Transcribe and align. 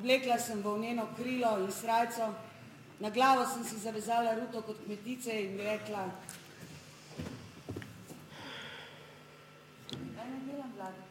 Oblekla 0.00 0.38
sem 0.38 0.62
volneno 0.62 1.08
krilo 1.16 1.58
in 1.60 1.72
srajco, 1.72 2.34
na 3.00 3.10
glavo 3.10 3.44
sem 3.44 3.64
si 3.64 3.76
zavezala 3.78 4.32
ruto 4.34 4.62
kot 4.62 4.78
kmetice 4.84 5.34
in 5.42 5.58
rekla, 5.60 6.06
kaj 10.16 10.30
ne 10.30 10.40
delam, 10.46 10.72
vlada? 10.76 11.04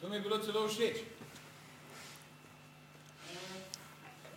To 0.00 0.08
mi 0.08 0.16
je 0.16 0.20
bilo 0.26 0.38
celo 0.38 0.66
všeč. 0.68 0.98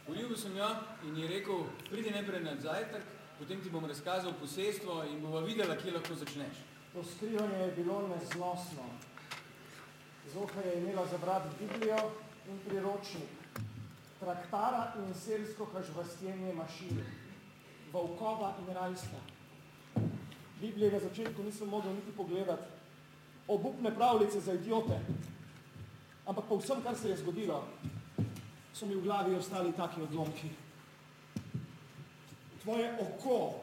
Poljubil 0.05 0.37
sem 0.37 0.57
jo 0.57 0.69
in 1.09 1.17
ji 1.17 1.27
rekel, 1.27 1.65
pridi 1.89 2.13
najprej 2.13 2.43
na 2.45 2.57
zajtrk, 2.61 3.05
potem 3.39 3.61
ti 3.61 3.73
bom 3.73 3.85
razkazal 3.85 4.37
posestvo 4.37 5.03
in 5.09 5.21
bova 5.21 5.41
videla, 5.41 5.75
kje 5.75 5.97
lahko 5.97 6.13
začneš. 6.15 6.61
To 6.93 7.03
skrivanje 7.03 7.57
je 7.57 7.71
bilo 7.71 8.07
neznosno. 8.07 8.85
Zoha 10.33 10.61
je 10.61 10.81
imela 10.81 11.05
zabrati 11.05 11.47
Biblijo 11.59 11.97
in 12.49 12.59
priročnik, 12.67 13.29
traktara 14.19 14.93
in 14.97 15.13
selsko 15.13 15.65
kažvastjenje 15.65 16.53
mašine, 16.53 17.03
volkova 17.93 18.53
in 18.59 18.73
rajstva. 18.73 19.19
Biblije 20.61 20.91
na 20.91 20.99
začetku 20.99 21.43
nisem 21.43 21.69
mogel 21.69 21.93
niti 21.93 22.11
pogledati, 22.17 22.63
obupne 23.47 23.95
pravljice 23.95 24.39
za 24.39 24.53
idiote, 24.53 24.99
ampak 26.25 26.45
po 26.49 26.57
vsem, 26.57 26.81
kar 26.83 26.97
se 26.97 27.09
je 27.09 27.17
zgodilo, 27.17 27.63
so 28.73 28.85
mi 28.85 28.95
v 28.95 29.01
glavi 29.01 29.35
ostali 29.35 29.73
taki 29.73 30.01
odlomki. 30.01 30.49
Tvoje 32.61 32.91
oko 33.01 33.55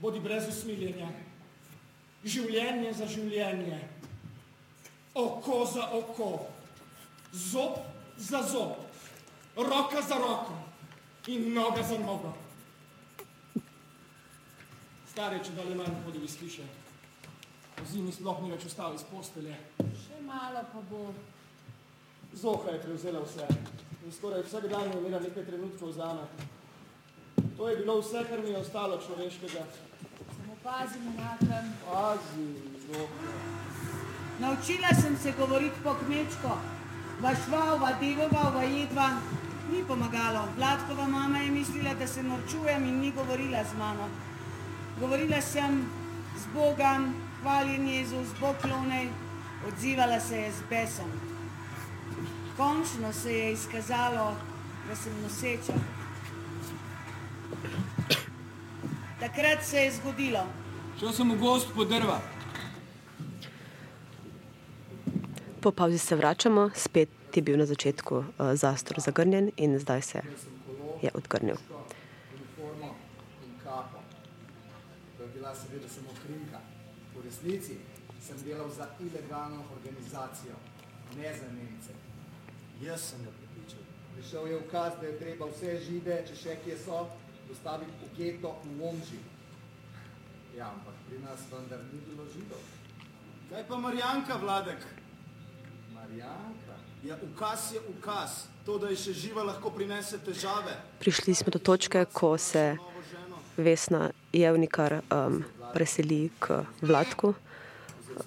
bodi 0.00 0.20
brez 0.20 0.48
usmiljenja, 0.48 1.08
življenje 2.24 2.92
za 2.92 3.06
življenje, 3.06 3.78
oko 5.14 5.64
za 5.74 5.88
oko, 5.92 6.46
zob 7.32 7.72
za 8.16 8.42
zob, 8.42 8.72
roka 9.56 10.02
za 10.08 10.14
roko 10.14 10.54
in 11.26 11.52
noga 11.54 11.82
za 11.82 11.98
nogo. 11.98 12.32
Stare, 15.10 15.40
če 15.44 15.52
dalje 15.52 15.74
manj 15.76 15.92
hodil 16.04 16.24
iz 16.24 16.38
hiše. 16.40 16.64
Po 17.76 17.84
zimi 17.84 18.12
sploh 18.12 18.40
ni 18.42 18.50
več 18.52 18.64
ostal 18.70 18.94
iz 18.96 19.04
postelje. 19.10 19.58
Še 20.06 20.22
malo 20.24 20.64
pa 20.72 20.80
bo. 20.90 21.12
Zoha 22.32 22.72
je 22.72 22.80
prevzela 22.80 23.20
vse 23.20 23.46
in 24.02 24.12
skoraj 24.12 24.42
vsak 24.46 24.70
dan 24.72 24.88
je 24.88 24.98
imela 24.98 25.20
nekaj 25.20 25.44
trenutkov 25.46 25.92
zame. 25.92 26.24
To 27.56 27.68
je 27.68 27.76
bilo 27.76 28.00
vse, 28.00 28.24
kar 28.28 28.40
mi 28.40 28.54
je 28.54 28.58
ostalo 28.64 28.98
človeškega. 29.06 29.66
Samo 30.38 30.56
pazim 30.64 31.12
na 31.16 31.36
tem. 31.44 31.74
Pazi, 31.84 32.48
Zoha. 32.88 33.51
Naučila 34.42 34.88
sem 35.00 35.16
se 35.16 35.32
govoriti 35.38 35.80
po 35.82 35.94
kmečko. 35.94 36.58
Vašva, 37.20 37.74
vadivova, 37.74 38.50
vajedva. 38.54 39.08
Ni 39.72 39.84
pomagalo. 39.88 40.48
Vladkova 40.56 41.06
mama 41.08 41.38
je 41.38 41.50
mislila, 41.50 41.94
da 41.94 42.06
se 42.06 42.22
norčujem 42.22 42.84
in 42.84 42.98
ni 43.00 43.12
govorila 43.12 43.64
z 43.64 43.78
mano. 43.78 44.08
Govorila 45.00 45.40
sem 45.40 45.86
z 46.36 46.46
Bogom, 46.54 47.14
hvaljen 47.42 47.88
Jezus, 47.88 48.28
Bog 48.40 48.56
klonej, 48.62 49.08
odzivala 49.68 50.20
se 50.20 50.36
je 50.36 50.52
z 50.52 50.62
besom. 50.70 51.10
Končno 52.56 53.12
se 53.12 53.32
je 53.32 53.52
izkazalo, 53.52 54.36
da 54.88 54.96
sem 54.96 55.22
noseča. 55.22 55.72
Takrat 59.20 59.64
se 59.64 59.76
je 59.76 59.92
zgodilo. 59.92 60.46
Šel 60.98 61.12
sem 61.12 61.32
v 61.32 61.38
gost 61.38 61.68
po 61.74 61.84
drva. 61.84 62.41
Po 65.62 65.70
pauzi 65.70 65.98
se 65.98 66.16
vračamo, 66.16 66.70
spet 66.74 67.08
je 67.34 67.42
bil 67.42 67.58
na 67.58 67.66
začetku 67.66 68.14
uh, 68.16 68.24
zastor 68.54 69.00
zagrnjen 69.00 69.50
in 69.56 69.78
zdaj 69.78 70.02
se 70.02 70.20
je 71.02 71.10
odgrnil. 71.14 71.56
seveda 75.54 75.88
samo 75.88 76.08
krinka. 76.22 76.58
V 77.14 77.24
resnici 77.24 77.78
sem 78.20 78.36
delal 78.44 78.70
za 78.70 78.86
ilegalno 79.00 79.64
organizacijo, 79.76 80.54
ne 81.16 81.34
za 81.38 81.48
Nemce. 81.52 81.92
Jaz 82.80 83.00
sem 83.00 83.24
ga 83.24 83.30
pripričal. 83.30 83.82
Prišel 84.14 84.46
je 84.46 84.56
ukaz, 84.58 84.92
da 85.00 85.06
je 85.06 85.18
treba 85.18 85.46
vse 85.46 85.78
žide, 85.86 86.24
če 86.28 86.36
še 86.36 86.56
kje 86.64 86.78
so, 86.84 87.06
dostaviti 87.48 87.92
v 88.02 88.10
geto 88.16 88.56
v 88.64 88.88
Omži. 88.88 89.20
Ja, 90.56 90.68
ampak 90.68 90.94
pri 91.08 91.22
nas 91.24 91.46
vendar 91.50 91.80
ni 91.92 92.00
bilo 92.08 92.26
židov. 92.34 92.60
Kaj 93.50 93.64
pa 93.68 93.76
Marjanka, 93.76 94.36
Vladek? 94.36 95.01
Ja, 96.18 97.16
ukaz 97.22 97.72
je 97.74 97.80
ukaz. 97.88 98.30
To, 98.66 98.78
da 98.78 98.88
je 98.92 98.96
še 98.96 99.12
živa, 99.12 99.42
lahko 99.42 99.72
prinese 99.74 100.18
težave. 100.22 100.76
Prišli 101.02 101.34
smo 101.34 101.50
do 101.50 101.58
točke, 101.58 102.04
ko 102.12 102.36
se. 102.38 102.76
Vesna 103.56 104.10
Jevnikar 104.32 105.02
um, 105.12 105.42
preseli 105.74 106.30
k 106.40 106.62
Vladku. 106.80 107.34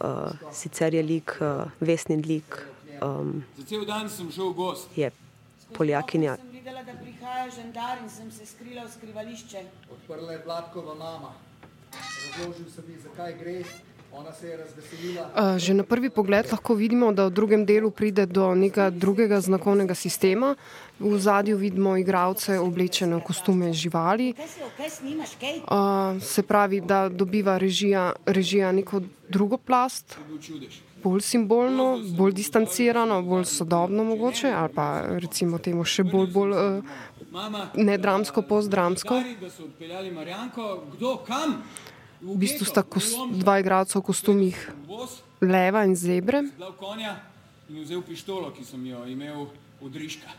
Uh, 0.01 0.33
sicer 0.53 0.93
je 0.93 1.01
lik, 1.03 1.33
uh, 1.41 1.71
vesni 1.79 2.17
lik, 2.21 2.57
um, 3.01 3.41
Za 3.57 3.63
cel 3.65 3.85
dan 3.85 4.09
sem 4.09 4.29
šel 4.31 4.51
v 4.51 4.55
gost. 4.57 4.89
je 4.97 5.09
Poljakinja, 5.73 6.35
Sem 6.37 6.51
videla, 6.51 6.83
da 6.83 6.93
prihaja 6.93 7.49
žandar 7.49 8.03
in 8.03 8.09
sem 8.09 8.31
se 8.31 8.45
skrila 8.45 8.85
v 8.85 8.91
skrivališče. 8.91 9.65
Odprla 9.91 10.31
je 10.33 10.41
Vladkova 10.45 10.93
mama. 10.93 11.33
Razložil 11.93 12.69
sem 12.75 12.85
ji, 12.89 12.99
zakaj 13.01 13.33
gre. 13.39 13.63
Že 15.57 15.73
na 15.73 15.83
prvi 15.83 16.09
pogled 16.09 16.47
lahko 16.51 16.75
vidimo, 16.75 17.11
da 17.11 17.27
v 17.27 17.35
drugem 17.35 17.65
delu 17.65 17.91
pride 17.91 18.25
do 18.25 18.55
nekega 18.55 18.89
drugega 18.89 19.41
znakovnega 19.41 19.95
sistema. 19.95 20.55
V 20.99 21.19
zadju 21.19 21.57
vidimo 21.57 21.97
igralce 21.99 22.59
oblečene 22.59 23.19
v 23.19 23.23
kostume 23.23 23.73
živali. 23.73 24.31
Se 26.21 26.43
pravi, 26.43 26.81
da 26.81 27.09
dobiva 27.09 27.57
režija, 27.57 28.13
režija 28.25 28.71
neko 28.71 29.01
drugo 29.27 29.57
plast, 29.57 30.15
bolj 31.03 31.21
simbolno, 31.21 31.99
bolj 32.17 32.33
distancirano, 32.39 33.21
bolj 33.21 33.45
sodobno 33.45 34.03
mogoče, 34.03 34.47
ali 34.55 34.71
pa 34.73 35.03
recimo 35.19 35.59
temu 35.59 35.83
še 35.83 36.03
bolj, 36.07 36.31
bolj 36.31 36.55
Mama, 37.35 37.67
ne 37.75 37.97
dramsko, 37.97 38.41
postdramsko. 38.47 39.19
Kdo 40.95 41.17
kam? 41.27 41.59
V 42.25 42.37
bistvu 42.41 42.65
sta 42.65 42.81
kos, 42.81 43.13
dva 43.37 43.61
igralca 43.61 44.01
v 44.01 44.03
kostumih 44.03 44.57
leva 45.45 45.85
in 45.85 45.93
zebre. 45.93 46.41
in 47.69 47.81
vzel 47.81 48.01
pištolo, 48.01 48.49
ki 48.53 48.65
sem 48.65 48.85
jo 48.85 49.05
imel 49.05 49.45
od 49.81 49.95
Riška. 49.95 50.29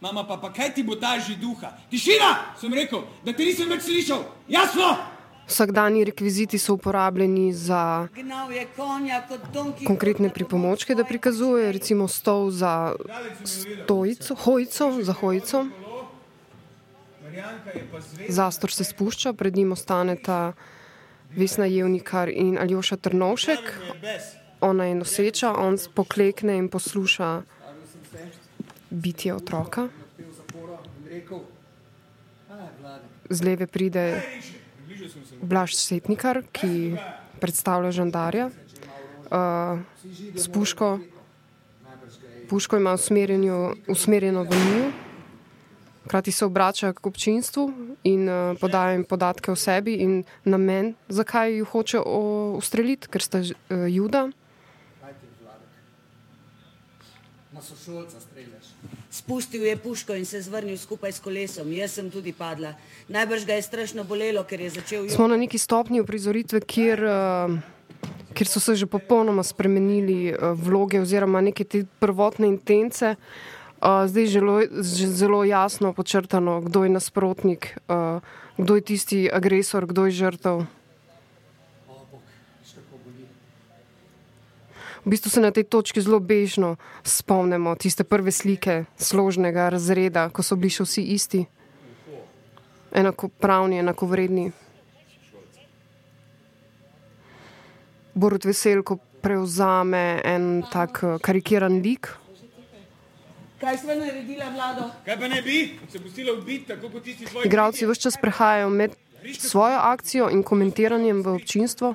Mama 0.00 0.26
pa, 0.26 0.36
pa 0.36 0.52
kaj 0.52 0.74
ti 0.74 0.82
bo 0.82 0.94
ta 0.94 1.18
židuha? 1.18 1.70
Tišina, 1.90 2.54
sem 2.58 2.74
rekel, 2.74 3.02
da 3.24 3.32
te 3.32 3.44
nisem 3.46 3.70
več 3.70 3.86
slišal. 3.86 4.22
Jasno! 4.48 4.94
Vsakdanji 5.46 6.04
rekviziti 6.04 6.58
so 6.58 6.74
uporabljeni 6.74 7.52
za 7.52 8.08
konkretne 9.86 10.30
pripomočke, 10.30 10.94
da 10.94 11.04
prikazuje, 11.04 11.72
recimo 11.72 12.08
stol 12.08 12.50
za 12.50 12.94
stojico, 13.44 14.34
hojico, 14.34 14.90
za 15.02 15.12
hojico. 15.12 15.64
Marjanka 17.22 17.70
je 17.74 17.84
pa 17.92 18.00
zvezda. 18.00 18.32
Zastor 18.32 18.72
se 18.72 18.84
spušča, 18.84 19.32
pred 19.32 19.56
njim 19.56 19.72
ostaneta 19.72 20.52
Vesna 21.36 21.66
Jevnikar 21.66 22.28
in 22.28 22.58
Aljoša 22.58 22.96
Trnovšek. 22.96 23.74
Ona 24.60 24.84
je 24.84 24.94
noseča, 24.94 25.52
on 25.58 25.78
poklekne 25.94 26.56
in 26.56 26.68
posluša 26.68 27.42
bitje 28.90 29.34
otroka. 29.34 29.88
Z 33.30 33.42
leve 33.42 33.66
pride 33.66 34.22
Blaž 35.42 35.74
Setnikar, 35.74 36.42
ki 36.52 36.96
predstavlja 37.40 37.90
žandarja. 37.90 38.50
Uh, 39.34 39.80
s 40.34 40.48
puško, 40.48 40.98
puško 42.48 42.76
ima 42.76 42.92
usmerjeno, 42.94 44.42
v 44.42 44.54
njiju, 44.54 44.92
hkrati 46.04 46.32
se 46.32 46.44
obrača 46.44 46.92
k 46.92 47.06
občinstvu 47.06 47.72
in 48.04 48.28
uh, 48.28 48.58
podaja 48.60 48.92
jim 48.92 49.04
podatke 49.04 49.52
o 49.52 49.56
sebi 49.56 49.94
in 49.94 50.24
namen, 50.44 50.94
zakaj 51.08 51.56
ju 51.56 51.64
hoče 51.64 52.00
ustreliti, 52.58 53.08
ker 53.08 53.22
sta 53.22 53.40
uh, 53.40 53.54
juda. 53.88 54.28
Na 57.52 57.62
sošolca 57.62 58.20
streljaš. 58.20 58.74
Spustil 59.10 59.62
je 59.62 59.76
puško 59.76 60.14
in 60.14 60.26
se 60.26 60.42
zvrnil 60.42 60.76
skupaj 60.78 61.12
s 61.12 61.20
kolesom. 61.20 61.72
Jaz 61.72 61.94
sem 61.94 62.10
tudi 62.10 62.32
padla. 62.32 62.74
Najbrž 63.08 63.46
ga 63.46 63.54
je 63.54 63.62
strašno 63.62 64.04
bolelo, 64.04 64.42
ker 64.44 64.60
je 64.60 64.70
začel 64.70 65.08
Smo 65.08 65.28
na 65.28 65.36
neki 65.36 65.58
stopnji 65.58 66.00
uprizoritve, 66.00 66.60
kjer, 66.60 67.04
uh, 67.04 67.54
kjer 68.34 68.48
so 68.48 68.60
se 68.60 68.74
že 68.74 68.86
popolnoma 68.86 69.42
spremenili 69.42 70.34
vloge 70.54 71.00
oziroma 71.00 71.40
neke 71.40 71.64
te 71.64 71.86
prvotne 72.00 72.50
intence. 72.50 73.14
Uh, 73.14 73.63
zdaj 73.84 74.22
je 74.22 74.28
zelo, 74.28 74.60
zelo 74.80 75.44
jasno 75.44 75.92
počrtano, 75.92 76.60
kdo 76.60 76.84
je 76.84 76.90
nasprotnik, 76.90 77.76
uh, 77.88 78.22
kdo 78.56 78.74
je 78.74 78.80
tisti 78.80 79.28
agresor, 79.32 79.86
kdo 79.86 80.06
je 80.08 80.10
žrtev. 80.10 80.64
V 85.04 85.10
bistvu 85.12 85.30
se 85.30 85.40
na 85.40 85.50
tej 85.52 85.68
točki 85.68 86.00
zelo 86.00 86.16
bežno 86.16 86.76
spomnimo 87.04 87.76
tiste 87.76 88.08
prve 88.08 88.32
slike 88.32 88.84
složnega 88.96 89.68
razreda, 89.68 90.32
ko 90.32 90.40
so 90.40 90.56
bili 90.56 90.72
še 90.72 90.88
vsi 90.88 91.02
isti, 91.12 91.44
enakopravni, 92.88 93.84
enakovredni. 93.84 94.48
Borut 98.14 98.48
Veselko 98.48 98.96
prevzame 99.20 100.24
en 100.24 100.64
tak 100.72 101.04
eh, 101.04 101.18
karikiran 101.20 101.82
lik. 101.84 102.23
Kaj 103.60 103.78
smo 103.78 103.94
naredila, 103.94 104.50
vlado? 104.50 104.90
Kaj 105.04 105.18
pa 105.20 105.28
ne 105.28 105.42
bi? 105.42 105.78
Se 105.92 106.00
pustila 106.00 106.32
ubiti, 106.32 106.66
tako 106.68 106.90
kot 106.90 107.04
tisti 107.04 107.26
svoji. 107.26 107.46
Igravci 107.46 107.86
vse 107.86 108.00
čas 108.00 108.16
prehajajo 108.20 108.70
med 108.70 108.96
svojo 109.38 109.78
akcijo 109.78 110.30
in 110.30 110.42
komentiranjem 110.42 111.22
v 111.22 111.36
občinstvo, 111.38 111.94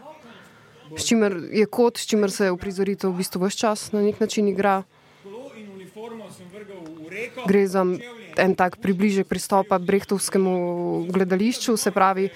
s 0.97 1.05
čimer 1.05 1.35
je 1.51 1.65
kot, 1.65 1.97
s 1.97 2.07
čimer 2.07 2.31
se 2.31 2.51
uprizoritev 2.51 3.11
v 3.11 3.21
bistvu 3.21 3.45
vse 3.45 3.57
čas 3.57 3.91
na 3.91 4.01
nek 4.01 4.19
način 4.19 4.47
igra. 4.47 4.83
Kolo 5.23 5.51
in 5.57 5.69
uniformo 5.71 5.75
sem 5.75 5.75
vrgal 5.75 5.75
v 5.75 5.77
reko. 5.77 5.87
Gre 7.47 7.67
za 7.67 7.85
en 8.37 8.55
tak 8.55 8.77
približek 8.77 9.27
pristopa 9.27 9.79
Brehtovskemu 9.79 10.53
gledališču, 11.11 11.77
se 11.77 11.91
pravi, 11.91 12.29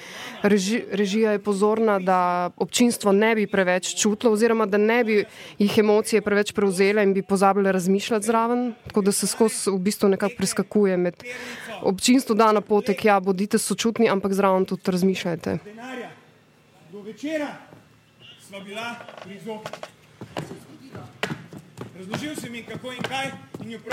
reži, 0.44 0.84
režija 0.92 1.32
je 1.32 1.40
pozorna, 1.40 2.00
da 2.00 2.50
občinstvo 2.58 3.12
ne 3.12 3.36
bi 3.36 3.48
preveč 3.48 3.94
čutilo, 3.96 4.34
oziroma 4.34 4.66
da 4.66 4.78
ne 4.78 5.04
bi 5.04 5.24
jih 5.60 5.78
emocije 5.78 6.22
preveč 6.22 6.52
prevzele 6.52 7.04
in 7.04 7.14
bi 7.14 7.22
pozabile 7.22 7.72
razmišljati 7.72 8.26
zraven, 8.26 8.74
tako 8.88 9.02
da 9.02 9.12
se 9.12 9.28
skozi 9.28 9.72
v 9.72 9.80
bistvu 9.80 10.10
nekako 10.10 10.36
preskakuje 10.38 10.98
med 10.98 11.24
občinstvo, 11.82 12.36
da 12.36 12.52
na 12.52 12.62
potek, 12.62 13.06
ja, 13.06 13.20
bodite 13.20 13.58
sočutni, 13.58 14.10
ampak 14.10 14.34
zraven 14.34 14.66
tudi 14.66 14.92
razmišljajte. 14.92 15.58
Do 16.92 17.02
večera 17.02 17.56
sva 18.48 18.60
bila 18.60 18.96
pri 19.24 19.40
zobu. 19.46 19.64
Razložil 20.34 20.56
si 20.56 20.78
mi, 20.82 20.90
kako 20.90 20.92
in 20.92 20.92
kaj, 20.92 20.92
in 20.92 20.92
jo 20.92 20.92
prav. 20.92 21.74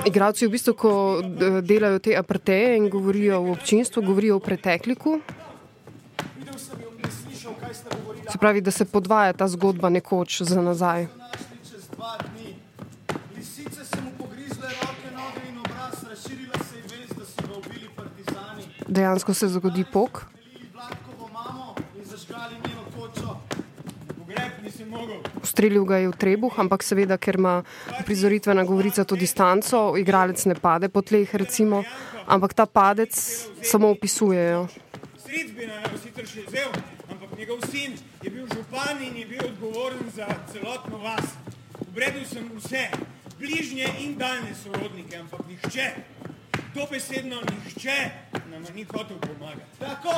Igravci 0.06 0.47
v 0.47 0.50
bistvu, 0.50 0.75
ko 0.75 0.93
delajo 1.62 1.99
te 1.99 2.17
aparteje 2.17 2.76
in 2.76 2.88
govorijo 2.91 3.43
v 3.43 3.50
občinstvu, 3.52 4.02
govorijo 4.02 4.37
o 4.37 4.41
pretekliku, 4.41 5.20
kaj 7.61 7.75
se 8.32 8.38
pravi, 8.38 8.61
da 8.61 8.70
se 8.70 8.85
podvaja 8.85 9.32
ta 9.32 9.49
zgodba 9.49 9.88
nekoč 9.88 10.43
za 10.43 10.62
nazaj. 10.62 11.06
Našli 11.06 11.58
čez 11.70 11.88
dva 11.93 12.17
dni. 12.19 12.55
Ustrelil 25.43 25.85
ga 25.85 26.01
je 26.03 26.09
v 26.11 26.17
trebuh, 26.17 26.55
ampak 26.59 26.83
seveda, 26.83 27.19
ker 27.19 27.39
ima 27.39 27.63
prizoritvena 28.07 28.65
govorica 28.65 29.05
to 29.05 29.17
distanco, 29.17 29.95
igralec 29.97 30.39
ne 30.47 30.55
pade 30.55 30.89
po 30.89 31.03
tleh, 31.03 31.29
recimo, 31.35 31.85
ampak 32.27 32.55
ta 32.55 32.67
padec 32.67 33.15
samo 33.63 33.91
opisujejo. 33.95 34.67
Stric 35.19 35.55
bi 35.55 35.67
naj 35.71 35.95
sicer 36.03 36.27
še 36.27 36.47
vzel, 36.49 36.71
ampak 37.11 37.39
njegov 37.39 37.63
sin 37.71 37.95
je 38.23 38.31
bil 38.31 38.47
župan 38.51 38.99
in 39.03 39.17
je 39.23 39.27
bil 39.31 39.43
odgovoren 39.47 40.11
za 40.15 40.27
celotno 40.51 40.99
vas. 41.03 41.39
Obredil 41.91 42.27
sem 42.27 42.47
vse, 42.59 42.91
bližnje 43.39 43.87
in 44.05 44.19
daljne 44.19 44.55
sorodnike, 44.55 45.17
ampak 45.17 45.47
nihče, 45.49 45.87
dobesedno 46.75 47.41
nihče 47.47 47.99
nam 48.51 48.75
ni 48.75 48.85
hotel 48.85 49.17
pomagati. 49.17 49.79
Tako, 49.79 50.15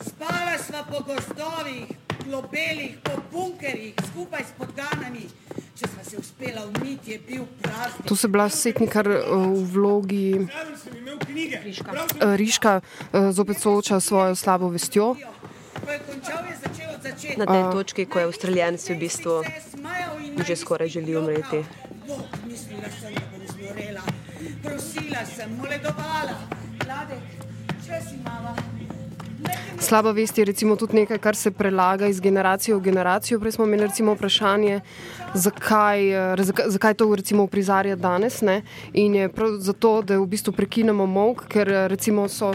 Spala 0.00 0.58
sva 0.58 0.84
po 0.88 1.04
gozdovih, 1.04 1.84
globelih, 2.24 2.96
po 3.04 3.12
bunkerjih, 3.32 3.94
skupaj 4.10 4.44
s 4.44 4.52
podganami. 4.58 5.24
Če 5.76 5.88
sva 5.88 6.04
se 6.04 6.16
uspela 6.16 6.64
umiti, 6.66 7.12
je 7.12 7.18
bil 7.18 7.44
praznik. 7.62 8.06
Tu 8.08 8.16
se 8.16 8.28
bila 8.28 8.48
setnikar 8.48 9.08
eh, 9.08 9.20
v 9.28 9.64
vlogi 9.72 10.40
eh, 10.40 12.36
Riška, 12.36 12.80
eh, 12.80 13.32
zopet 13.32 13.60
sooča 13.60 14.00
svojo 14.00 14.34
slabo 14.34 14.68
vestjo. 14.68 15.14
Ko 15.84 15.90
je 15.92 16.00
končal, 16.08 16.44
je 16.48 16.56
začel 16.64 16.88
od 16.94 17.02
začetka. 17.02 17.44
Na 17.44 17.46
tej 17.46 17.62
točki, 17.72 18.06
ko 18.06 18.18
je 18.20 18.26
ustreljen, 18.32 18.78
si 18.78 18.94
v 18.94 18.98
bistvu 19.04 19.44
že 20.46 20.56
skoraj 20.56 20.88
želi 20.88 21.16
umreti. 21.16 21.64
Mislila 22.48 22.88
sem, 23.00 23.14
da 23.14 23.20
bom 23.32 23.46
zgorela. 23.46 24.02
Prosila 24.62 25.22
sem, 25.36 25.56
moledovala. 25.56 26.36
Vlade, 26.84 27.20
če 27.84 28.00
si 28.08 28.16
mama. 28.24 28.69
Slaba 29.80 30.10
vest 30.12 30.38
je 30.38 30.44
recimo 30.44 30.76
tudi 30.76 30.96
nekaj, 30.96 31.18
kar 31.18 31.36
se 31.36 31.50
prelaga 31.50 32.06
iz 32.06 32.20
generacije 32.20 32.74
v 32.76 32.80
generacijo. 32.80 33.40
Prej 33.40 33.52
smo 33.52 33.64
imeli 33.64 33.86
recimo 33.86 34.12
vprašanje, 34.14 34.80
zakaj, 35.34 36.10
eh, 36.32 36.44
zakaj, 36.66 36.94
to 36.94 37.14
recimo 37.16 37.46
prizarja 37.46 37.96
danes. 37.96 38.42
Ne? 38.42 38.62
In 38.92 39.14
je 39.14 39.28
prav 39.28 39.56
zato, 39.58 40.02
da 40.02 40.18
v 40.18 40.26
bistvu 40.26 40.52
prekinemo 40.52 41.06
mok, 41.06 41.46
ker 41.48 41.68
eh, 41.68 41.88
recimo 41.88 42.28
so 42.28 42.52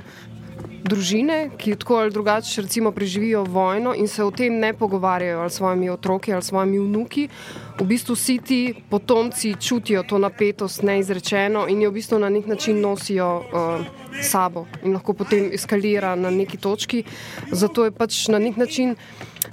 družine, 0.86 1.50
ki 1.58 1.76
tako 1.82 1.98
ali 1.98 2.12
drugače 2.12 2.62
recimo 2.62 2.92
preživijo 2.92 3.44
vojno 3.44 3.96
in 3.98 4.08
se 4.08 4.24
o 4.24 4.32
tem 4.32 4.60
ne 4.60 4.74
pogovarjajo 4.74 5.40
ali 5.40 5.50
s 5.50 5.54
svojimi 5.54 5.90
otroki 5.90 6.34
ali 6.34 6.44
s 6.44 6.54
svojimi 6.54 6.80
vnuki. 6.80 7.30
V 7.76 7.84
bistvu 7.84 8.16
vsi 8.16 8.38
ti 8.40 8.74
potomci 8.90 9.56
čutijo 9.60 10.04
to 10.04 10.18
napetost 10.18 10.82
neizrečeno 10.82 11.68
in 11.68 11.82
jo 11.82 11.90
v 11.90 11.94
bistvu 11.94 12.20
na 12.20 12.30
nek 12.30 12.46
način 12.48 12.80
nosijo 12.82 13.38
uh, 13.38 13.86
sabo 14.24 14.66
in 14.84 14.94
lahko 14.94 15.14
potem 15.14 15.50
eskalira 15.54 16.16
na 16.16 16.30
neki 16.30 16.58
točki. 16.58 17.04
Zato 17.52 17.84
je 17.86 17.92
pač 17.92 18.28
na 18.28 18.40
nek 18.40 18.56
način 18.58 18.96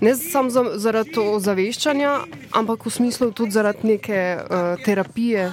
ne 0.00 0.14
samo 0.14 0.50
za, 0.50 0.64
zaradi 0.74 1.18
ozaveščanja, 1.18 2.12
ampak 2.52 2.86
v 2.86 2.90
smislu 2.90 3.32
tudi 3.32 3.50
zaradi 3.50 3.86
neke 3.86 4.38
uh, 4.38 4.78
terapije 4.84 5.50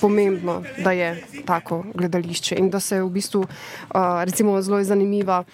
pomembno, 0.00 0.62
da 0.84 0.92
je 0.92 1.24
tako 1.46 1.84
gledališče 1.94 2.60
in 2.60 2.70
da 2.70 2.80
se 2.80 3.00
v 3.02 3.08
bistvu, 3.10 3.40
uh, 3.40 4.22
recimo, 4.24 4.60
zelo 4.62 4.78
je 4.78 4.84
zanimiva 4.92 5.44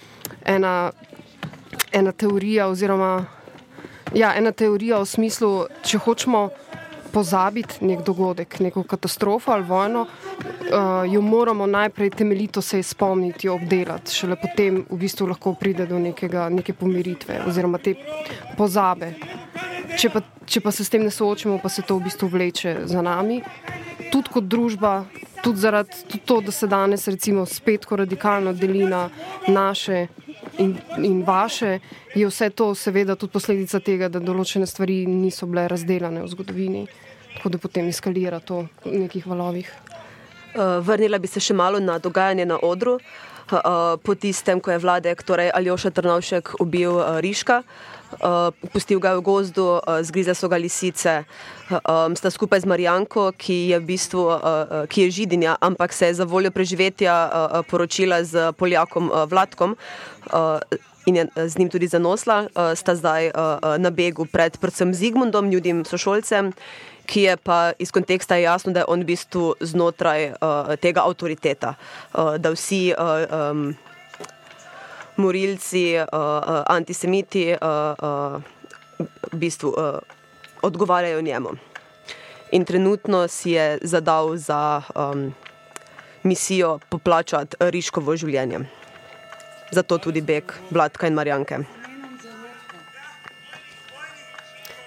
ena, 0.45 0.91
ena 1.93 2.13
teorija 2.13 2.69
oziroma 2.69 3.36
ja, 4.15 4.35
ena 4.37 4.53
teorija 4.53 5.01
v 5.03 5.09
smislu, 5.09 5.53
če 5.85 5.99
hočemo 5.99 6.49
pozabiti 7.17 7.81
nek 7.87 8.03
dogodek, 8.05 8.59
neko 8.61 8.83
katastrofo 8.85 9.53
ali 9.53 9.65
vojno, 9.65 10.03
uh, 10.05 11.07
jo 11.09 11.21
moramo 11.25 11.67
najprej 11.67 12.11
temeljito 12.11 12.63
se 12.63 12.83
spomniti, 12.83 13.47
jo 13.47 13.55
obdelati, 13.55 14.13
šele 14.15 14.37
potem 14.37 14.83
v 14.91 14.99
bistvu 15.01 15.31
lahko 15.31 15.55
pride 15.55 15.87
do 15.87 15.99
nekega, 15.99 16.49
neke 16.53 16.75
pomiritve 16.77 17.41
oziroma 17.49 17.79
te 17.79 17.95
pozabe. 18.59 19.15
Če 19.97 20.11
pa, 20.13 20.21
če 20.45 20.61
pa 20.61 20.75
se 20.75 20.85
s 20.85 20.93
tem 20.93 21.07
ne 21.07 21.11
soočimo, 21.11 21.57
pa 21.63 21.73
se 21.73 21.87
to 21.87 21.97
v 21.97 22.11
bistvu 22.11 22.29
vleče 22.29 22.77
za 22.85 23.01
nami. 23.03 23.41
Tudi 24.13 24.35
kot 24.35 24.45
družba, 24.45 24.99
tudi 25.41 25.63
zaradi 25.63 26.05
tudi 26.05 26.21
to, 26.27 26.41
da 26.45 26.53
se 26.53 26.69
danes 26.69 27.09
recimo 27.09 27.47
spet 27.47 27.87
tako 27.87 28.03
radikalno 28.03 28.53
deli 28.53 28.85
na 28.85 29.09
naše 29.49 30.07
in, 30.59 30.77
in 30.99 31.23
vaše, 31.23 31.79
je 32.15 32.27
vse 32.27 32.51
to 32.51 32.75
seveda 32.75 33.17
tudi 33.17 33.33
posledica 33.33 33.81
tega, 33.81 34.09
da 34.09 34.21
določene 34.21 34.67
stvari 34.67 35.05
niso 35.07 35.47
bile 35.47 35.67
razdeljene 35.69 36.23
v 36.25 36.33
zgodovini, 36.33 36.87
tako 37.37 37.55
da 37.55 37.59
potem 37.63 37.89
eskalira 37.89 38.41
to 38.41 38.67
v 38.85 39.07
nekih 39.07 39.27
valovih. 39.27 39.71
Uh, 40.57 40.81
vrnila 40.81 41.19
bi 41.21 41.29
se 41.29 41.41
še 41.41 41.55
malo 41.55 41.81
na 41.81 41.99
dogajanje 41.99 42.47
na 42.49 42.61
odru. 42.63 42.99
Uh, 43.47 43.95
po 44.03 44.17
tistem, 44.19 44.59
ko 44.59 44.73
je 44.73 44.81
vladek, 44.83 45.21
torej 45.23 45.53
Aljoša 45.55 45.93
Trnovšek, 45.95 46.57
ubil 46.65 46.99
Riška, 47.23 47.61
uh, 47.63 47.96
pustil 48.73 49.01
ga 49.01 49.15
je 49.15 49.21
v 49.21 49.27
gozdu, 49.27 49.67
uh, 49.79 50.01
zgrize 50.03 50.35
so 50.35 50.49
ga 50.49 50.57
lisice. 50.57 51.25
Um, 51.71 52.15
sta 52.17 52.31
skupaj 52.31 52.63
z 52.63 52.71
Marijanko, 52.71 53.33
ki 53.35 53.75
je 53.75 53.79
v 53.79 53.85
bistvu 53.85 54.23
uh, 54.23 54.37
uh, 54.39 54.85
ki 54.87 55.07
je 55.07 55.11
židinja, 55.23 55.57
ampak 55.61 55.93
se 55.93 56.07
je 56.07 56.23
za 56.23 56.25
voljo 56.25 56.51
preživetja 56.51 57.15
uh, 57.27 57.61
poročila 57.67 58.23
z 58.25 58.53
Poljakom 58.55 59.11
uh, 59.11 59.27
Vladkom. 59.29 59.77
Uh, 60.33 60.61
In 61.07 61.17
je 61.17 61.27
z 61.37 61.59
njim 61.59 61.71
tudi 61.71 61.87
zanosla, 61.87 62.51
uh, 62.51 62.75
sta 62.75 62.97
zdaj 62.99 63.31
uh, 63.31 63.79
na 63.79 63.95
begu 63.95 64.27
pred 64.27 64.59
predvsem 64.59 64.91
Zigmundom, 64.91 65.51
ljudim 65.55 65.85
sošolcem, 65.87 66.51
ki 67.07 67.23
je 67.23 67.37
pa 67.37 67.73
iz 67.79 67.95
konteksta 67.95 68.37
jasno, 68.37 68.73
da 68.75 68.83
je 68.83 68.91
on 68.91 69.07
v 69.07 69.15
bistvu 69.15 69.55
znotraj 69.63 70.35
uh, 70.35 70.75
tega 70.83 71.07
avtoriteta, 71.07 71.77
uh, 71.79 72.35
da 72.43 72.51
vsi 72.51 72.91
uh, 72.91 73.23
um, 73.31 73.77
morilci, 75.17 75.97
uh, 75.99 76.63
antisemiti 76.67 77.53
uh, 77.53 77.59
uh, 78.03 78.43
v 79.33 79.37
bistvu 79.37 79.69
uh, 79.69 79.99
odgovarjajo 80.63 81.23
njemu. 81.23 81.51
In 82.53 82.65
trenutno 82.65 83.29
si 83.29 83.51
je 83.51 83.79
zadal 83.83 84.37
za 84.37 84.83
um, 84.95 85.35
misijo 86.23 86.79
poplačati 86.89 87.57
Riškovo 87.61 88.17
življenje. 88.17 88.61
Zato 89.71 89.99
tudi 89.99 90.23
beg 90.23 90.53
Vladka 90.71 91.07
in 91.07 91.15
Marjanke. 91.15 91.86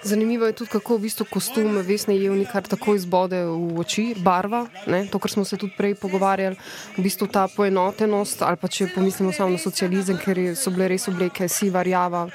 Zanimivo 0.02 0.46
je 0.46 0.52
tudi, 0.52 0.70
kako 0.70 0.96
v 0.96 1.00
bistvu 1.04 1.26
kostum 1.30 1.76
Vesne 1.84 2.16
Jevnikar 2.16 2.64
tako 2.64 2.94
izbode 2.96 3.42
v 3.44 3.80
oči, 3.80 4.14
barva, 4.16 4.64
ne? 4.86 5.04
to, 5.12 5.18
kar 5.18 5.30
smo 5.30 5.44
se 5.44 5.58
tudi 5.60 5.76
prej 5.76 5.94
pogovarjali, 6.00 6.56
v 6.96 7.04
bistvu 7.04 7.28
ta 7.28 7.46
poenotenost, 7.52 8.42
ali 8.42 8.56
pa 8.56 8.68
če 8.68 8.88
pomislimo 8.94 9.32
samo 9.32 9.52
na 9.52 9.60
socializem, 9.60 10.16
ker 10.16 10.40
so 10.56 10.72
bile 10.72 10.88
res 10.88 11.08
obleke 11.12 11.48
siva, 11.48 11.84
rjava, 11.84 12.28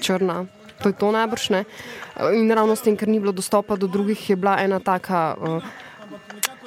črna, 0.00 0.44
To 0.82 0.88
je 0.88 0.98
to 0.98 1.12
najbrž 1.14 1.48
ne. 1.48 1.64
In 2.34 2.50
ravno 2.50 2.74
s 2.76 2.82
tem, 2.82 2.96
ker 2.98 3.08
ni 3.08 3.20
bilo 3.22 3.32
dostopa 3.32 3.78
do 3.78 3.86
drugih, 3.86 4.18
je 4.30 4.36
bila 4.36 4.58
ena 4.58 4.80
taka 4.82 5.36
uh, 5.38 5.62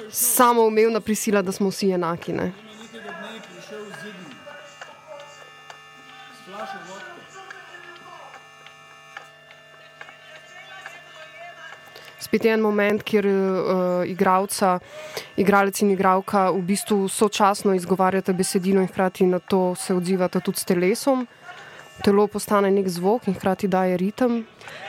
samoumevna 0.08 1.00
prisila, 1.00 1.42
da 1.42 1.52
smo 1.52 1.68
vsi 1.68 1.92
enaki. 1.92 2.32
Ne. 2.32 2.52
Spet 12.36 12.44
je 12.44 12.52
en 12.52 12.60
moment, 12.60 13.02
kjer 13.02 13.26
uh, 13.26 14.04
igralca, 14.04 14.78
igralec 15.36 15.80
in 15.80 15.90
igralka 15.90 16.50
v 16.50 16.60
bistvu 16.68 17.08
sočasno 17.08 17.74
izgovarjata 17.74 18.32
besedilo 18.32 18.80
in 18.80 18.88
hkrati 18.88 19.26
na 19.26 19.38
to 19.38 19.74
se 19.74 19.94
odzivata 19.94 20.40
tudi 20.40 20.60
s 20.60 20.64
telesom. 20.64 21.26
Telo 22.04 22.26
postane 22.26 22.70
nek 22.70 22.88
zvok 22.88 23.28
in 23.28 23.34
hkrati 23.34 23.68
daje 23.68 23.96
ritem. 23.96 24.44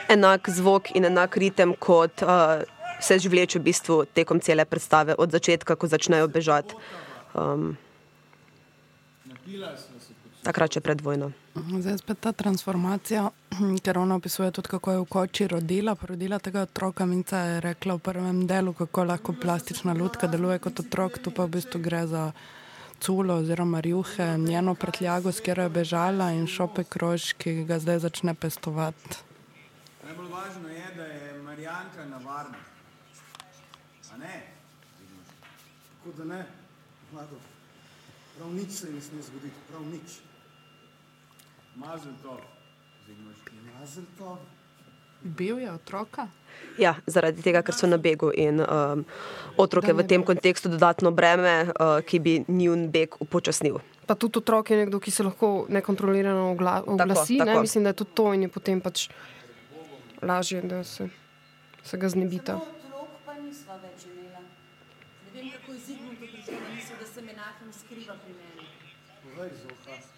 Enak 0.08 0.50
zvok 0.50 0.92
in 0.94 1.08
enak 1.08 1.36
ritem, 1.36 1.72
kot 1.78 2.22
uh, 2.22 2.60
se 3.00 3.18
že 3.18 3.28
vleče 3.28 3.58
v 3.58 3.62
bistvu 3.62 4.04
tekom 4.12 4.40
cele 4.40 4.64
predstave, 4.64 5.14
od 5.16 5.32
začetka, 5.32 5.76
ko 5.76 5.86
začnejo 5.88 6.28
bežati. 6.28 6.74
Um, 7.32 7.78
takrat, 10.48 10.72
če 10.76 10.82
pred 10.84 11.02
vojno. 11.04 11.30
Zdaj 11.54 11.98
spet 12.00 12.20
ta 12.24 12.32
transformacija, 12.36 13.26
ker 13.84 14.00
ona 14.00 14.16
opisuje 14.18 14.50
tudi, 14.56 14.72
kako 14.72 14.94
je 14.94 15.02
v 15.02 15.08
koči 15.12 15.48
rodila, 15.52 15.96
rodila 16.10 16.38
tega 16.42 16.64
otroka. 16.68 17.06
Minca 17.08 17.42
je 17.44 17.60
rekla 17.64 17.98
v 17.98 18.04
prvem 18.08 18.46
delu, 18.48 18.72
kako 18.76 19.04
lahko 19.10 19.34
plastična 19.36 19.96
lutka 19.98 20.30
deluje 20.30 20.58
kot 20.64 20.80
otrok, 20.84 21.20
tu 21.20 21.34
pa 21.34 21.44
v 21.44 21.58
bistvu 21.58 21.82
gre 21.84 22.06
za 22.08 22.30
culo 23.00 23.38
oziroma 23.42 23.80
rjuhe, 23.80 24.38
njeno 24.38 24.74
prtljago, 24.74 25.32
s 25.32 25.40
katero 25.40 25.68
je 25.68 25.74
bežala 25.74 26.32
in 26.34 26.46
šope 26.50 26.84
krož, 26.84 27.32
ki 27.38 27.62
ga 27.68 27.78
zdaj 27.78 28.02
začne 28.08 28.34
pestovati. 28.34 29.22
Najbolj 30.04 30.30
važno 30.32 30.68
je, 30.72 30.88
da 30.96 31.04
je 31.04 31.42
Marijanka 31.42 32.06
na 32.10 32.18
varnem. 32.24 32.64
A 34.12 34.16
ne? 34.16 34.40
Tako 35.92 36.16
da 36.18 36.24
ne, 36.24 36.42
mlado. 37.12 37.38
Prav 38.38 38.50
nič 38.54 38.70
se 38.70 38.90
ne 38.90 39.00
sme 39.02 39.22
zgoditi, 39.22 39.66
prav 39.70 39.82
nič. 39.86 40.08
Mazel 40.08 40.24
to, 40.24 40.24
Zigmuš. 40.24 40.24
Mazel 40.24 41.67
to. 41.67 41.67
Bil 45.22 45.58
je 45.58 45.72
otroka? 45.72 46.28
Ja, 46.78 46.94
zaradi 47.06 47.42
tega, 47.42 47.62
ker 47.66 47.74
so 47.74 47.86
na 47.90 47.98
begu 47.98 48.30
in 48.34 48.62
um, 48.62 49.04
otroke 49.58 49.92
v 49.94 50.06
tem 50.06 50.22
kontekstu 50.22 50.70
dodatno 50.70 51.10
breme, 51.10 51.70
uh, 51.74 51.98
ki 52.06 52.18
bi 52.22 52.34
njun 52.46 52.86
beg 52.94 53.18
upočasnil. 53.22 53.78
Pa 54.06 54.14
tudi 54.14 54.38
otrok 54.38 54.70
je 54.70 54.78
nekdo, 54.84 55.00
ki 55.02 55.10
se 55.10 55.26
lahko 55.26 55.66
nekontrolirano 55.68 56.50
ogla 56.54 56.82
oglasi. 56.86 57.38
Tako, 57.38 57.46
tako. 57.46 57.58
Ne? 57.58 57.66
Mislim, 57.66 57.84
da 57.84 57.90
je 57.90 57.98
tudi 58.02 58.14
to 58.14 58.26
in 58.34 58.42
je 58.46 58.48
potem 58.48 58.80
pač 58.80 59.08
lažje, 60.22 60.62
da 60.62 60.84
se, 60.84 61.08
se 61.82 61.98
ga 61.98 62.08
znebita. 62.08 62.58
Otrok 62.62 63.18
pa 63.26 63.38
nisva 63.42 63.78
več 63.82 64.06
imela. 64.10 64.42
Ne 64.42 65.34
vem, 65.34 65.50
kako 65.54 65.72
je 65.72 65.78
misel, 66.74 66.96
da 67.00 67.06
se 67.06 67.26
Menachem 67.26 67.74
skriva 67.74 68.14
pri 68.22 68.38
meni. 68.38 68.70
Povej, 69.26 69.50
Zoha. 69.62 70.17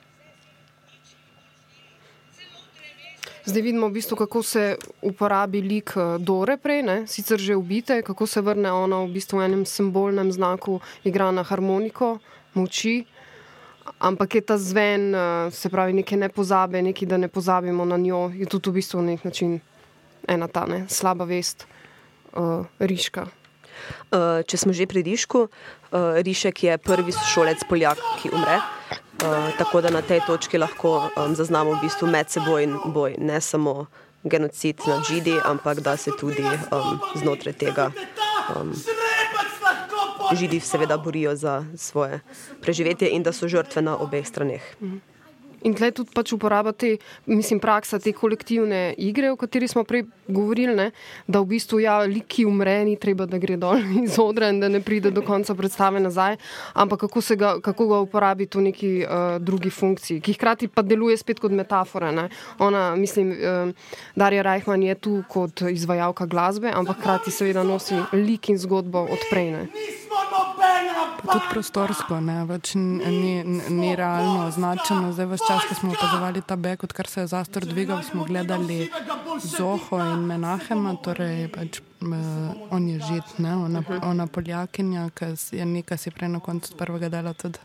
Zdaj 3.45 3.63
vidimo, 3.63 3.89
v 3.89 3.93
bistvu, 3.93 4.17
kako 4.17 4.43
se 4.43 4.77
uporabi 5.03 5.63
lik 5.63 5.95
Dore 6.19 6.57
prej, 6.57 6.83
ne? 6.83 7.07
sicer 7.07 7.41
že 7.41 7.57
ubite, 7.57 8.03
kako 8.03 8.27
se 8.27 8.41
vrne 8.41 8.73
ona 8.73 9.01
v 9.05 9.13
bistvu 9.17 9.39
v 9.39 9.45
enem 9.49 9.65
simbolnem 9.67 10.33
znaku, 10.33 10.81
igra 11.05 11.31
na 11.33 11.43
harmoniko, 11.43 12.19
moči. 12.55 13.05
Ampak 14.01 14.35
je 14.35 14.41
ta 14.41 14.59
zven, 14.59 15.17
se 15.51 15.69
pravi, 15.69 15.93
nekaj 15.93 16.19
ne 16.19 16.29
pozabe, 16.29 16.83
nekaj, 16.83 17.09
da 17.09 17.17
ne 17.17 17.29
pozabimo 17.29 17.85
na 17.85 17.97
njo, 17.97 18.29
je 18.35 18.47
tudi 18.47 18.71
v 18.71 18.75
bistvu 18.77 19.01
na 19.01 19.17
nek 19.17 19.25
način 19.25 19.61
ena 20.29 20.49
ta 20.49 20.67
ne, 20.69 20.85
slaba 20.89 21.25
vest, 21.25 21.67
uh, 22.37 22.69
riška. 22.79 23.27
Če 24.45 24.57
smo 24.61 24.75
že 24.77 24.85
pri 24.85 25.01
Rišku, 25.01 25.49
Rišek 25.97 26.65
je 26.69 26.77
prvi 26.79 27.13
šolec 27.33 27.65
Poljak, 27.65 27.99
ki 28.21 28.29
umre. 28.29 28.61
Uh, 29.21 29.59
tako 29.59 29.81
da 29.81 29.91
na 29.91 30.03
tej 30.03 30.21
točki 30.27 30.59
lahko 30.59 31.11
um, 31.17 31.35
zaznamo 31.37 31.75
v 31.77 31.81
bistvu 31.83 32.09
medsebojni 32.09 32.79
boj, 32.85 33.15
ne 33.19 33.41
samo 33.41 33.87
genocid 34.25 34.81
nad 34.87 35.05
Židi, 35.05 35.35
ampak 35.45 35.81
da 35.81 35.97
se 35.97 36.11
tudi 36.21 36.43
um, 36.43 37.01
znotraj 37.15 37.53
tega 37.53 37.91
um, 38.57 38.73
Židi 40.33 40.61
seveda 40.61 40.97
borijo 40.97 41.37
za 41.37 41.65
svoje 41.77 42.21
preživetje 42.63 43.11
in 43.11 43.23
da 43.23 43.33
so 43.33 43.49
žrtve 43.49 43.83
na 43.83 43.97
obeh 43.97 44.27
straneh. 44.27 44.63
Mhm. 44.81 44.97
In 45.63 45.75
tukaj 45.77 45.93
tudi 45.93 46.15
pač 46.15 46.33
uporaba 46.33 46.73
te, 46.73 46.95
mislim, 47.29 47.61
praksa 47.61 47.99
te 48.01 48.13
kolektivne 48.17 48.95
igre, 48.99 49.31
o 49.33 49.37
kateri 49.37 49.69
smo 49.69 49.85
prej 49.85 50.07
govorili, 50.29 50.75
ne? 50.77 50.91
da 51.27 51.41
v 51.41 51.51
bistvu 51.55 51.81
ja, 51.85 51.99
lik, 52.09 52.27
ki 52.31 52.47
umre, 52.49 52.79
ni 52.87 52.97
treba, 53.01 53.27
da 53.29 53.39
gre 53.43 53.59
dol 53.61 53.81
iz 54.07 54.19
odra 54.23 54.49
in 54.53 54.61
da 54.63 54.71
ne 54.73 54.81
pride 54.85 55.11
do 55.13 55.23
konca 55.27 55.55
predstave 55.59 56.01
nazaj, 56.01 56.39
ampak 56.75 57.05
kako, 57.07 57.23
ga, 57.37 57.53
kako 57.65 57.89
ga 57.91 58.01
uporabiti 58.07 58.59
v 58.59 58.67
neki 58.71 58.93
uh, 59.05 59.37
drugi 59.43 59.71
funkciji, 59.71 60.21
ki 60.25 60.37
hkrati 60.39 60.71
pa 60.73 60.83
deluje 60.87 61.19
spet 61.21 61.41
kot 61.43 61.53
metafora. 61.53 62.13
Ne? 62.15 62.29
Ona, 62.59 62.95
mislim, 62.97 63.35
uh, 63.35 63.97
Darja 64.17 64.43
Rajhman 64.47 64.83
je 64.83 64.95
tu 64.95 65.23
kot 65.29 65.65
izvajalka 65.71 66.27
glasbe, 66.27 66.73
ampak 66.73 67.03
hkrati 67.03 67.35
seveda 67.35 67.65
nosi 67.67 67.99
lik 68.13 68.49
in 68.49 68.59
zgodbo 68.59 69.05
odprejne. 69.11 69.69
Tudi 71.21 71.47
prostorsko, 71.53 72.19
ne, 72.25 72.41
več 72.49 72.73
ni, 72.77 73.43
ni 73.45 73.91
realno 73.97 74.47
označeno. 74.49 75.13
Zdaj, 75.13 75.29
vse 75.35 75.50
čas, 75.51 75.67
ko 75.69 75.75
smo 75.75 75.93
opazovali 75.93 76.43
ta 76.43 76.57
beg, 76.57 76.85
odkar 76.85 77.07
se 77.07 77.21
je 77.21 77.27
zastor 77.27 77.65
dvigal, 77.65 78.03
smo 78.03 78.25
gledali 78.25 78.91
Zoho 79.43 79.99
in 79.99 80.27
Menahema, 80.27 80.95
torej 81.03 81.49
pač, 81.51 81.81
uh, 81.81 82.71
on 82.71 82.89
je 82.89 82.99
žit, 83.01 83.39
ne, 83.39 83.57
ona, 83.57 83.83
ona 84.03 84.27
poljakinja, 84.27 85.09
ki 85.11 85.35
je 85.59 85.67
nekaj 85.67 85.99
si 85.99 86.11
prej 86.15 86.31
na 86.31 86.41
koncu 86.41 86.77
prvega 86.79 87.09
dela 87.09 87.35
tudi 87.35 87.59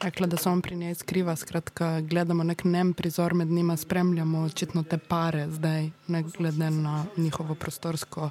rekla, 0.00 0.26
da 0.26 0.36
se 0.36 0.48
on 0.48 0.62
pri 0.64 0.76
njej 0.76 0.94
skriva. 0.94 1.36
Skratka, 1.36 2.00
gledamo 2.00 2.44
nek 2.44 2.64
nem 2.64 2.94
prizor 2.96 3.34
med 3.34 3.48
njima, 3.48 3.76
spremljamo 3.76 4.46
očitno 4.48 4.82
te 4.82 4.98
pare 4.98 5.48
zdaj, 5.50 5.90
ne 6.08 6.22
glede 6.22 6.70
na 6.70 7.04
njihovo 7.16 7.54
prostorsko 7.54 8.30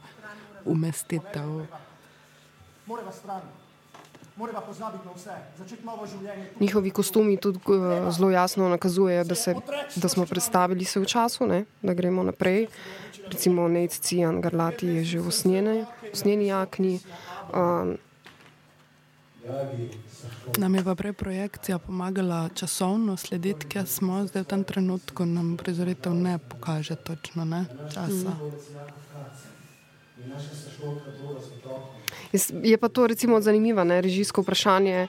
umestitev. 0.66 1.66
Morava 2.86 3.12
stran. 3.12 3.69
Njihovi 6.60 6.92
kostumi 6.92 7.38
tudi 7.38 7.60
uh, 7.66 8.14
zelo 8.14 8.30
jasno 8.30 8.70
nakazujejo, 8.70 9.24
da, 9.24 9.36
se, 9.36 9.56
da 9.96 10.10
smo 10.10 10.26
predstavili 10.26 10.86
se 10.86 11.00
v 11.00 11.06
času, 11.06 11.48
ne? 11.48 11.66
da 11.82 11.94
gremo 11.94 12.24
naprej. 12.24 12.68
Recimo 13.28 13.68
Nec 13.68 14.00
Cijan 14.00 14.42
Garlati 14.42 14.88
je 14.88 15.04
že 15.04 15.20
v 15.20 15.32
snjeni 16.14 16.48
jakni. 16.48 17.00
Um, 17.54 17.98
Nam 20.58 20.76
je 20.76 20.84
pa 20.84 20.96
prej 20.96 21.14
projekcija 21.14 21.80
pomagala 21.80 22.50
časovno 22.56 23.18
slediti, 23.18 23.68
kje 23.68 23.86
smo 23.86 24.28
zdaj 24.28 24.44
v 24.44 24.48
tem 24.48 24.64
trenutku, 24.64 25.26
nam 25.26 25.58
prizoritev 25.58 26.14
ne 26.14 26.38
pokaže 26.38 26.96
točno 26.96 27.46
ne? 27.46 27.66
časa. 27.94 28.36
Je 32.64 32.78
pa 32.78 32.88
to 32.90 33.08
recimo 33.08 33.42
zanimivo, 33.42 33.84
ne, 33.84 34.02
režijsko 34.02 34.42
vprašanje. 34.42 35.08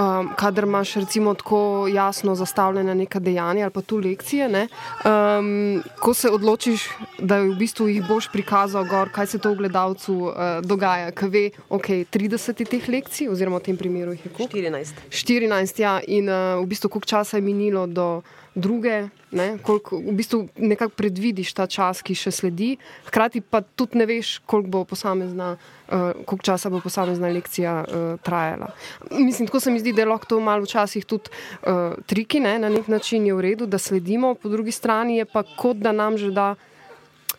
Um, 0.00 0.30
kadar 0.36 0.64
imaš 0.64 0.94
recimo 0.94 1.34
tako 1.34 1.88
jasno 1.92 2.34
zastavljene 2.34 2.94
neka 2.94 3.18
dejanja 3.18 3.64
ali 3.64 3.72
pa 3.72 3.80
tu 3.80 3.96
lekcije, 3.96 4.48
ne, 4.48 4.68
um, 5.04 5.82
ko 5.98 6.14
se 6.14 6.30
odločiš, 6.30 6.88
da 7.18 7.40
v 7.40 7.54
bistvu 7.58 7.88
jih 7.88 8.06
boš 8.08 8.30
prikazal 8.32 8.86
gor, 8.88 9.10
kaj 9.12 9.26
se 9.26 9.38
to 9.38 9.50
v 9.50 9.56
gledalcu 9.56 10.14
uh, 10.14 10.32
dogaja, 10.62 11.10
ki 11.10 11.26
ve, 11.28 11.44
ok, 11.68 11.88
30 12.16 12.64
teh 12.70 12.88
lekcij, 12.88 13.28
oziroma 13.28 13.58
v 13.58 13.66
tem 13.66 13.76
primeru 13.76 14.14
jih 14.14 14.24
je 14.24 14.32
koliko? 14.32 14.56
14. 14.56 15.04
14, 15.10 15.82
ja, 15.82 15.98
in 16.06 16.30
uh, 16.30 16.62
v 16.62 16.70
bistvu 16.70 16.88
koliko 16.88 17.10
časa 17.10 17.36
je 17.36 17.44
minilo 17.44 17.86
do 17.86 18.22
druge, 18.54 19.08
ne, 19.30 19.58
koliko, 19.62 19.98
v 19.98 20.12
bistvu 20.12 20.48
nekako 20.58 20.92
predvidiš 20.96 21.52
ta 21.54 21.66
čas, 21.70 22.02
ki 22.02 22.14
še 22.18 22.32
sledi, 22.34 22.72
hkrati 23.06 23.40
pa 23.40 23.60
tudi 23.62 23.94
ne 23.94 24.06
veš, 24.06 24.40
koliko 24.42 24.68
bo 24.68 24.80
posamezna, 24.84 25.52
uh, 25.54 25.92
koliko 26.26 26.42
časa 26.42 26.66
bo 26.66 26.80
posamezna 26.80 27.28
lekcija 27.28 27.74
uh, 27.80 28.20
trajala. 28.20 28.72
Mislim, 29.12 29.46
tako 29.46 29.60
se 29.60 29.70
mi 29.70 29.78
zdi, 29.78 29.92
da 29.92 30.02
je 30.02 30.10
lahko 30.10 30.26
to 30.26 30.40
malo 30.40 30.66
včasih 30.66 31.06
tudi 31.06 31.30
uh, 31.30 31.94
triki, 32.06 32.40
ne, 32.40 32.58
na 32.58 32.68
nek 32.68 32.88
način 32.88 33.26
je 33.26 33.34
v 33.34 33.40
redu, 33.40 33.66
da 33.66 33.78
sledimo, 33.78 34.34
po 34.34 34.48
drugi 34.48 34.72
strani 34.72 35.16
je 35.16 35.24
pa 35.24 35.44
kot 35.56 35.76
da 35.78 35.92
nam 35.92 36.18
že 36.18 36.30
da, 36.30 36.54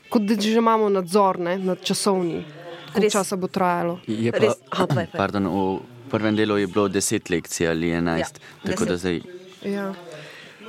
kot 0.09 0.21
da 0.21 0.35
že 0.35 0.55
imamo 0.55 0.87
nadzor 0.89 1.39
ne, 1.39 1.57
nad 1.59 1.83
časovni, 1.83 2.39
koliko 2.93 3.11
časa 3.11 3.35
bo 3.35 3.47
trajalo. 3.47 3.99
Je 4.07 4.31
pa, 4.31 4.39
Res- 4.39 4.63
Aha, 4.69 4.87
pardon, 5.11 5.43
v 5.47 5.83
prvem 6.09 6.35
delu 6.35 6.55
je 6.57 6.67
bilo 6.67 6.87
10 6.87 7.29
lekcij 7.29 7.67
ali 7.67 7.91
11, 7.91 8.19
Ja, 8.19 8.27
tako 8.63 8.85
da 8.85 8.95
10. 8.95 8.97
zdaj 8.97 9.21
Ja. 9.61 9.93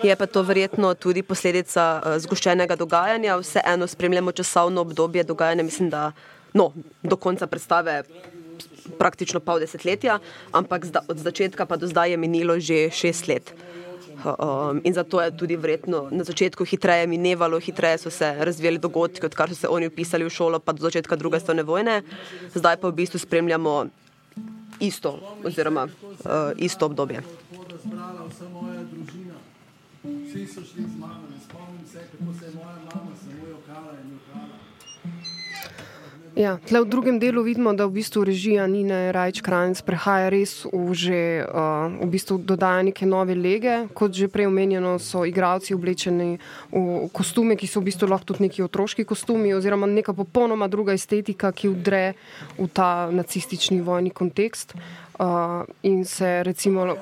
Je 0.03 0.17
pa 0.17 0.27
to 0.27 0.43
verjetno 0.43 0.95
tudi 0.95 1.23
posledica 1.23 2.03
uh, 2.03 2.19
zgoščenega 2.19 2.77
dogajanja, 2.77 3.37
vseeno 3.39 3.87
spremljamo 3.87 4.33
časovno 4.33 4.81
obdobje 4.83 5.25
dogajanja, 5.25 5.63
mislim, 5.63 5.91
da 5.91 6.13
no, 6.55 6.73
do 7.03 7.17
konca 7.17 7.47
predstave 7.47 8.03
praktično 8.99 9.41
pol 9.41 9.63
desetletja, 9.63 10.19
ampak 10.53 10.87
od 11.09 11.19
začetka 11.19 11.67
pa 11.67 11.77
do 11.77 11.87
zdaj 11.87 12.11
je 12.11 12.17
minilo 12.17 12.59
že 12.61 12.91
šest 12.91 13.29
let. 13.29 13.55
Um, 14.23 14.81
in 14.85 14.95
zato 14.95 15.21
je 15.23 15.37
tudi 15.37 15.57
vredno 15.57 16.07
na 16.11 16.25
začetku 16.25 16.65
hitreje 16.65 17.07
minevalo, 17.07 17.59
hitreje 17.59 17.99
so 17.99 18.11
se 18.11 18.35
razvijali 18.39 18.79
dogodki, 18.79 19.27
odkar 19.27 19.51
so 19.51 19.55
se 19.55 19.69
oni 19.69 19.87
upisali 19.87 20.25
v 20.25 20.31
šolo, 20.31 20.59
pa 20.59 20.73
do 20.73 20.83
začetka 20.83 21.17
druge 21.17 21.41
svetovne 21.41 21.63
vojne. 21.63 22.03
Zdaj 22.55 22.77
pa 22.77 22.89
v 22.89 22.93
bistvu 23.03 23.19
spremljamo 23.19 23.87
isto, 24.81 25.19
oziroma 25.45 25.87
uh, 25.87 26.55
isto 26.57 26.87
obdobje. 26.87 27.23
Vsi 30.33 30.47
so 30.47 30.61
šli 30.65 30.83
z 30.83 30.97
mano, 30.99 31.29
ne 31.31 31.37
spomnim 31.45 31.87
se, 31.87 31.99
kako 31.99 32.33
se 32.39 32.45
je 32.45 32.53
moja 32.55 32.77
mama 32.89 33.13
samo 33.21 33.49
jokala 33.49 33.93
in 34.05 34.13
jokala. 34.17 34.57
Ja, 36.37 36.57
tle 36.57 36.81
v 36.81 36.89
drugem 36.89 37.19
delu 37.21 37.43
vidimo, 37.45 37.75
da 37.77 37.85
v 37.85 38.01
bistvu 38.01 38.25
režija 38.25 38.65
Nina 38.67 39.13
Rajč 39.13 39.43
Krajnc 39.45 39.83
prehaja 39.85 40.33
res 40.33 40.65
v 40.65 40.97
že 40.97 41.45
uh, 41.45 41.93
v 42.01 42.09
bistvu 42.09 42.41
dodaja 42.41 42.81
neke 42.81 43.05
nove 43.05 43.37
lege. 43.37 43.93
Kot 43.93 44.17
že 44.17 44.33
prej 44.33 44.49
omenjeno, 44.49 44.97
so 44.97 45.29
igravci 45.29 45.77
oblečeni 45.77 46.41
v 46.73 47.13
kostume, 47.13 47.53
ki 47.53 47.69
so 47.69 47.85
v 47.85 47.93
bistvu 47.93 48.09
lahko 48.09 48.33
tudi 48.33 48.49
neki 48.49 48.65
otroški 48.65 49.05
kostumi 49.05 49.53
oziroma 49.53 49.85
neka 49.85 50.17
popolnoma 50.17 50.65
druga 50.65 50.97
estetika, 50.97 51.53
ki 51.53 51.77
vdre 51.77 52.17
v 52.57 52.67
ta 52.73 53.13
nacistični 53.13 53.85
vojni 53.85 54.09
kontekst 54.09 54.73
uh, 54.73 55.69
in 55.85 56.09
se 56.09 56.41
recimo 56.41 56.97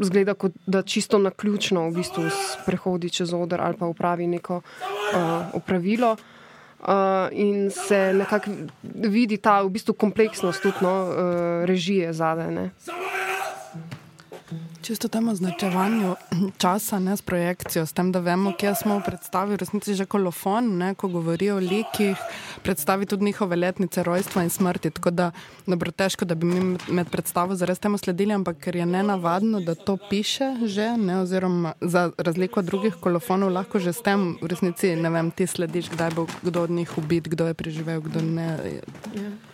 zgleda 0.00 0.34
kot 0.34 0.52
da 0.66 0.82
čisto 0.82 1.18
na 1.18 1.30
ključno 1.30 1.88
v 1.88 1.94
bistvu 1.94 2.24
prehodi 2.66 3.10
čez 3.10 3.34
oder 3.34 3.60
ali 3.60 3.76
pa 3.76 3.86
upravi 3.86 4.26
neko 4.26 4.56
uh, 4.56 5.22
opravilo. 5.52 6.16
Uh, 6.80 6.86
in 7.32 7.70
se 7.70 8.12
nekako 8.14 8.50
vidi 8.82 9.36
ta 9.36 9.60
v 9.62 9.68
bistvu 9.68 9.94
kompleksnost 9.94 10.62
tudi 10.62 10.80
no, 10.80 10.92
uh, 11.04 11.14
režije 11.64 12.12
zadaj. 12.12 12.70
Čisto 14.82 15.08
tem 15.12 15.28
označevanju 15.28 16.14
časa, 16.56 16.98
ne 16.98 17.12
s 17.16 17.22
projekcijo, 17.22 17.84
s 17.86 17.92
tem, 17.92 18.12
da 18.12 18.20
vemo, 18.24 18.54
kje 18.56 18.72
smo 18.74 18.96
v 18.96 19.04
predstavi, 19.04 19.52
v 19.52 19.60
resnici 19.60 19.92
že 19.94 20.06
kolofon, 20.08 20.70
ne, 20.80 20.94
ko 20.96 21.08
govori 21.12 21.50
o 21.52 21.58
likih, 21.60 22.16
predstavi 22.64 23.06
tudi 23.06 23.28
njihove 23.28 23.56
letnice 23.56 24.02
rojstva 24.02 24.42
in 24.42 24.50
smrti. 24.50 24.90
Tako 24.90 25.10
da, 25.10 25.30
dobro, 25.66 25.92
težko, 25.92 26.24
da 26.24 26.34
bi 26.34 26.48
mi 26.48 26.78
med 26.88 27.12
predstavo 27.12 27.56
zares 27.60 27.78
temu 27.78 28.00
sledili, 28.00 28.32
ampak 28.32 28.56
ker 28.56 28.76
je 28.76 28.86
nenavadno, 28.86 29.60
da 29.60 29.74
to 29.74 29.98
piše 30.10 30.56
že, 30.64 30.96
ne, 30.96 31.20
oziroma 31.20 31.74
za 31.80 32.10
razliko 32.18 32.60
od 32.60 32.66
drugih 32.66 32.96
kolofonov, 33.00 33.52
lahko 33.52 33.78
že 33.78 33.92
s 33.92 34.00
tem 34.02 34.38
v 34.40 34.48
resnici, 34.48 34.96
ne 34.96 35.12
vem, 35.12 35.30
ti 35.30 35.46
slediš, 35.46 35.92
kdaj 35.92 36.10
bo 36.16 36.26
kdo 36.42 36.64
od 36.64 36.70
njih 36.70 36.98
ubit, 36.98 37.28
kdo 37.28 37.52
je 37.52 37.54
preživel, 37.54 38.00
kdo 38.00 38.24
ne. 38.24 38.80
Ja. 39.12 39.49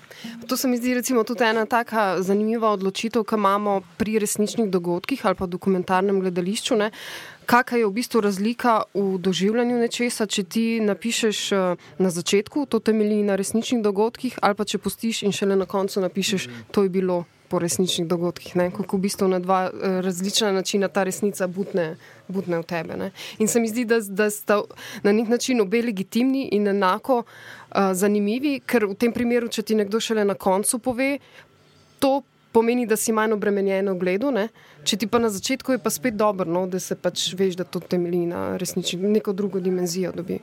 To 0.49 0.57
se 0.57 0.69
mi 0.69 0.77
zdi 0.77 0.95
recimo, 0.95 1.25
tudi 1.25 1.45
ena 1.45 1.67
tako 1.67 2.23
zanimiva 2.23 2.71
odločitev, 2.71 3.25
ki 3.25 3.35
imamo 3.35 3.81
pri 3.97 4.19
resničnih 4.19 4.71
dogodkih 4.71 5.27
ali 5.27 5.35
pa 5.35 5.47
dokumentarnem 5.47 6.21
gledališču. 6.21 6.77
Ne? 6.77 6.91
Kakšna 7.47 7.79
je 7.79 7.87
v 7.87 7.93
bistvu 7.95 8.21
razlika 8.21 8.83
v 8.95 9.19
doživljanju 9.23 9.79
nečesa, 9.79 10.27
če 10.27 10.43
ti 10.45 10.65
napišeš 10.83 11.53
eh, 11.53 11.87
na 11.99 12.11
začetku, 12.11 12.67
to 12.67 12.81
temelji 12.83 13.23
na 13.23 13.37
resničnih 13.39 13.83
dogodkih, 13.83 14.39
ali 14.43 14.59
pa 14.59 14.67
če 14.67 14.83
pustiš 14.83 15.23
in 15.23 15.33
šele 15.33 15.57
na 15.57 15.67
koncu 15.67 16.03
napišeš, 16.03 16.49
to 16.75 16.83
je 16.83 16.91
bilo 16.91 17.25
po 17.49 17.59
resničnih 17.59 18.09
dogodkih. 18.09 18.57
Ne? 18.57 18.71
Kako 18.75 18.97
v 18.97 19.01
bistvu 19.07 19.29
na 19.29 19.39
dva 19.39 19.71
eh, 19.71 20.01
različna 20.03 20.53
načina 20.53 20.89
ta 20.89 21.05
resnica 21.07 21.47
butne, 21.47 21.97
butne 22.29 22.59
v 22.59 22.67
tebe. 22.67 22.97
Ne? 22.97 23.11
In 23.39 23.49
se 23.49 23.61
mi 23.61 23.71
zdi, 23.71 23.85
da, 23.87 24.01
da 24.01 24.31
sta 24.31 24.63
na 25.03 25.13
nek 25.13 25.29
način 25.29 25.61
obe 25.63 25.83
legitimni 25.83 26.49
in 26.53 26.69
enako 26.69 27.23
uh, 27.77 27.93
zanimivi, 27.93 28.61
ker 28.65 28.89
v 28.89 28.97
tem 28.97 29.13
primeru, 29.13 29.51
če 29.53 29.63
ti 29.63 29.77
nekdo 29.77 30.01
šele 30.01 30.25
na 30.25 30.35
koncu 30.35 30.81
pove, 30.81 31.11
to 32.01 32.23
pomeni, 32.57 32.87
da 32.89 32.97
si 32.97 33.13
manj 33.13 33.37
obremenjen 33.37 33.93
v 33.93 33.99
gledu. 34.01 34.33
Ne? 34.33 34.49
Če 34.89 34.97
ti 35.03 35.07
pa 35.11 35.21
na 35.21 35.29
začetku 35.29 35.77
je 35.77 35.83
pa 35.83 35.93
spet 35.93 36.17
dobro, 36.17 36.49
no? 36.49 36.65
da 36.67 36.81
se 36.81 36.97
pač 36.97 37.29
veš, 37.37 37.59
da 37.61 37.69
to 37.69 37.85
temelji 37.85 38.25
na 38.33 38.57
resnični, 38.57 39.13
neko 39.19 39.37
drugo 39.37 39.61
dimenzijo 39.61 40.15
dobi. 40.17 40.41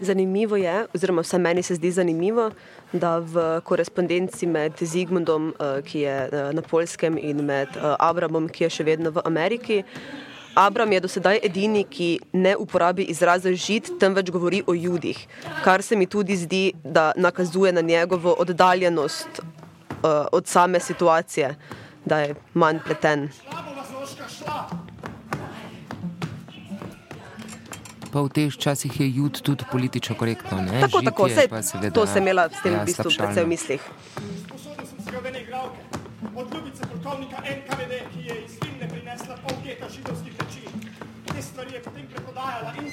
Zanimivo 0.00 0.56
je, 0.56 0.86
oziroma 0.94 1.22
vse 1.22 1.38
meni 1.38 1.62
se 1.62 1.74
zdi 1.74 1.90
zanimivo, 1.90 2.50
da 2.92 3.18
v 3.18 3.60
korespondenci 3.64 4.46
med 4.46 4.72
Zigmundom, 4.80 5.50
eh, 5.50 5.82
ki 5.82 6.00
je 6.00 6.28
eh, 6.32 6.52
na 6.52 6.62
Polskem, 6.62 7.18
in 7.18 7.44
med 7.44 7.68
eh, 7.76 7.96
Abramom, 7.98 8.48
ki 8.48 8.64
je 8.64 8.70
še 8.70 8.84
vedno 8.84 9.10
v 9.10 9.24
Ameriki. 9.24 9.82
Abram 10.54 10.92
je 10.92 11.00
do 11.00 11.08
sedaj 11.08 11.40
edini, 11.42 11.84
ki 11.84 12.20
ne 12.32 12.56
uporabi 12.56 13.04
izraza 13.10 13.52
žid, 13.52 13.92
temveč 14.00 14.30
govori 14.30 14.62
o 14.66 14.74
judih, 14.74 15.18
kar 15.64 15.82
se 15.82 15.96
mi 15.96 16.06
tudi 16.06 16.36
zdi, 16.36 16.72
da 16.84 17.12
nakazuje 17.16 17.72
na 17.72 17.80
njegovo 17.80 18.34
oddaljenost 18.38 19.40
od 20.32 20.46
same 20.46 20.80
situacije, 20.80 21.54
da 22.04 22.18
je 22.18 22.34
manj 22.54 22.78
pleten. 22.86 23.28
Pa 28.18 28.26
v 28.26 28.34
teh 28.34 28.50
časih 28.50 28.90
je 28.90 29.06
jud 29.22 29.38
tudi 29.46 29.62
politično 29.70 30.16
korektno. 30.18 30.58
Ne? 30.58 30.80
Tako, 30.82 30.98
Žit 30.98 31.06
tako, 31.06 31.28
sej, 31.30 31.46
seveda, 31.62 31.94
to 31.94 32.02
sem 32.10 32.26
imela 32.26 32.48
s 32.50 32.58
tem 32.66 32.74
ja, 32.74 32.82
v 32.82 32.90
bistvu 32.90 33.14
predvsej 33.14 33.44
v 33.46 33.50
mislih. 33.54 33.82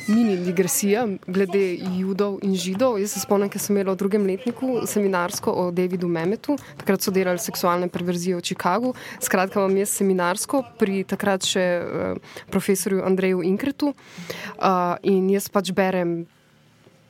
Mini 0.07 0.37
digresija 0.37 1.07
glede 1.27 1.77
judov 1.97 2.37
in 2.45 2.53
židov. 2.55 2.99
Jaz 3.01 3.15
se 3.15 3.21
spomnim, 3.23 3.49
ker 3.49 3.61
sem 3.61 3.73
imela 3.73 3.95
v 3.95 3.97
drugem 3.97 4.27
letniku 4.27 4.83
seminarsko 4.85 5.49
o 5.49 5.63
Davidu 5.73 6.05
Memetu. 6.07 6.59
Takrat 6.77 7.01
so 7.01 7.09
delali 7.11 7.41
seksualne 7.41 7.89
perverzije 7.89 8.37
v 8.37 8.43
Chicagu. 8.45 8.93
Skratka, 9.17 9.63
imam 9.63 9.73
jaz 9.81 9.95
seminarsko 9.97 10.61
pri 10.77 11.01
takrat 11.09 11.47
še 11.49 11.65
uh, 11.81 12.37
profesorju 12.53 13.01
Andreju 13.01 13.41
Inkretu. 13.49 13.95
Uh, 14.59 14.93
in 15.01 15.25
jaz 15.33 15.49
pač 15.49 15.71
berem 15.73 16.27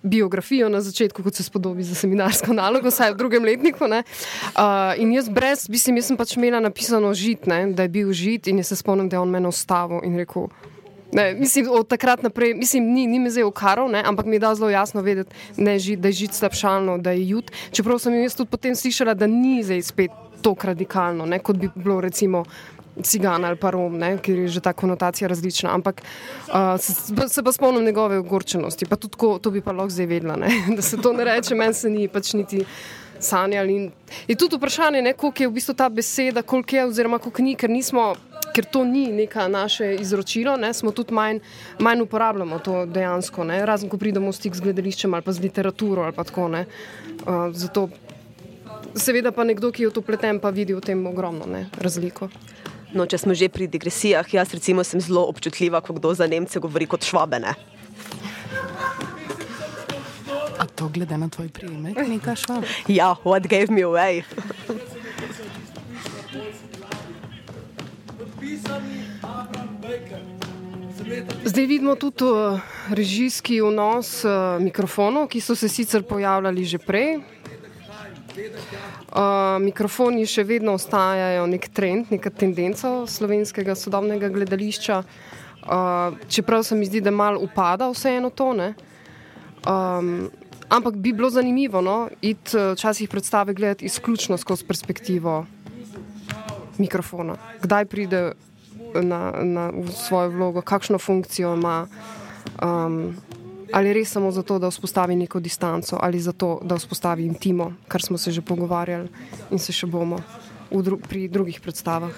biografijo 0.05 0.69
na 0.69 0.79
začetku, 0.85 1.23
kot 1.25 1.35
se 1.35 1.43
spodobi 1.43 1.83
za 1.83 1.97
seminarsko 1.99 2.53
nalogo, 2.55 2.93
saj 2.93 3.11
v 3.11 3.19
drugem 3.19 3.43
letniku. 3.43 3.89
Uh, 3.89 4.95
in 5.01 5.11
jaz 5.17 5.27
brez, 5.27 5.65
mislim, 5.67 5.99
jaz 5.99 6.13
sem 6.13 6.19
pač 6.19 6.37
imela 6.39 6.63
napisano 6.63 7.11
žit, 7.11 7.43
ne, 7.49 7.73
da 7.75 7.83
je 7.83 7.91
bil 7.91 8.13
žit 8.15 8.47
in 8.47 8.63
se 8.63 8.79
spomnim, 8.79 9.09
da 9.11 9.19
je 9.19 9.25
on 9.25 9.35
meni 9.35 9.51
ostavil 9.51 9.99
in 10.07 10.15
rekel. 10.21 10.47
Ne, 11.15 11.33
mislim, 11.33 11.69
od 11.71 11.87
takrat 11.87 12.23
naprej, 12.23 12.53
mislim, 12.53 12.83
ni, 12.93 13.07
ni 13.07 13.19
me 13.19 13.29
zdaj 13.31 13.43
ukaral, 13.47 13.87
ampak 14.03 14.25
mi 14.25 14.35
je 14.35 14.39
dal 14.43 14.55
zelo 14.55 14.69
jasno 14.69 15.01
vedeti, 15.01 15.35
ne, 15.57 15.77
da 15.97 16.11
je 16.11 16.11
žit 16.11 16.33
slabšalno, 16.33 16.97
da 16.97 17.11
je 17.15 17.29
jut. 17.29 17.51
Čeprav 17.71 18.01
sem 18.03 18.17
jaz 18.19 18.35
tudi 18.35 18.51
potem 18.51 18.75
slišala, 18.75 19.13
da 19.15 19.27
ni 19.27 19.63
zdaj 19.63 19.81
spet 19.81 20.11
tako 20.43 20.67
radikalno, 20.67 21.25
ne, 21.25 21.39
kot 21.39 21.57
bi 21.57 21.69
bilo 21.75 22.01
recimo 22.01 22.43
cigan 23.03 23.45
ali 23.45 23.55
pa 23.55 23.71
rom, 23.71 23.97
ne, 23.97 24.17
ker 24.17 24.43
je 24.43 24.47
že 24.57 24.59
ta 24.59 24.73
konotacija 24.73 25.27
različna. 25.27 25.71
Ampak 25.73 26.01
uh, 26.01 26.75
se, 26.79 26.93
se 27.27 27.43
pa 27.43 27.51
spomnim 27.51 27.85
njegove 27.85 28.19
ogorčenosti, 28.19 28.85
pa 28.85 28.95
tudi 28.95 29.15
ko, 29.15 29.37
to 29.39 29.51
bi 29.51 29.61
pa 29.61 29.71
lahko 29.71 29.95
zdaj 29.95 30.05
vedela, 30.05 30.35
ne, 30.35 30.51
da 30.75 30.81
se 30.81 30.97
to 30.97 31.13
ne 31.13 31.23
reče, 31.23 31.55
meni 31.55 31.73
se 31.73 31.89
ni 31.89 32.07
pač 32.07 32.33
niti. 32.33 32.65
Sanjali. 33.19 33.91
In 34.27 34.37
tudi 34.37 34.57
vprašanje, 34.59 35.01
ne, 35.01 35.13
koliko 35.15 35.43
je 35.43 35.47
v 35.47 35.53
bistvu 35.55 35.73
ta 35.73 35.85
beseda, 35.89 36.41
koliko 36.43 36.75
je, 36.75 36.81
oziroma 36.85 37.17
koliko 37.17 37.41
ni, 37.41 37.53
ker, 37.55 37.71
nismo, 37.71 38.09
ker 38.55 38.65
to 38.65 38.85
ni 38.87 39.11
neka 39.11 39.47
naše 39.51 39.95
izročilo, 39.99 40.55
ne, 40.57 40.71
smo 40.73 40.91
tudi 40.95 41.13
manj, 41.13 41.41
manj 41.79 42.01
uporabljamo 42.05 42.59
to 42.63 42.85
dejansko, 42.85 43.43
ne, 43.43 43.59
razen 43.67 43.91
ko 43.91 43.99
pridemo 43.99 44.31
v 44.31 44.37
stik 44.37 44.55
z 44.55 44.63
gledališčem 44.63 45.13
ali 45.13 45.25
pa 45.25 45.35
z 45.35 45.43
literaturo 45.43 46.07
ali 46.07 46.15
pa 46.15 46.23
tako. 46.23 46.47
Ne, 46.55 46.65
uh, 47.27 47.49
zato, 47.51 47.89
seveda 48.95 49.35
pa 49.35 49.43
nekdo, 49.43 49.73
ki 49.75 49.83
je 49.83 49.91
v 49.91 49.95
to 49.97 50.05
pleten, 50.05 50.39
pa 50.39 50.53
vidi 50.55 50.77
v 50.77 50.79
tem 50.79 51.03
ogromno 51.07 51.49
ne, 51.49 51.65
razliko. 51.83 52.29
No, 52.95 53.03
če 53.03 53.19
smo 53.19 53.35
že 53.35 53.51
pri 53.51 53.67
digresijah, 53.67 54.23
jaz 54.23 54.55
recimo 54.55 54.85
sem 54.87 55.03
zelo 55.03 55.25
občutljiva, 55.27 55.83
ko 55.83 55.97
kdo 55.99 56.15
za 56.15 56.29
Nemce 56.31 56.63
govori 56.63 56.87
kot 56.87 57.03
švabene. 57.03 57.51
A 60.55 60.63
to 60.71 60.87
glede 60.87 61.17
na 61.19 61.27
tvoj 61.27 61.51
prijemek, 61.51 61.99
neka 62.07 62.39
švab? 62.39 62.63
Ja, 62.87 63.17
what 63.27 63.51
gave 63.51 63.67
me 63.67 63.83
away? 63.83 64.23
Zdaj 71.45 71.65
vidimo 71.65 71.95
tudi 71.95 72.23
uh, 72.23 72.59
režijski 72.89 73.61
vnos 73.61 74.23
uh, 74.25 74.61
mikrofonov, 74.61 75.27
ki 75.27 75.41
so 75.41 75.55
se 75.55 75.69
sicer 75.69 76.03
pojavljali 76.03 76.65
že 76.65 76.77
prej. 76.77 77.19
Uh, 79.15 79.61
mikrofoni 79.61 80.25
še 80.27 80.43
vedno 80.43 80.75
ostajajo 80.75 81.45
nek 81.47 81.69
trend, 81.71 82.11
neka 82.11 82.29
tendenca 82.29 83.05
slovenskega 83.07 83.75
sodobnega 83.75 84.29
gledališča, 84.29 85.01
uh, 85.01 86.17
čeprav 86.27 86.63
se 86.63 86.75
mi 86.75 86.89
zdi, 86.89 87.01
da 87.01 87.11
malo 87.11 87.39
upada 87.39 87.89
vseeno 87.93 88.29
to. 88.29 88.51
Um, 88.51 90.29
ampak 90.69 90.97
bi 90.97 91.13
bilo 91.13 91.29
zanimivo 91.29 91.81
no, 91.81 92.09
iti 92.21 92.57
včasih 92.57 93.09
predstave 93.09 93.53
gledati 93.53 93.85
izključno 93.85 94.37
skozi 94.37 94.65
perspektivo 94.65 95.45
mikrofona. 96.77 97.37
Kdaj 97.61 97.85
pride 97.85 98.31
na, 98.95 99.31
na 99.43 99.71
svojo 99.93 100.29
vlogo, 100.29 100.61
kakšno 100.61 100.99
funkcijo 100.99 101.53
ima. 101.53 101.87
Um, 102.61 103.15
Ali 103.73 103.93
res 103.93 104.11
samo 104.13 104.29
zato, 104.31 104.59
da 104.59 104.69
vzpostavi 104.69 105.15
neko 105.15 105.39
distanco, 105.39 105.97
ali 106.01 106.19
zato, 106.19 106.59
da 106.63 106.75
vzpostavi 106.75 107.25
intimo, 107.25 107.73
kar 107.87 108.01
smo 108.01 108.17
se 108.17 108.31
že 108.31 108.41
pogovarjali 108.41 109.09
in 109.51 109.59
se 109.59 109.73
še 109.73 109.87
bomo 109.87 110.19
dru 110.71 110.97
pri 110.97 111.27
drugih 111.27 111.59
predstavah. 111.59 112.13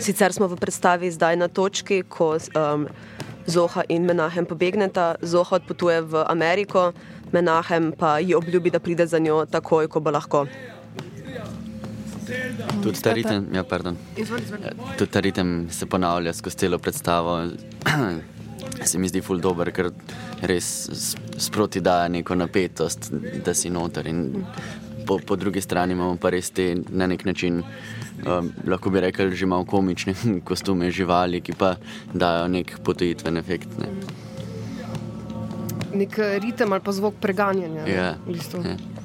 Sicer 0.00 0.32
smo 0.32 0.48
v 0.48 0.58
predstavi 0.58 1.10
zdaj 1.10 1.36
na 1.36 1.48
točki, 1.48 2.02
ko 2.02 2.36
um, 2.36 2.88
Zoha 3.46 3.84
in 3.88 4.04
Menahem 4.04 4.44
pobegneta. 4.44 5.16
Zoha 5.22 5.56
odpotuje 5.56 6.02
v 6.02 6.24
Ameriko, 6.28 6.92
Menahem 7.32 7.92
pa 7.96 8.18
ji 8.18 8.34
obljubi, 8.34 8.70
da 8.70 8.80
pride 8.80 9.06
za 9.06 9.18
njo 9.18 9.46
takoj, 9.46 9.88
ko 9.88 10.00
bo 10.00 10.10
lahko. 10.10 10.46
Tudi 12.82 13.00
ta 13.00 13.12
ritem, 13.12 13.46
ja, 13.54 13.64
pardon. 13.64 13.96
Tudi 14.98 15.10
ta 15.10 15.20
ritem 15.20 15.68
se 15.70 15.86
ponavlja 15.86 16.32
skozi 16.32 16.56
celo 16.56 16.78
predstavo. 16.78 17.40
Se 18.84 18.98
mi 18.98 19.08
zdi 19.08 19.20
ful 19.24 19.40
dober, 19.42 19.70
ker 19.74 19.88
res 20.46 20.66
sproti 21.40 21.80
daje 21.82 22.10
neko 22.12 22.36
napetost, 22.38 23.08
da 23.44 23.54
si 23.56 23.70
noter. 23.74 24.06
In 24.06 24.44
po, 25.06 25.18
po 25.18 25.36
drugi 25.36 25.60
strani 25.60 25.96
imamo 25.96 26.18
pa 26.20 26.30
res 26.30 26.50
te 26.54 26.76
na 26.90 27.08
nek 27.08 27.24
način, 27.24 27.62
um, 28.26 28.52
lahko 28.68 28.92
bi 28.92 29.00
rekli, 29.00 29.32
že 29.36 29.46
malo 29.46 29.64
komične 29.64 30.14
kostume 30.48 30.90
živali, 30.90 31.40
ki 31.40 31.56
pa 31.58 31.74
dajo 32.12 32.46
nek 32.52 32.76
potujitven 32.84 33.40
efekt. 33.40 33.72
Ne. 33.80 33.90
Nek 35.98 36.20
ritem 36.44 36.72
ali 36.72 36.84
pa 36.84 36.92
zvok 36.92 37.18
preganjanja. 37.20 37.88
Ja, 37.88 38.14
v 38.26 38.36
bistvu. 38.36 38.62
ja. 38.62 38.97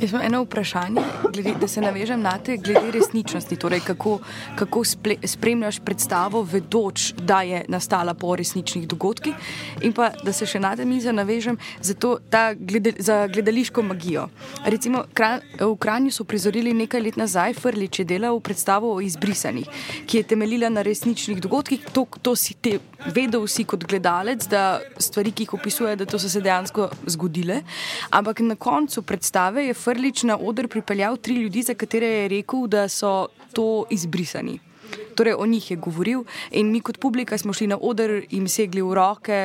Jaz 0.00 0.10
imam 0.10 0.22
eno 0.26 0.42
vprašanje, 0.42 1.02
glede, 1.32 1.54
da 1.60 1.68
se 1.68 1.80
navežem 1.80 2.20
na 2.20 2.38
te, 2.38 2.56
glede 2.56 2.90
resničnosti. 2.90 3.56
Torej, 3.56 3.80
kako 3.86 4.18
kako 4.54 4.84
sple, 4.84 5.16
spremljaš 5.24 5.78
predstavo, 5.84 6.42
vedoč, 6.42 7.12
da 7.12 7.42
je 7.42 7.64
nastala 7.68 8.14
po 8.14 8.36
resničnih 8.36 8.88
dogodkih, 8.88 9.34
in 9.82 9.92
pa 9.92 10.10
da 10.24 10.32
se 10.32 10.46
še 10.46 10.60
na 10.60 10.74
te 10.76 10.84
mize 10.84 11.12
navežem 11.12 11.58
za, 11.80 11.94
to, 11.94 12.16
glede, 12.58 12.94
za 12.98 13.26
gledališko 13.26 13.82
magijo. 13.82 14.28
Recimo, 14.64 15.04
v 15.60 15.76
Kranju 15.78 16.10
so 16.10 16.24
prizorili 16.24 16.72
nekaj 16.74 17.00
let 17.00 17.16
nazaj, 17.16 17.54
Frlič 17.54 17.98
je 17.98 18.04
delal 18.04 18.40
predstavo 18.40 18.90
o 18.94 19.00
izbrisanih, 19.00 19.68
ki 20.06 20.18
je 20.18 20.28
temeljila 20.34 20.68
na 20.68 20.82
resničnih 20.82 21.40
dogodkih. 21.40 21.86
To, 21.92 22.06
to 22.22 22.34
si 22.36 22.54
te 22.54 22.78
vedel, 23.14 23.44
vsi 23.46 23.64
kot 23.68 23.86
gledalec, 23.86 24.46
da 24.50 24.80
stvari, 24.98 25.30
ki 25.30 25.46
jih 25.46 25.54
opisuje, 25.54 25.96
da 25.96 26.06
to 26.06 26.18
so 26.18 26.28
se 26.28 26.42
dejansko 26.42 26.88
zgodile. 27.06 27.62
Ampak 28.10 28.40
na 28.40 28.56
koncu 28.56 29.02
predstave 29.02 29.66
je 29.68 29.74
Frlič 29.84 30.22
na 30.24 30.38
oder 30.40 30.68
pripeljal 30.68 31.16
tri 31.16 31.34
ljudi, 31.42 31.62
za 31.62 31.74
katere 31.74 32.06
je 32.06 32.28
rekel, 32.28 32.66
da 32.66 32.88
so 32.88 33.26
to 33.52 33.84
izbrisani. 33.90 34.58
Torej, 35.14 35.34
o 35.38 35.46
njih 35.46 35.70
je 35.70 35.76
govoril, 35.76 36.24
in 36.50 36.72
mi, 36.72 36.80
kot 36.80 36.98
publika, 36.98 37.38
smo 37.38 37.52
šli 37.52 37.66
na 37.66 37.78
oder 37.80 38.22
in 38.30 38.48
segli 38.48 38.82
v 38.82 38.94
roke, 38.94 39.38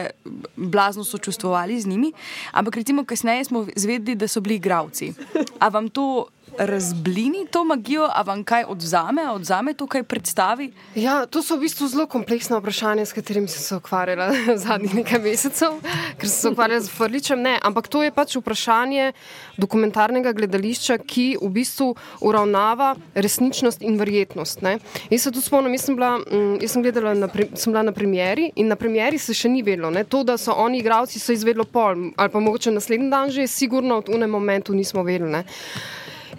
blazno 0.55 1.03
so 1.03 1.17
čustvovali 1.17 1.81
z 1.81 1.87
njimi. 1.87 2.11
Ampak, 2.51 2.75
recimo, 2.75 3.03
kasneje 3.03 3.45
smo 3.45 3.65
zvedeli, 3.75 4.15
da 4.15 4.27
so 4.27 4.41
bili 4.41 4.55
igravci. 4.55 5.13
A 5.59 5.67
vam 5.67 5.89
to 5.89 6.27
razblini 6.59 7.47
to 7.51 7.63
magijo, 7.63 8.09
a 8.15 8.21
vam 8.21 8.43
kaj 8.43 8.63
odzame, 8.67 9.29
odzame 9.31 9.73
to, 9.73 9.87
kaj 9.87 10.03
predstavi? 10.03 10.71
Ja, 10.95 11.25
to 11.25 11.41
so 11.43 11.55
v 11.55 11.63
bistvu 11.63 11.87
zelo 11.87 12.05
kompleksna 12.07 12.59
vprašanja, 12.59 13.05
s 13.05 13.15
katerimi 13.15 13.47
sem 13.47 13.63
se 13.63 13.75
ukvarjala 13.75 14.27
zadnjih 14.65 14.95
nekaj 14.99 15.21
mesecev, 15.23 15.77
ker 16.19 16.27
sem 16.27 16.35
se 16.35 16.51
ukvarjala 16.51 16.83
z 16.83 16.91
Frličem. 16.91 17.41
Ne, 17.41 17.55
ampak 17.63 17.87
to 17.87 18.03
je 18.03 18.11
pač 18.11 18.35
vprašanje 18.35 19.13
dokumentarnega 19.57 20.33
gledališča, 20.35 20.99
ki 20.99 21.27
v 21.41 21.51
bistvu 21.55 21.93
uravnava 22.27 22.91
resničnost 23.15 23.81
in 23.81 23.95
verjetnost. 23.99 24.61
Ne. 24.65 24.77
Jaz 25.09 25.29
se 25.29 25.31
tudi 25.31 25.47
spomnim, 25.47 25.77
jaz 25.79 25.87
sem 25.87 25.95
bila, 25.95 26.17
mm, 26.19 26.59
jaz 26.59 26.75
sem 26.75 26.83
gledala 26.83 27.15
na, 27.15 27.31
sem 27.55 27.71
bila 27.71 27.85
na 27.87 27.95
premjeri 27.95 28.51
in 28.55 28.67
na 28.67 28.75
premjeri 28.75 29.17
se 29.17 29.33
še 29.33 29.49
ni 29.49 29.63
vedelo. 29.63 29.93
Ne. 29.95 30.03
To, 30.03 30.25
da 30.27 30.35
so 30.37 30.57
oni 30.59 30.83
igravci, 30.83 31.23
so 31.23 31.31
izvedlo 31.31 31.63
pol 31.63 32.11
ali 32.19 32.29
pa 32.29 32.39
mogoče 32.39 32.71
naslednji 32.71 33.09
dan 33.09 33.31
že, 33.31 33.47
sigurno 33.47 34.01
v 34.01 34.15
unem 34.19 34.29
momentu 34.29 34.75
nismo 34.75 35.03
vedeli. 35.07 35.31
Ne. 35.31 35.43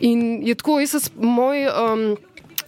In 0.00 0.40
je 0.46 0.54
tako, 0.54 0.80
jaz, 0.80 1.10
moj, 1.16 1.66
um, 1.68 2.16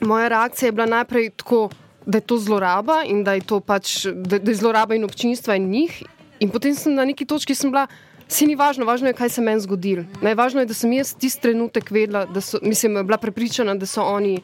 moja 0.01 0.29
reakcija 0.29 0.69
je 0.69 0.73
bila 0.73 0.87
najprej 0.87 1.31
tako, 1.31 1.69
da 2.07 2.19
je 2.19 2.27
to 2.27 2.39
zloraba 2.39 3.03
in 3.07 3.25
da 3.25 3.33
je 3.33 3.41
to 3.47 3.61
pač, 3.61 4.07
da, 4.07 4.39
da 4.39 4.51
je 4.51 4.57
zloraba 4.57 4.95
in 4.95 5.05
občinstva 5.05 5.57
in 5.57 5.71
njih. 5.71 6.03
In 6.41 6.51
potem 6.51 6.75
sem 6.75 6.95
na 6.95 7.05
neki 7.05 7.25
točki 7.25 7.55
bila, 7.63 7.87
si 8.29 8.47
ni 8.47 8.57
važno, 8.57 8.85
važno 8.85 9.11
je, 9.11 9.17
kaj 9.17 9.29
se 9.29 9.43
meni 9.45 9.61
zgodilo. 9.61 10.05
Najvažno 10.23 10.61
je, 10.61 10.67
da 10.67 10.75
sem 10.75 10.93
jaz 10.93 11.15
tisti 11.15 11.43
trenutek 11.43 11.91
vedela, 11.91 12.25
da 12.27 12.41
so, 12.41 12.59
mislim, 12.63 13.01
bila 13.07 13.19
prepričana, 13.19 13.75
da 13.75 13.87
so 13.87 14.03
oni. 14.03 14.41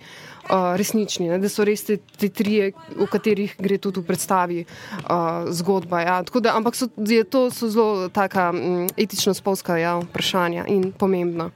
Uh, 0.48 0.78
resnični, 0.80 1.26
ne? 1.28 1.36
da 1.36 1.48
so 1.52 1.60
res 1.66 1.82
te, 1.84 1.98
te 2.16 2.30
tri, 2.32 2.70
o 2.96 3.04
katerih 3.10 3.50
gre 3.60 3.76
tudi 3.76 4.00
v 4.00 4.06
predstavi 4.08 4.62
uh, 4.64 5.50
zgodba. 5.52 6.00
Ja. 6.00 6.14
Da, 6.24 6.54
ampak 6.56 6.78
so, 6.78 6.88
je, 6.96 7.20
to 7.28 7.50
so 7.52 7.68
zelo 7.68 8.06
taka 8.08 8.46
um, 8.54 8.86
etično-spolska 8.96 9.76
ja, 9.76 9.98
vprašanja 10.06 10.64
in 10.72 10.86
pomembna. 10.96 11.50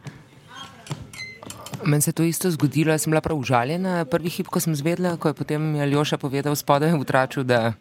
Meni 1.85 2.03
se 2.03 2.11
je 2.11 2.15
to 2.15 2.23
isto 2.23 2.51
zgodilo, 2.51 2.93
jaz 2.93 3.03
sem 3.03 3.11
bila 3.11 3.21
prav 3.21 3.39
užaljena. 3.39 4.05
Prvi 4.05 4.31
hip, 4.31 4.47
ko 4.47 4.61
sem 4.61 4.75
zvedela, 4.77 5.17
ko 5.17 5.29
je 5.29 5.35
potem 5.35 5.75
Aljoša 5.81 6.19
povedal 6.19 6.57
spodaj 6.57 6.95
v 6.95 7.05
traču, 7.05 7.43
da 7.43 7.73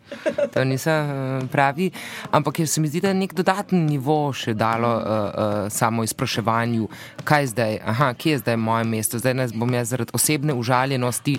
to 0.53 0.63
niso 0.63 0.91
uh, 0.91 1.49
pravi. 1.51 1.91
Ampak 2.31 2.61
se 2.65 2.81
mi 2.81 2.87
zdi, 2.87 3.01
da 3.01 3.11
je 3.11 3.19
nek 3.21 3.33
dodaten 3.33 3.85
nivo 3.85 4.33
še 4.33 4.53
dalo 4.53 4.95
uh, 4.97 5.03
uh, 5.03 5.67
samo 5.69 6.03
izpraševanju, 6.03 6.89
kaj 7.23 7.53
zdaj, 7.53 7.79
aha, 7.85 8.13
kje 8.13 8.37
je 8.37 8.41
zdaj 8.45 8.57
moje 8.57 8.89
mesto, 8.89 9.19
zdaj 9.19 9.33
ne 9.33 9.47
bom 9.53 9.73
jaz 9.73 9.93
zaradi 9.93 10.17
osebne 10.17 10.53
užaljenosti 10.53 11.37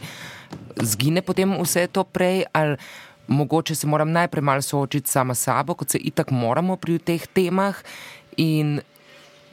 zgine 0.83 1.23
potem 1.23 1.55
vse 1.63 1.87
to 1.87 2.05
prej. 2.05 2.45
Mogoče 3.27 3.75
se 3.75 3.87
moram 3.87 4.11
najprej 4.13 4.43
malo 4.43 4.63
soočiti 4.63 5.11
sama 5.11 5.35
s 5.35 5.47
sabo, 5.47 5.75
kot 5.75 5.91
se 5.91 5.99
itak 5.99 6.31
moramo 6.31 6.77
pri 6.77 6.99
teh 6.99 7.27
temah. 7.27 7.77
In 8.37 8.81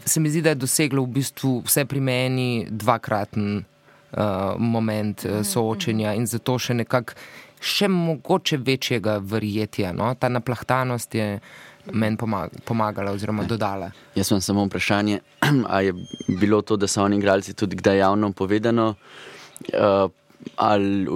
se 0.10 0.19
mi 0.19 0.30
zdi, 0.30 0.41
da 0.41 0.50
je 0.50 0.62
doseglo 0.65 1.04
v 1.04 1.13
bistvu 1.19 1.62
vse 1.65 1.86
pri 1.86 2.02
meni 2.02 2.67
dvakraten 2.69 3.58
uh, 3.58 4.22
moment 4.58 5.26
uh, 5.26 5.41
soočenja 5.45 6.13
in 6.17 6.28
zato 6.28 6.58
še 6.60 6.76
nekako, 6.82 7.17
še 7.60 7.89
mogoče 7.91 8.60
večjega 8.65 9.17
verjetja. 9.24 9.93
No? 9.93 10.12
Ta 10.19 10.30
naplahtanost 10.32 11.15
je 11.15 11.39
meni 11.91 12.17
pomagala 12.65 13.12
oziroma 13.12 13.43
dodala. 13.48 13.91
Jaz 14.15 14.32
imam 14.32 14.41
samo 14.41 14.65
vprašanje, 14.67 15.19
ali 15.74 15.86
je 15.86 15.93
bilo 16.39 16.62
to, 16.62 16.78
da 16.78 16.88
so 16.88 17.04
oni 17.04 17.17
igralci 17.17 17.54
tudi 17.54 17.80
kdaj 17.80 17.98
javno 17.98 18.32
povedano, 18.32 18.93
uh, 19.74 20.10
ali 20.56 21.08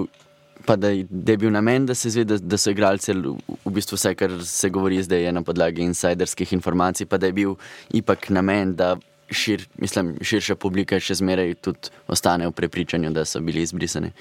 pa 0.66 0.76
da, 0.76 0.90
da 1.10 1.32
je 1.32 1.36
bil 1.36 1.52
namen, 1.52 1.86
da 1.86 1.94
se 1.94 2.10
zve, 2.10 2.24
da, 2.24 2.38
da 2.38 2.58
so 2.58 2.70
igralci 2.70 3.12
v 3.14 3.72
bistvu 3.72 3.98
vse, 3.98 4.14
kar 4.14 4.32
se 4.44 4.70
govori 4.70 5.02
zdaj, 5.02 5.32
na 5.32 5.42
podlagi 5.42 5.82
insiderskih 5.82 6.52
informacij, 6.52 7.06
pa 7.06 7.18
da 7.18 7.26
je 7.26 7.32
bil 7.32 7.54
ipak 7.92 8.30
namen, 8.30 8.74
da 8.76 8.94
šir, 9.30 9.66
mislim, 9.80 10.14
širša 10.22 10.56
publika 10.60 11.00
še 11.00 11.18
zmeraj 11.20 11.54
ostane 12.08 12.48
v 12.48 12.56
prepričanju, 12.56 13.12
da 13.14 13.24
so 13.24 13.40
bili 13.40 13.64
izbrisani. 13.64 14.12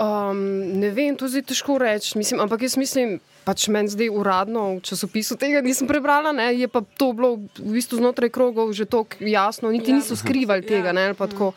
Um, 0.00 0.38
ne 0.80 0.90
vem, 0.96 1.16
to 1.16 1.28
je 1.28 1.42
težko 1.44 1.76
reči, 1.78 2.16
mislim, 2.18 2.40
ampak 2.40 2.62
jaz 2.64 2.76
mislim, 2.80 3.18
pač 3.44 3.68
meni 3.72 3.88
zdaj 3.88 4.10
uradno 4.12 4.78
v 4.78 4.82
časopisu 4.84 5.36
tega 5.40 5.62
nisem 5.64 5.88
prebrala, 5.88 6.32
ne, 6.32 6.52
je 6.54 6.68
pa 6.68 6.84
to 6.84 7.12
bilo 7.16 7.40
v 7.56 7.72
bistvu 7.76 8.00
znotraj 8.00 8.30
krogov 8.32 8.72
že 8.76 8.84
tako 8.84 9.16
jasno, 9.24 9.72
niti 9.72 9.90
ja. 9.90 9.98
niso 9.98 10.16
skrivali 10.16 10.64
tega. 10.64 10.92
Ne, 10.92 11.12
uh, 11.16 11.54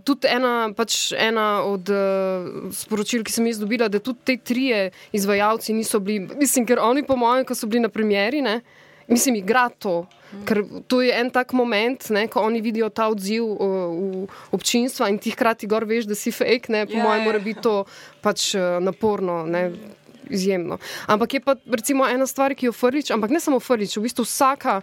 tudi 0.00 0.30
ena, 0.30 0.72
pač 0.72 1.12
ena 1.12 1.64
od 1.68 1.84
uh, 1.92 2.72
sporočil, 2.72 3.24
ki 3.24 3.32
sem 3.32 3.46
jih 3.50 3.60
dobila, 3.60 3.88
da 3.92 4.00
tudi 4.00 4.24
te 4.24 4.36
trije 4.40 4.90
izvajalci 5.12 5.76
niso 5.76 6.00
bili, 6.00 6.28
mislim, 6.40 6.66
ker 6.66 6.80
oni, 6.80 7.04
po 7.04 7.16
mojem, 7.20 7.44
ko 7.44 7.56
so 7.56 7.68
bili 7.68 7.84
na 7.84 7.92
premjeri, 7.92 8.40
ne, 8.44 8.60
mislim, 9.06 9.40
igra 9.44 9.68
to. 9.68 10.04
Ker 10.48 10.64
to 10.90 10.98
je 10.98 11.14
en 11.14 11.28
tak 11.30 11.52
moment, 11.54 12.08
ne, 12.10 12.24
ko 12.26 12.42
oni 12.42 12.58
vidijo 12.58 12.88
ta 12.90 13.06
odziv 13.12 13.44
uh, 13.46 14.24
občinstva 14.50 15.06
in 15.12 15.20
ti 15.22 15.30
hkrati 15.30 15.68
gor 15.70 15.86
veš, 15.86 16.08
da 16.10 16.18
si 16.18 16.34
fake, 16.34 16.72
ne, 16.74 16.86
po 16.90 16.96
yeah. 16.96 17.06
mojem, 17.06 17.28
mora 17.28 17.38
biti 17.38 17.62
to 17.62 17.84
pač 18.24 18.54
uh, 18.58 18.82
naporno. 18.82 19.44
Ne, 19.46 19.68
Izjemno. 20.30 20.78
Ampak 21.06 21.34
je 21.34 21.40
pa 21.40 21.56
recimo 21.66 22.08
ena 22.08 22.26
stvar, 22.26 22.54
ki 22.54 22.66
jo 22.66 22.72
frlič, 22.72 23.10
ampak 23.10 23.30
ne 23.30 23.40
samo 23.40 23.60
frlič, 23.60 23.96
v 23.96 24.06
bistvu 24.06 24.24
vsaka 24.24 24.80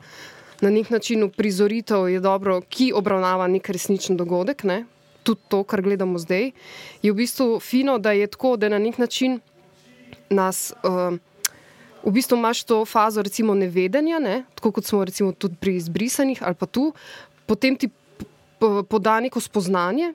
na 0.62 0.70
nek 0.70 0.90
način 0.90 1.30
prizoritev 1.30 2.10
je 2.10 2.20
dobro, 2.20 2.62
ki 2.62 2.92
obravnava 2.96 3.48
nek 3.48 3.70
resničen 3.70 4.18
dogodek, 4.18 4.64
ne? 4.64 4.86
tudi 5.24 5.42
to, 5.50 5.64
kar 5.64 5.82
gledamo 5.82 6.18
zdaj, 6.18 6.52
je 7.02 7.12
v 7.12 7.16
bistvu 7.16 7.60
fino, 7.60 7.98
da 8.02 8.12
je 8.12 8.28
tako, 8.28 8.56
da 8.58 8.70
na 8.70 8.80
nek 8.82 8.98
način 8.98 9.40
nas. 10.30 10.74
Uh, 10.84 11.18
v 12.04 12.12
bistvu 12.12 12.38
imaš 12.38 12.64
to 12.64 12.86
fazo, 12.86 13.22
recimo, 13.22 13.54
nevedenja, 13.54 14.20
ne? 14.20 14.44
tako 14.56 14.72
kot 14.72 14.86
smo 14.86 15.06
recimo, 15.06 15.32
tudi 15.32 15.56
pri 15.60 15.76
izbrisanih 15.76 16.42
ali 16.42 16.56
pa 16.56 16.66
tu, 16.66 16.94
potem 17.46 17.76
ti 17.76 17.90
poda 18.90 19.20
neko 19.20 19.40
spoznanje. 19.40 20.14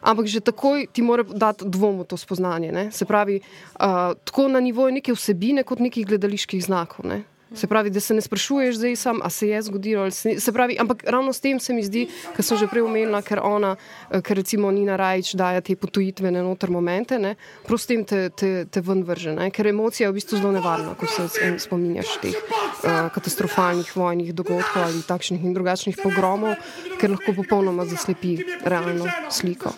Ampak 0.00 0.26
že 0.26 0.40
takoj 0.40 0.86
ti 0.92 1.02
mora 1.02 1.22
dati 1.22 1.64
dvom 1.64 2.02
v 2.02 2.08
to 2.08 2.16
spoznanje. 2.16 2.72
Ne? 2.72 2.90
Se 2.92 3.04
pravi, 3.04 3.40
uh, 3.40 4.12
tako 4.24 4.48
na 4.48 4.60
nivoju 4.60 4.92
neke 4.92 5.12
vsebine, 5.12 5.62
kot 5.62 5.80
nekih 5.80 6.06
gledaliških 6.06 6.64
znakov. 6.64 7.06
Ne? 7.06 7.22
Se 7.54 7.66
pravi, 7.66 7.90
da 7.90 8.00
se 8.00 8.14
ne 8.14 8.20
sprašuješ 8.20 8.76
zdaj 8.76 8.96
sam, 8.96 9.20
a 9.22 9.30
se 9.30 9.48
je 9.48 9.62
zgodilo. 9.62 10.10
Se, 10.10 10.40
se 10.40 10.52
pravi, 10.52 10.76
ampak 10.80 11.04
ravno 11.06 11.32
s 11.32 11.40
tem 11.40 11.60
se 11.60 11.74
mi 11.74 11.82
zdi, 11.82 12.08
kar 12.34 12.44
sem 12.44 12.58
že 12.58 12.66
prej 12.66 12.82
omenila, 12.82 13.22
ker 13.22 13.38
ona, 13.38 13.76
eh, 14.10 14.20
ker 14.20 14.36
recimo 14.36 14.70
Nina 14.70 14.96
Rajč 14.96 15.36
daje 15.38 15.60
te 15.60 15.76
potujitvene 15.76 16.42
noter 16.42 16.70
momente, 16.70 17.18
ne, 17.18 17.36
prost 17.66 17.86
tem 17.86 18.02
te, 18.04 18.30
te, 18.34 18.66
te 18.66 18.82
ven 18.82 19.04
vrže, 19.06 19.36
ne, 19.38 19.50
ker 19.54 19.70
emocija 19.70 20.08
je 20.08 20.10
v 20.10 20.18
bistvu 20.18 20.42
zelo 20.42 20.52
nevarna, 20.58 20.96
ko 20.98 21.06
se 21.06 21.28
spominjaš 21.62 22.18
teh 22.18 22.34
uh, 22.34 23.14
katastrofalnih 23.14 23.94
vojnih 23.94 24.34
dogodkov 24.34 24.82
ali 24.82 25.06
takšnih 25.06 25.46
in 25.46 25.54
drugačnih 25.54 26.02
pogromov, 26.02 26.58
ker 26.98 27.14
lahko 27.14 27.30
popolnoma 27.30 27.86
zaslepi 27.86 28.40
realno 28.66 29.06
sliko. 29.30 29.70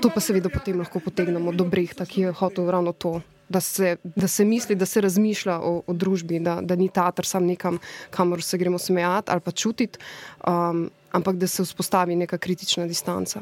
To 0.00 0.08
pa 0.08 0.24
seveda 0.24 0.48
potem 0.48 0.80
lahko 0.80 1.04
potegnemo 1.04 1.52
do 1.52 1.68
brehta, 1.68 2.08
ki 2.08 2.28
je 2.28 2.36
hotel 2.40 2.72
ravno 2.72 2.96
to 2.96 3.20
da 3.48 3.60
se, 3.60 3.96
da 4.04 4.28
se 4.28 4.44
misli, 4.44 4.74
da 4.74 4.86
se 4.86 5.00
razmišlja 5.00 5.58
o, 5.60 5.82
o 5.86 5.92
družbi, 5.92 6.40
da, 6.40 6.60
da 6.62 6.76
ni 6.76 6.88
teater 6.88 7.26
sam 7.26 7.46
nekam, 7.46 7.78
kamor 8.10 8.42
se 8.42 8.58
gremo 8.58 8.78
smejati 8.78 9.30
ali 9.30 9.40
pa 9.40 9.50
čutiti, 9.50 9.98
um, 10.46 10.90
ampak 11.12 11.36
da 11.36 11.46
se 11.46 11.62
vzpostavi 11.62 12.16
neka 12.16 12.38
kritična 12.38 12.86
distanca. 12.86 13.40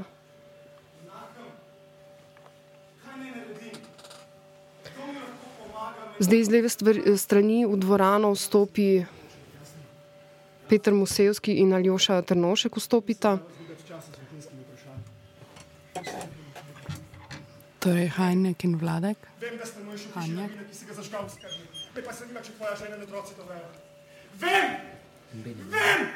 Zdaj 6.19 6.39
iz 6.41 6.51
leve 6.51 6.69
strani 7.19 7.65
v 7.67 7.77
dvorano 7.77 8.31
vstopi 8.33 9.03
Petr 10.69 10.95
Musevski 10.95 11.59
in 11.59 11.75
Aljoša 11.75 12.23
Trnošek 12.23 12.77
vstopita. 12.77 13.39
Torej, 17.85 18.09
Hajnek 18.17 18.65
in 18.65 18.79
Vladek. 18.81 19.19
Vem, 19.41 19.59
da 19.61 19.67
ste 19.69 19.83
moj 19.85 19.99
šokiš 20.01 20.29
novina, 20.33 20.63
ki 20.69 20.77
si 20.77 20.87
ga 20.89 20.95
zažgal 20.97 21.27
v 21.27 21.33
skrbi. 21.35 21.65
Me 21.93 22.05
pa 22.07 22.13
se 22.17 22.29
nima, 22.29 22.41
če 22.41 22.55
tvoja 22.57 22.77
žena 22.81 22.97
in 22.97 23.03
otroci 23.05 23.35
to 23.37 23.45
vejo. 23.45 23.67
Vem! 24.41 24.71
Vem! 25.75 26.07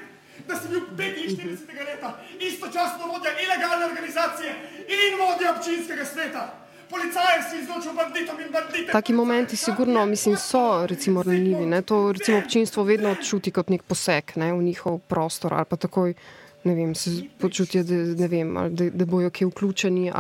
Da 0.49 0.57
si 0.57 0.71
bil 0.73 0.87
45. 0.97 1.85
leta 1.91 2.15
istočasno 2.41 3.11
vodja 3.11 3.35
ilegalne 3.45 3.85
organizacije 3.91 4.55
in 4.97 5.21
vodja 5.21 5.53
občinskega 5.59 6.09
sveta. 6.09 6.47
Policaje 6.89 7.45
si 7.51 7.61
izločil 7.61 7.93
banditom 7.93 8.41
in 8.41 8.49
banditom. 8.53 8.93
Taki 8.93 9.13
momenti 9.13 9.57
sigurno, 9.57 10.07
mislim, 10.07 10.41
so 10.41 10.87
recimo 10.87 11.23
ranljivi. 11.23 11.83
To 11.83 12.13
recimo 12.13 12.39
občinstvo 12.39 12.89
vedno 12.89 13.15
čuti 13.21 13.53
kot 13.53 13.69
nek 13.69 13.83
poseg 13.83 14.39
ne, 14.41 14.55
v 14.57 14.63
njihov 14.73 15.03
prostor 15.05 15.55
ali 15.55 15.69
pa 15.69 15.77
takoj 15.77 16.15
vem, 16.65 16.95
se 16.95 17.11
počutijo, 17.39 17.85
da, 18.15 18.27
vem, 18.27 18.55
da, 18.71 18.91
da 18.91 19.07
bojo 19.07 19.31
kje 19.31 19.47
vključeni. 19.47 20.13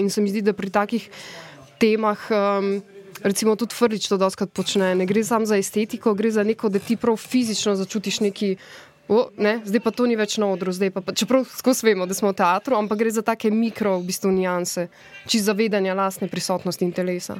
In 0.00 0.10
se 0.10 0.20
mi 0.20 0.30
zdi, 0.30 0.42
da 0.42 0.52
pri 0.52 0.70
takih 0.70 1.10
temah, 1.78 2.18
um, 2.30 2.82
recimo 3.22 3.56
tudi 3.56 3.74
Frlič 3.74 4.08
to 4.08 4.16
doskrat 4.16 4.50
počne, 4.52 4.94
ne 4.94 5.06
gre 5.06 5.24
samo 5.24 5.46
za 5.46 5.56
estetiko, 5.56 6.14
gre 6.14 6.30
za 6.30 6.42
neko, 6.42 6.68
da 6.68 6.78
ti 6.78 6.96
prav 6.96 7.16
fizično 7.16 7.76
začutiš 7.76 8.20
neki. 8.20 8.56
O, 9.08 9.30
ne, 9.40 9.60
zdaj 9.64 9.80
pa 9.80 9.90
to 9.90 10.04
ni 10.04 10.18
več 10.20 10.36
na 10.36 10.50
odru, 10.52 10.72
pa, 10.92 11.00
pa, 11.00 11.12
čeprav 11.16 11.46
skozi 11.48 11.86
vemo, 11.86 12.04
da 12.06 12.14
smo 12.14 12.28
v 12.28 12.36
teatru, 12.36 12.76
ampak 12.76 12.98
gre 12.98 13.10
za 13.10 13.22
take 13.24 13.48
mikro, 13.50 13.94
v 14.02 14.04
bistvu, 14.10 14.28
nijanse, 14.36 14.90
čiz 15.24 15.48
zavedanja 15.48 15.94
lastne 15.96 16.28
prisotnosti 16.28 16.84
in 16.84 16.92
telesa. 16.92 17.38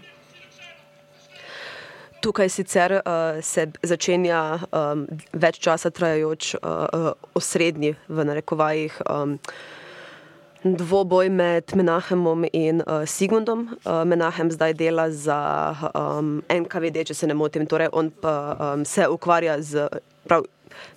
Tukaj 2.21 2.49
sicer 2.49 2.93
uh, 2.93 3.43
se 3.43 3.69
začenja 3.83 4.59
um, 4.59 5.05
več 5.33 5.61
časa 5.63 5.91
trajajoč 5.95 6.55
uh, 6.59 7.13
osrednji, 7.39 7.95
v 8.11 8.25
narekovajih, 8.27 8.97
um, 9.07 9.37
dvoboj 10.65 11.31
med 11.31 11.75
Menahemom 11.79 12.43
in 12.51 12.83
uh, 12.83 13.05
Sigmundom. 13.07 13.69
Uh, 13.85 14.03
Menahem 14.03 14.51
zdaj 14.51 14.75
dela 14.75 15.07
za 15.15 15.39
um, 15.95 16.41
NKVD, 16.51 17.07
če 17.07 17.15
se 17.15 17.29
ne 17.31 17.37
motim, 17.39 17.69
torej 17.71 17.93
on 17.95 18.11
pa 18.11 18.35
um, 18.59 18.85
se 18.85 19.07
ukvarja 19.07 19.61
z. 19.63 19.87
Prav, 20.27 20.49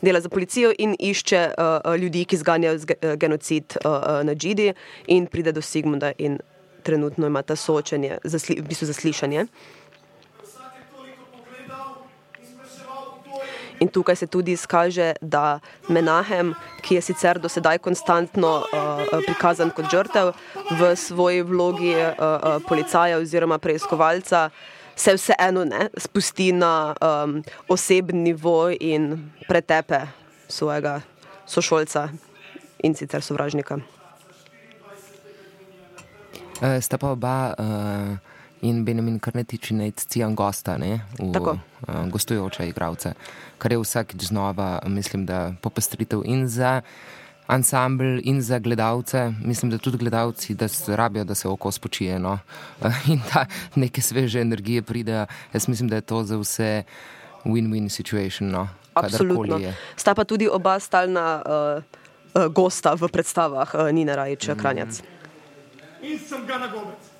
Dela 0.01 0.19
za 0.21 0.29
policijo 0.29 0.69
in 0.83 0.91
išče 0.99 1.39
uh, 1.57 1.95
ljudi, 1.97 2.25
ki 2.29 2.37
zganjajo 2.37 3.15
genocid 3.17 3.77
uh, 3.79 4.19
na 4.27 4.35
Džidi, 4.35 4.73
in 5.09 5.25
pride 5.25 5.55
do 5.55 5.61
Sigmunda, 5.63 6.11
in 6.21 6.37
trenutno 6.83 7.29
ima 7.31 7.41
ta 7.41 7.55
soočenje, 7.55 8.19
zasli, 8.23 8.59
v 8.59 8.67
bistvu 8.67 8.89
zaslišanje. 8.91 9.47
Uh, 9.47 9.80
In 13.81 13.89
tukaj 13.89 14.15
se 14.15 14.27
tudi 14.27 14.51
izkaže, 14.51 15.13
da 15.21 15.59
Menahem, 15.89 16.53
ki 16.85 16.95
je 16.95 17.01
sicer 17.01 17.39
do 17.41 17.49
sedaj 17.49 17.79
konstantno 17.81 18.51
uh, 18.61 19.01
prikazan 19.25 19.73
kot 19.73 19.89
žrtev 19.89 20.33
v 20.77 20.91
svoji 20.95 21.41
vlogi 21.41 21.95
uh, 21.97 22.61
policaja 22.67 23.17
oziroma 23.17 23.57
preiskovalca, 23.57 24.49
se 24.95 25.15
vseeno 25.17 25.65
ne 25.65 25.89
spusti 25.97 26.51
na 26.53 26.93
um, 27.01 27.41
osebni 27.67 28.21
nivo 28.21 28.69
in 28.69 29.31
pretepe 29.47 30.05
svojega 30.47 31.01
sošolca 31.45 32.09
in 32.83 32.93
sicer 32.95 33.25
sovražnika. 33.25 33.79
Uh, 36.61 36.77
sta 36.81 36.97
pa 37.01 37.17
oba. 37.17 37.53
Uh 37.57 38.30
in 38.61 38.85
Benjamin 38.85 39.19
Karnetič 39.19 39.71
in 39.71 39.91
Cijan 39.95 40.35
Gosta, 40.35 40.77
ne, 40.77 41.01
v, 41.19 41.37
uh, 41.37 41.57
gostujoče 42.09 42.67
igralce, 42.69 43.13
kar 43.57 43.71
je 43.71 43.79
vsakič 43.81 44.29
znova, 44.29 44.79
mislim, 44.85 45.25
da 45.25 45.53
popestritev 45.61 46.21
in 46.25 46.47
za 46.47 46.81
ansambl 47.47 48.19
in 48.23 48.41
za 48.41 48.59
gledalce, 48.59 49.33
mislim, 49.43 49.71
da 49.71 49.77
tudi 49.77 49.97
gledalci, 49.97 50.53
da 50.53 50.67
se 50.67 50.95
rabijo, 50.95 51.23
da 51.23 51.35
se 51.35 51.47
oko 51.47 51.71
spočije 51.71 52.19
no, 52.19 52.39
in 53.11 53.21
da 53.33 53.45
neke 53.75 54.01
sveže 54.01 54.41
energije 54.41 54.81
pride. 54.81 55.25
Jaz 55.53 55.67
mislim, 55.67 55.89
da 55.89 55.95
je 55.95 56.01
to 56.01 56.23
za 56.23 56.37
vse 56.37 56.83
win-win 57.45 57.89
situation. 57.89 58.49
No, 58.49 58.69
Absolutno. 58.93 59.59
Sta 59.95 60.15
pa 60.15 60.23
tudi 60.23 60.47
oba 60.47 60.79
stalna 60.79 61.41
uh, 61.45 61.83
uh, 62.33 62.53
gosta 62.53 62.93
v 62.93 63.07
predstavah 63.07 63.73
uh, 63.73 63.91
Nina 63.91 64.15
Rajča, 64.15 64.55
Kranjac. 64.55 65.01
Mm. 65.01 65.05
In 66.01 66.19
sem 66.19 66.45
ga 66.47 66.57
na 66.57 66.67
gobec. 66.67 67.10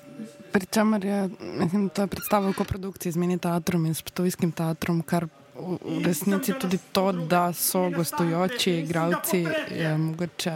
Pričemer 0.52 1.04
je 1.04 1.28
mislim, 1.40 1.88
ta 1.88 2.06
predstava 2.06 2.50
v 2.50 2.56
koprodukciji 2.56 3.12
z 3.12 3.16
mini 3.16 3.38
teatrom 3.38 3.86
in 3.86 3.94
s 3.94 4.02
Ptovijskim 4.02 4.52
teatrom, 4.52 5.02
kar 5.02 5.26
v 5.54 6.00
resnici 6.04 6.52
tudi 6.58 6.78
to, 6.92 7.12
da 7.12 7.52
so 7.52 7.90
gostujoči 7.90 8.70
igralci, 8.70 9.46
je 9.70 9.98
mogoče 9.98 10.52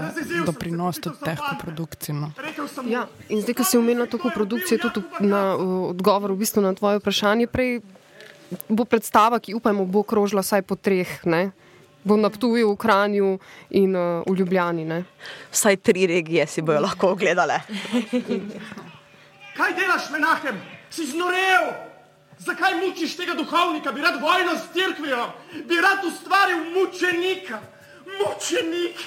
doprinos 0.47 1.01
tudi 1.01 1.17
teh 1.25 1.39
koprodukcij. 1.51 2.15
No. 2.15 2.33
Ja, 2.89 3.07
in 3.29 3.43
zdaj, 3.45 3.55
ko 3.61 3.65
si 3.65 3.79
omenila 3.79 4.07
to 4.07 4.19
koprodukcijo, 4.19 4.81
tudi 4.89 5.05
na 5.21 5.53
odgovor 5.93 6.33
v 6.33 6.41
bistvu 6.41 6.65
na 6.65 6.73
tvoje 6.75 7.01
vprašanje, 7.01 7.47
prej 7.47 7.81
bo 8.69 8.85
predstava, 8.85 9.39
ki 9.43 9.57
upajmo, 9.59 9.87
bo 9.87 10.03
krožila 10.03 10.43
vsaj 10.43 10.63
po 10.63 10.77
treh. 10.77 11.09
Ne? 11.27 11.51
Bo 12.07 12.15
na 12.17 12.31
Ptuju, 12.31 12.71
v 12.71 12.79
Kranju 12.79 13.39
in 13.75 13.97
uh, 13.97 14.23
v 14.23 14.39
Ljubljani. 14.39 14.85
Ne? 14.87 15.03
Vsaj 15.51 15.83
tri 15.83 16.07
regije 16.07 16.47
si 16.47 16.63
bojo 16.63 16.81
lahko 16.81 17.17
ogledale. 17.17 17.61
Kaj 19.57 19.73
delaš, 19.73 20.11
menahem? 20.13 20.61
Si 20.91 21.07
znorel? 21.07 21.73
Zakaj 22.39 22.75
mučiš 22.81 23.17
tega 23.17 23.35
duhovnika? 23.35 23.93
Bi 23.93 24.05
rad 24.05 24.21
vojno 24.21 24.57
s 24.57 24.69
crkvijo, 24.73 25.33
bi 25.65 25.81
rad 25.81 26.05
ustvaril 26.05 26.65
mučenika. 26.77 27.61
Mučenik! 28.07 29.01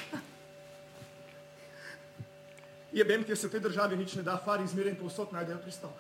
Je 2.91 3.03
vem, 3.03 3.23
ki 3.23 3.35
se 3.35 3.47
v 3.47 3.51
tej 3.51 3.61
državi 3.69 3.97
nič 3.97 4.15
ne 4.17 4.23
da, 4.25 4.39
fari 4.45 4.65
izmeren 4.65 4.97
povsod 4.97 5.29
najdejo 5.33 5.61
pristop. 5.61 5.93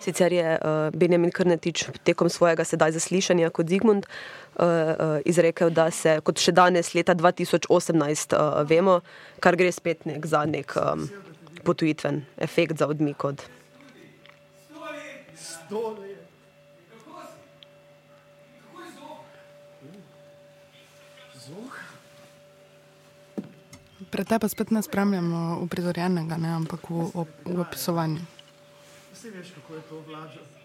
Sicer 0.00 0.32
je 0.32 0.58
uh, 0.58 0.90
Benjamin 0.96 1.30
Krnetič 1.30 1.84
tekom 2.02 2.32
svojega 2.32 2.64
sedaj 2.64 2.96
zaslišanja 2.96 3.50
kot 3.52 3.68
Zigmund 3.68 4.08
izrekel, 5.24 5.70
da 5.70 5.90
se 5.90 6.18
kot 6.24 6.40
še 6.40 6.52
danes 6.52 6.92
leta 6.94 7.14
2018 7.14 8.36
uh, 8.36 8.60
vemo, 8.68 9.00
kar 9.40 9.56
gre 9.56 9.72
spet 9.72 10.04
nek 10.08 10.26
za 10.26 10.44
nek 10.48 10.76
um, 10.76 11.08
potujitven 11.64 12.24
efekt 12.36 12.78
za 12.78 12.88
odmik 12.90 13.24
od. 13.24 13.42
Pred 24.10 24.26
tebe 24.26 24.48
spet 24.48 24.70
ne 24.74 24.82
spremljamo 24.82 25.60
uprizorjenega, 25.62 26.34
ampak 26.34 26.90
v, 26.90 27.06
v, 27.14 27.26
v 27.46 27.60
opisovanju. 27.62 28.24
Vsi 29.14 29.30
veš, 29.30 29.54
kako 29.54 29.74
je 29.74 29.82
to 29.88 30.00
vlažo. 30.08 30.59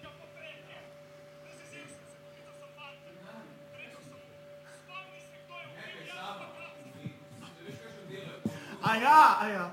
A 8.85 8.95
ja, 8.95 9.37
a 9.41 9.45
ja. 9.49 9.65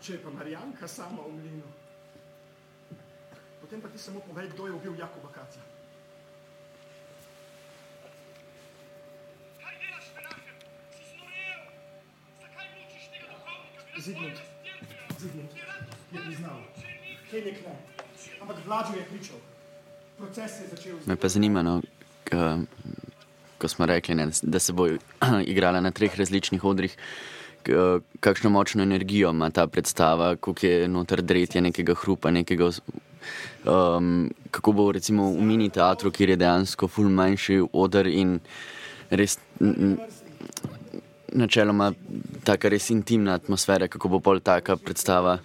Če 0.00 0.12
je 0.12 0.22
pa 0.22 0.30
Marijanka 0.30 0.86
sama 0.88 1.24
v 1.24 1.32
mlinu, 1.34 1.68
potem 3.60 3.80
pa 3.80 3.88
ti 3.88 3.98
samo 3.98 4.20
povej, 4.20 4.52
kdo 4.52 4.66
je 4.66 4.72
ubil 4.72 4.94
Jakoba 4.94 5.32
Kaca. 5.32 5.58
Zidmund. 13.98 14.36
je 16.12 16.20
priznal. 16.22 16.60
Helik 17.30 17.58
ne. 17.66 17.74
Ampak 18.40 18.56
Vlađo 18.66 18.92
je 18.92 19.04
pričal. 19.04 19.36
Proces 20.18 20.50
se 20.50 20.62
je 20.62 20.68
začel. 20.68 20.96
Me 21.06 21.16
pa 21.16 21.28
zanima, 21.28 21.62
no, 21.62 21.82
k, 22.24 22.30
ko 23.58 23.68
smo 23.68 23.86
rekli, 23.86 24.14
ne, 24.14 24.28
da 24.42 24.58
se 24.58 24.72
bo 24.72 24.86
igrala 25.46 25.80
na 25.80 25.90
treh 25.90 26.18
različnih 26.18 26.64
odrih. 26.64 26.96
k- 26.96 27.00
Kakšno 28.20 28.50
močno 28.50 28.82
energijo 28.82 29.30
ima 29.30 29.50
ta 29.50 29.66
predstava, 29.66 30.36
koliko 30.36 30.66
je 30.66 30.88
noter 30.88 31.22
dretje 31.22 31.60
nekega 31.60 31.94
hrupa, 31.94 32.30
nekega, 32.30 32.70
um, 33.64 34.30
kako 34.50 34.72
bo 34.72 34.92
recimo 34.92 35.30
v 35.32 35.42
mini 35.42 35.70
teatru, 35.70 36.10
kjer 36.10 36.34
je 36.34 36.36
dejansko 36.36 36.88
ful 36.88 37.08
manjši 37.10 37.60
odr 37.72 38.06
in 38.06 38.38
res 39.10 39.38
načeloma 41.32 41.92
taka 42.44 42.68
res 42.68 42.90
intimna 42.90 43.34
atmosfera, 43.34 43.88
kako 43.88 44.08
bo 44.08 44.20
pol 44.20 44.40
taka 44.40 44.76
predstava 44.76 45.38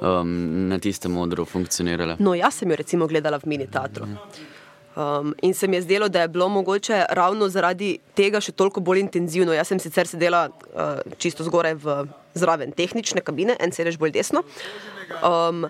um, 0.00 0.68
na 0.68 0.78
tistem 0.82 1.16
odru 1.18 1.44
funkcionirala. 1.44 2.16
No, 2.18 2.34
jaz 2.34 2.60
sem 2.60 2.70
jo 2.70 2.76
recimo 2.76 3.06
gledala 3.06 3.38
v 3.42 3.52
mini 3.54 3.66
teatru. 3.70 4.08
Um, 4.96 5.34
in 5.42 5.54
se 5.54 5.68
mi 5.68 5.76
je 5.76 5.82
zdelo, 5.82 6.08
da 6.08 6.20
je 6.20 6.28
bilo 6.28 6.48
mogoče 6.48 7.04
ravno 7.10 7.48
zaradi 7.48 7.98
tega 8.16 8.40
še 8.40 8.54
toliko 8.56 8.80
bolj 8.80 9.02
intenzivno. 9.02 9.52
Jaz 9.52 9.68
sem 9.68 9.80
sicer 9.82 10.08
sedela 10.08 10.46
uh, 10.48 11.02
čisto 11.20 11.44
zgoraj 11.44 11.74
v 11.82 11.96
zraven 12.32 12.72
tehnične 12.72 13.20
kabine, 13.20 13.58
en 13.60 13.74
sedež 13.76 13.98
bolj 14.00 14.14
desno. 14.16 14.40
Um, 15.20 15.66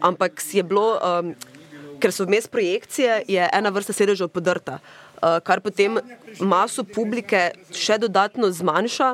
ampak 0.00 0.40
je 0.48 0.64
bilo, 0.64 0.96
um, 0.96 1.34
ker 2.00 2.08
so 2.08 2.24
vmes 2.24 2.48
projekcije, 2.48 3.20
je 3.28 3.50
ena 3.52 3.68
vrsta 3.68 3.92
sedežev 3.92 4.32
podrta, 4.32 4.80
uh, 4.80 5.36
kar 5.44 5.60
potem 5.60 6.00
maso 6.40 6.80
publike 6.80 7.50
še 7.76 8.00
dodatno 8.00 8.48
zmanjša. 8.48 9.12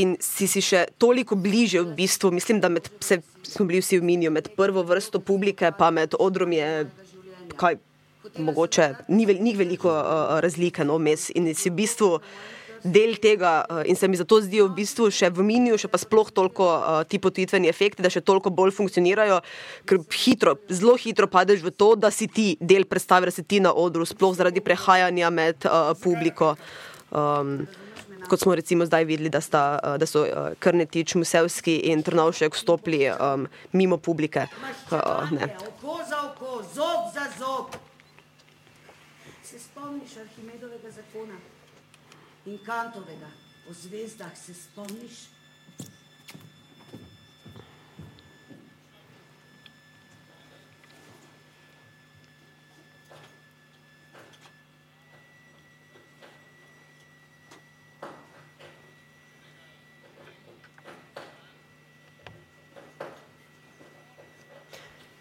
In 0.00 0.16
si, 0.24 0.46
si 0.48 0.64
še 0.64 0.86
toliko 0.96 1.36
bliže, 1.36 1.82
v 1.84 1.92
bistvu, 2.00 2.30
mislim, 2.32 2.64
da 2.64 2.72
med, 2.72 2.88
se, 3.04 3.20
smo 3.44 3.68
bili 3.68 3.82
vsi 3.84 3.98
v 4.00 4.08
miniju, 4.08 4.32
med 4.32 4.48
prvo 4.56 4.80
vrsto 4.88 5.20
publike, 5.20 5.68
pa 5.76 5.90
med 5.92 6.16
odrom 6.16 6.54
je 6.56 6.86
kaj, 7.60 7.76
mogoče 8.38 8.94
ni, 9.08 9.26
vel, 9.26 9.42
ni 9.42 9.54
veliko 9.56 9.90
uh, 9.90 10.40
razlike 10.40 10.84
no, 10.84 10.98
vmes 10.98 11.30
in 11.34 11.48
si 11.54 11.70
v 11.70 11.82
bistvu 11.82 12.10
del 12.82 13.16
tega 13.22 13.62
uh, 13.70 13.82
in 13.86 13.96
se 13.96 14.08
mi 14.08 14.16
zato 14.16 14.40
zdijo 14.42 14.66
v 14.68 14.76
bistvu 14.82 15.08
še 15.14 15.30
v 15.30 15.44
miniju, 15.46 15.78
še 15.78 15.90
pa 15.90 16.00
sploh 16.02 16.30
toliko 16.34 16.66
uh, 16.66 17.02
ti 17.06 17.20
potitveni 17.22 17.70
efekti, 17.70 18.02
da 18.02 18.10
še 18.10 18.24
toliko 18.26 18.50
bolj 18.50 18.74
funkcionirajo, 18.78 19.38
ker 19.86 20.02
hitro, 20.24 20.56
zelo 20.70 20.96
hitro 20.98 21.30
padeš 21.30 21.62
v 21.62 21.74
to, 21.74 21.94
da 21.94 22.10
si 22.10 22.26
ti 22.26 22.48
del 22.60 22.86
predstave, 22.90 23.30
da 23.30 23.34
si 23.34 23.46
ti 23.46 23.62
na 23.62 23.70
odru, 23.70 24.06
sploh 24.06 24.34
zaradi 24.34 24.64
prehajanja 24.64 25.30
med 25.30 25.68
uh, 25.70 25.94
publiko. 26.02 26.56
Um, 27.10 27.62
Kot 28.22 28.38
smo 28.38 28.54
recimo 28.54 28.86
zdaj 28.86 29.02
videli, 29.02 29.32
da, 29.34 29.40
sta, 29.42 29.62
da 29.98 30.06
so 30.06 30.22
Krnetič, 30.62 31.16
Musevski 31.18 31.74
in 31.90 32.04
Trnovšek 32.06 32.54
vstopili 32.54 33.08
um, 33.10 33.48
mimo 33.74 33.98
publike. 33.98 34.46
Uh, 34.94 35.26
ne. 35.34 35.50
Oko 35.58 35.98
za 36.06 36.20
oko, 36.30 36.62
zob 36.70 37.10
za 37.10 37.26
zob. 37.34 37.74
Spomniš 39.82 40.16
Arhimedovega 40.16 40.90
zakona 40.90 41.36
in 42.46 42.58
Kantovega 42.64 43.30
o 43.68 43.72
zvezdah, 43.74 44.36
se 44.38 44.54
spomniš? 44.54 45.31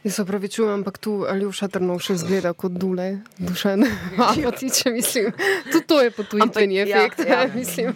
Jaz 0.03 0.15
se 0.15 0.21
opravičujem, 0.21 0.73
ampak 0.73 0.97
tu 0.97 1.25
Aljoša 1.29 1.67
Trnovšek 1.67 2.17
zgleda 2.17 2.53
kot 2.53 2.71
dule, 2.71 3.19
dušen. 3.37 3.85
Ampak 4.17 4.57
tiče, 4.59 4.89
mislim, 4.89 5.31
tudi 5.71 5.85
to 5.87 6.01
je 6.01 6.11
potujitveni 6.11 6.81
Ampak, 6.81 6.95
ja, 6.95 7.03
efekt, 7.03 7.19
ja. 7.29 7.47
mislim. 7.59 7.93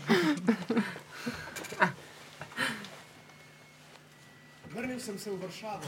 Vrnil 4.75 4.99
sem 4.99 5.17
se 5.19 5.31
v 5.31 5.41
Varšavo. 5.41 5.81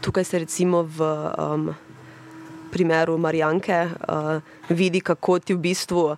Tukaj 0.00 0.24
se 0.24 0.38
recimo 0.38 0.82
v 0.82 1.00
um, 1.38 1.74
primeru 2.72 3.18
Marijanke 3.18 3.86
uh, 3.86 4.40
vidi, 4.68 5.00
kako 5.00 5.38
ti 5.38 5.54
v 5.54 5.58
bistvu. 5.58 6.16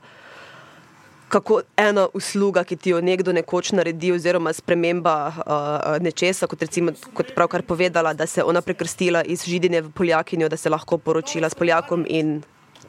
Kako 1.32 1.62
ena 1.80 2.06
usluga, 2.14 2.60
ki 2.64 2.76
ti 2.76 2.90
jo 2.92 3.00
nekdo 3.00 3.32
nekoč 3.32 3.72
naredi, 3.72 4.12
oziroma 4.12 4.52
sprememba 4.52 5.14
uh, 5.32 5.96
nečesa, 6.04 6.46
kot 6.46 6.60
recimo, 6.60 6.92
kot 7.16 7.32
pravkar 7.34 7.64
povedala, 7.64 8.12
da 8.12 8.26
se 8.26 8.40
je 8.40 8.44
ona 8.44 8.60
prekrstila 8.60 9.24
iz 9.24 9.46
židine 9.48 9.80
v 9.80 9.90
Poljakinjo, 9.90 10.48
da 10.52 10.56
se 10.56 10.68
je 10.68 10.76
lahko 10.76 10.98
poročila 10.98 11.48
s 11.48 11.56
Poljakom 11.56 12.04
in 12.08 12.42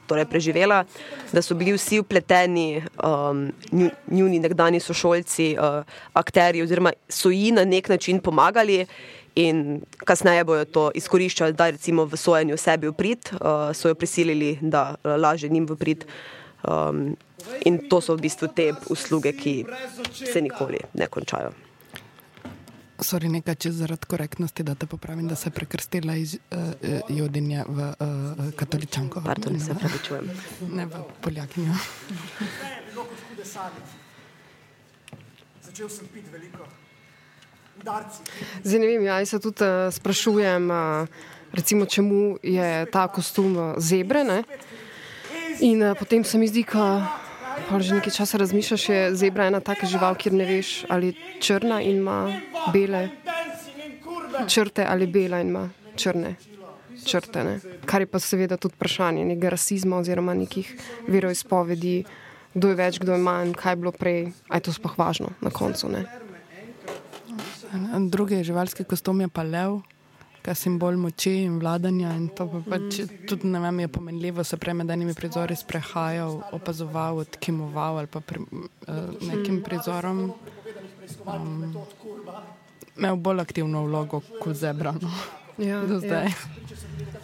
torej 0.08 0.26
preživela, 0.26 0.84
da 1.32 1.41
so 1.41 1.56
bili 1.56 1.73
vsi 1.73 1.99
upleteni, 1.99 2.84
um, 3.04 3.52
nju- 3.71 3.93
njuni 4.12 4.39
nekdani 4.39 4.80
sošolci, 4.80 5.56
uh, 5.56 5.84
akteri, 6.13 6.62
oziroma 6.62 6.91
so 7.10 7.32
ji 7.32 7.52
na 7.52 7.63
nek 7.65 7.89
način 7.89 8.19
pomagali. 8.19 8.86
In 9.36 9.82
kasneje 10.06 10.43
bojo 10.46 10.65
to 10.65 10.91
izkoriščali, 10.93 11.56
da 11.58 11.72
recimo 11.74 12.06
v 12.06 12.17
sojenju 12.17 12.58
sebi 12.58 12.88
v 12.88 12.93
prid, 12.93 13.32
uh, 13.34 13.72
so 13.74 13.89
jo 13.89 13.98
prisilili, 13.98 14.60
da 14.62 14.93
uh, 14.93 15.15
laže 15.17 15.50
njim 15.50 15.65
v 15.65 15.78
prid. 15.78 16.06
Um, 16.63 17.17
in 17.65 17.89
to 17.89 18.00
so 18.02 18.15
v 18.15 18.24
bistvu 18.24 18.48
te 18.56 18.69
usluge, 18.93 19.34
ki 19.34 19.65
se 20.13 20.41
nikoli 20.41 20.80
ne 20.93 21.08
končajo. 21.10 21.52
Sorry, 23.04 23.28
nekaj 23.28 23.56
čez 23.56 23.82
zaradi 23.82 24.08
korektnosti, 24.08 24.63
da 24.63 24.76
te 24.76 24.88
popravim, 24.88 25.28
da 25.28 25.36
se 25.36 25.50
je 25.50 25.56
prekrstila 25.58 26.15
iz 26.15 26.38
uh, 26.38 26.60
uh, 26.60 27.10
Jodinje 27.10 27.65
v 27.67 27.89
uh, 27.89 28.54
katoličanko. 28.56 29.26
Pardon, 29.26 29.60
se 29.60 29.74
opravičujem. 29.74 30.30
Ne 30.78 30.86
v 30.86 31.04
Poljakinjo. 31.26 31.74
Je 31.74 32.80
bilo 32.93 33.10
kot 33.10 33.28
hude 33.28 33.46
sage. 33.50 33.82
Začel 35.65 35.89
sem 35.89 36.08
piti 36.13 36.30
veliko. 36.32 36.83
Zdaj 38.64 38.80
ne 38.80 38.88
vem, 38.88 39.04
ja, 39.04 39.20
jaz 39.20 39.34
se 39.34 39.40
tudi 39.40 39.66
uh, 39.66 39.90
sprašujem, 39.94 40.70
uh, 40.72 41.08
recimo, 41.54 41.86
čemu 41.86 42.38
je 42.44 42.86
ta 42.92 43.08
kostum 43.08 43.58
uh, 43.58 43.74
zebre. 43.78 44.24
Ne? 44.24 44.44
In 45.60 45.84
uh, 45.84 45.98
potem 45.98 46.24
se 46.24 46.38
mi 46.38 46.48
zdi, 46.48 46.66
da 46.70 47.10
že 47.80 47.96
nekaj 47.96 48.14
časa 48.14 48.38
razmišljaš, 48.38 48.90
je 48.90 49.16
zebra 49.16 49.48
ena 49.48 49.60
taka 49.60 49.86
žival, 49.86 50.16
kjer 50.16 50.34
ne 50.34 50.46
veš, 50.46 50.86
ali 50.90 51.14
je 51.14 51.40
črna 51.40 51.82
in 51.82 52.02
ima 52.02 52.42
bele 52.74 53.10
črte 54.48 54.86
ali 54.88 55.08
bela 55.08 55.40
in 55.42 55.48
ima 55.48 55.70
črne 55.96 56.36
črte. 57.06 57.60
Kar 57.86 58.02
je 58.02 58.08
pa 58.08 58.20
seveda 58.20 58.58
tudi 58.58 58.76
vprašanje 58.76 59.26
nekega 59.26 59.50
rasizma 59.50 59.98
oziroma 59.98 60.34
nekih 60.34 60.74
veroizpovedi, 61.08 62.04
kdo 62.54 62.70
je 62.70 62.76
več, 62.76 63.00
kdo 63.02 63.16
je 63.18 63.22
manj, 63.22 63.54
kaj 63.58 63.72
je 63.72 63.82
bilo 63.82 63.92
prej, 63.92 64.32
a 64.50 64.58
je 64.58 64.68
to 64.68 64.74
sploh 64.74 64.98
važno 64.98 65.34
na 65.42 65.52
koncu. 65.52 65.90
Ne? 65.90 66.06
Drugi 68.10 68.44
živalski 68.44 68.84
kostum 68.84 69.22
je 69.22 69.28
pa 69.28 69.44
lev, 69.44 69.80
ki 70.44 70.52
je 70.52 70.56
simbol 70.56 70.98
moči 71.00 71.34
in 71.44 71.60
vladanja. 71.60 72.14
In 72.16 72.28
to 72.36 72.46
pa 72.52 72.62
pač 72.76 73.00
tudi 73.30 73.48
ne 73.48 73.62
vem, 73.64 73.80
je 73.80 73.88
pomenljivo, 73.88 74.44
se 74.44 74.58
prej 74.58 74.76
med 74.78 74.92
enimi 74.94 75.16
prizori 75.18 75.56
sprehajal, 75.56 76.42
opazoval, 76.54 77.24
odkimoval 77.26 78.04
ali 78.04 78.12
pa 78.12 78.20
pri, 78.20 78.44
uh, 78.44 79.16
nekim 79.22 79.64
prizorom. 79.66 80.34
Um, 81.26 81.74
imel 82.98 83.16
bolj 83.16 83.42
aktivno 83.42 83.86
vlogo 83.88 84.22
kot 84.42 84.56
zebra. 84.56 84.94
No. 85.02 85.10
Ja, 85.58 85.82
Do 85.86 86.00
zdaj. 86.00 86.34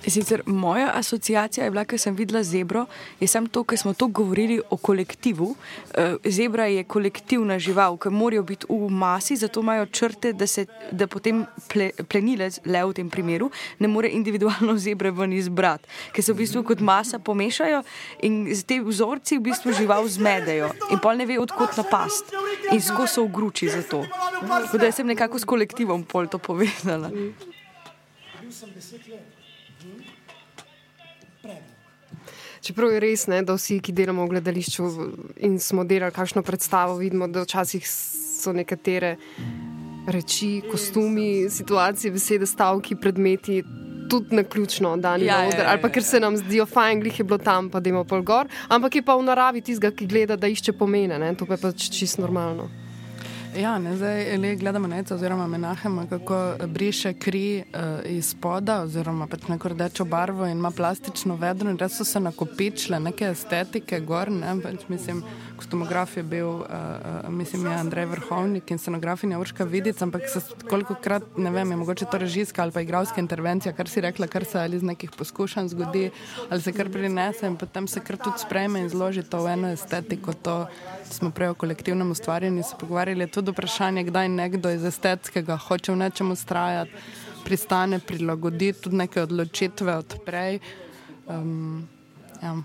Sicer 0.07 0.41
moja 0.45 0.91
asociacija 0.95 1.63
je 1.63 1.71
bila, 1.71 1.83
ker 1.85 1.99
sem 1.99 2.15
videla 2.15 2.41
zebro, 2.43 2.85
je 3.19 3.27
samo 3.27 3.47
to, 3.47 3.63
ker 3.63 3.77
smo 3.77 3.93
to 3.93 4.07
govorili 4.07 4.61
o 4.69 4.77
kolektivu. 4.77 5.55
Eh, 5.93 6.15
Zebra 6.25 6.65
je 6.65 6.83
kolektivna 6.83 7.59
žival, 7.59 7.97
ki 7.97 8.09
morajo 8.09 8.43
biti 8.43 8.65
v 8.69 8.89
masi, 8.89 9.35
zato 9.35 9.59
imajo 9.59 9.85
črte, 9.85 10.33
da, 10.33 10.47
se, 10.47 10.65
da 10.91 11.07
potem 11.07 11.45
ple, 11.67 11.91
plenilec, 12.07 12.59
le 12.65 12.83
v 12.85 12.93
tem 12.93 13.09
primeru, 13.09 13.51
ne 13.79 13.87
more 13.87 14.09
individualno 14.09 14.77
zebre 14.85 15.11
ven 15.11 15.33
izbrati, 15.33 15.87
ker 16.13 16.23
se 16.23 16.33
v 16.33 16.41
bistvu 16.41 16.63
kot 16.63 16.81
masa 16.81 17.19
pomešajo 17.19 17.83
in 18.23 18.41
te 18.65 18.79
vzorci 18.81 19.37
v 19.37 19.49
bistvu 19.51 19.75
žival 19.77 20.07
zmedejo 20.07 20.71
in 20.89 20.99
pol 21.03 21.19
ne 21.19 21.27
ve, 21.29 21.39
odkot 21.39 21.77
napast 21.77 22.33
in 22.71 22.81
skozi 22.81 23.13
so 23.13 23.25
v 23.25 23.33
gruči 23.33 23.69
za 23.69 23.83
to. 23.83 24.05
Jaz 24.79 24.95
sem 24.95 25.07
nekako 25.07 25.39
s 25.39 25.45
kolektivom 25.45 26.03
pol 26.03 26.29
to 26.31 26.39
povedala. 26.39 27.09
Bil 27.09 28.51
sem 28.51 28.69
deset 28.73 29.05
let. 29.09 29.28
Čeprav 32.61 32.91
je 32.91 32.99
res, 32.99 33.27
ne, 33.31 33.41
da 33.43 33.55
vsi, 33.55 33.79
ki 33.83 33.95
delamo 33.95 34.25
v 34.25 34.35
gledališču 34.35 34.89
in 35.47 35.59
smo 35.59 35.83
delali 35.87 36.15
kakšno 36.15 36.43
predstavo, 36.43 36.97
vidimo, 36.99 37.27
da 37.27 37.45
včasih 37.45 37.85
so 37.87 38.53
nekatere 38.55 39.15
reči, 40.09 40.61
kostumi, 40.71 41.49
situacije, 41.49 42.11
besede, 42.11 42.45
stavki, 42.45 42.95
predmeti 42.95 43.63
tudi 44.09 44.35
na 44.35 44.43
ključno 44.43 44.97
dan 44.97 45.21
ja, 45.21 45.37
na 45.37 45.47
oder, 45.47 45.65
ali 45.67 45.81
pa 45.81 45.89
ker 45.89 46.03
se 46.03 46.19
nam 46.19 46.37
zdijo 46.37 46.65
fajn, 46.65 46.99
glih 46.99 47.19
je 47.19 47.23
bilo 47.23 47.37
tam, 47.37 47.69
pa 47.69 47.79
da 47.79 47.89
imamo 47.89 48.03
pol 48.09 48.21
gor, 48.21 48.47
ampak 48.67 48.95
je 48.95 49.01
pa 49.05 49.15
v 49.15 49.23
naravi 49.27 49.61
tistega, 49.61 49.93
ki 49.95 50.07
gleda, 50.09 50.35
da 50.35 50.47
išče 50.47 50.73
pomene, 50.73 51.19
ne? 51.19 51.35
to 51.35 51.45
pa 51.45 51.59
je 51.59 51.61
pač 51.67 51.89
čisto 51.93 52.21
normalno. 52.25 52.69
Ja, 53.57 53.79
ne, 53.79 53.95
zdaj 53.97 54.37
le 54.37 54.55
gledamo 54.55 54.87
neca 54.87 55.15
oziroma 55.15 55.47
menahema, 55.47 56.05
kako 56.09 56.55
briše 56.67 57.13
kri 57.13 57.63
uh, 57.73 57.81
iz 58.05 58.29
spoda 58.29 58.81
oziroma 58.81 59.27
pač 59.27 59.47
neko 59.47 59.69
rdečo 59.69 60.05
barvo 60.05 60.45
in 60.45 60.57
ima 60.57 60.71
plastično 60.71 61.35
vedro 61.35 61.73
res 61.79 61.97
so 61.97 62.05
se 62.05 62.19
nakopičile 62.19 62.99
neke 62.99 63.25
estetike 63.25 63.99
gor, 63.99 64.31
ne, 64.31 64.53
pač 64.61 64.85
mislim, 64.87 65.23
kostumograf 65.59 66.15
je 66.17 66.23
bil, 66.23 66.47
uh, 66.47 66.63
uh, 66.63 67.29
mislim, 67.29 67.65
je 67.67 67.73
Andrej 67.75 68.05
Vrhovnik 68.13 68.71
in 68.71 68.79
scenografinja 68.79 69.39
Urška 69.39 69.67
Vidic, 69.67 70.01
ampak 70.01 70.29
se 70.31 70.39
koliko 70.69 70.95
krat, 70.95 71.23
ne 71.37 71.51
vem, 71.51 71.71
je 71.71 71.77
mogoče 71.77 72.05
to 72.11 72.17
režijska 72.17 72.63
ali 72.63 72.71
pa 72.71 72.81
igralska 72.81 73.21
intervencija, 73.21 73.73
kar 73.75 73.89
si 73.89 74.01
rekla, 74.01 74.27
kar 74.27 74.45
se 74.45 74.59
ali 74.59 74.79
iz 74.79 74.83
nekih 74.83 75.11
poskušanj 75.17 75.67
zgodi, 75.67 76.09
ali 76.49 76.61
se 76.61 76.73
kar 76.73 76.89
prinese 76.89 77.47
in 77.47 77.57
potem 77.59 77.87
se 77.87 77.99
kar 77.99 78.17
tudi 78.17 78.39
sprejme 78.39 78.79
in 78.79 78.89
zloži 78.89 79.23
to 79.23 79.43
v 79.43 79.53
eno 79.57 79.73
estetiko, 79.75 80.33
to 80.33 80.55
smo 81.11 81.31
prej 81.31 81.51
o 81.51 81.59
kolektivnem 81.59 82.11
ustvarjanju 82.11 82.63
se 82.63 82.79
pogovarjali, 82.79 83.27
tudi 83.27 83.51
vprašanje, 83.51 84.03
kdaj 84.03 84.29
nekdo 84.29 84.71
iz 84.71 84.85
estetskega 84.85 85.57
hoče 85.57 85.91
v 85.91 86.01
nečem 86.05 86.31
ustrajati, 86.31 86.91
pristane, 87.43 87.99
prilagodi 87.99 88.73
tudi 88.73 88.95
neke 88.95 89.21
odločitve 89.21 89.95
odprej. 89.97 90.59
Um, 91.27 91.87
ja. 92.41 92.57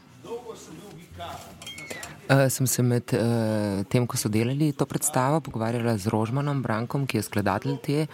Uh, 2.25 2.49
sem 2.49 2.67
se 2.67 2.83
med 2.83 3.13
uh, 3.13 3.85
tem, 3.93 4.07
ko 4.09 4.17
so 4.17 4.31
delali 4.33 4.73
to 4.73 4.87
predstavo, 4.89 5.43
pogovarjala 5.45 5.99
z 6.01 6.09
Rožmanom 6.09 6.63
Brankom, 6.65 7.05
ki 7.05 7.21
je 7.21 7.27
skladatelj 7.27 7.77
te. 7.85 8.07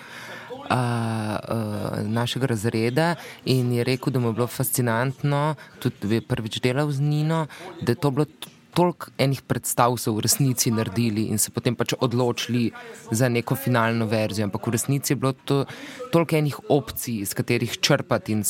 Uh, 0.70 0.74
uh, 0.74 1.98
našega 2.06 2.46
razreda 2.50 3.14
in 3.46 3.72
je 3.74 3.84
rekel, 3.86 4.12
da 4.14 4.20
mu 4.22 4.30
je 4.30 4.38
bilo 4.38 4.46
fascinantno, 4.46 5.54
tudi 5.82 6.20
prvič 6.22 6.60
delal 6.62 6.90
z 6.94 7.02
Nino, 7.02 7.46
da 7.82 7.94
je 7.94 7.98
to 8.02 8.10
bilo 8.10 8.26
toliko 8.74 9.10
enih 9.18 9.42
predstav 9.42 9.96
so 9.98 10.12
v 10.14 10.24
resnici 10.26 10.70
naredili 10.70 11.26
in 11.30 11.38
se 11.38 11.50
potem 11.50 11.74
pač 11.74 11.94
odločili 11.98 12.70
za 13.10 13.28
neko 13.28 13.56
finalno 13.58 14.06
verzijo. 14.06 14.46
Ampak 14.46 14.66
v 14.66 14.74
resnici 14.74 15.12
je 15.12 15.16
bilo 15.16 15.32
to 15.32 15.64
toliko 16.12 16.36
enih 16.36 16.58
opcij, 16.68 17.20
iz 17.26 17.34
katerih 17.34 17.78
črpati 17.80 18.32
in 18.32 18.44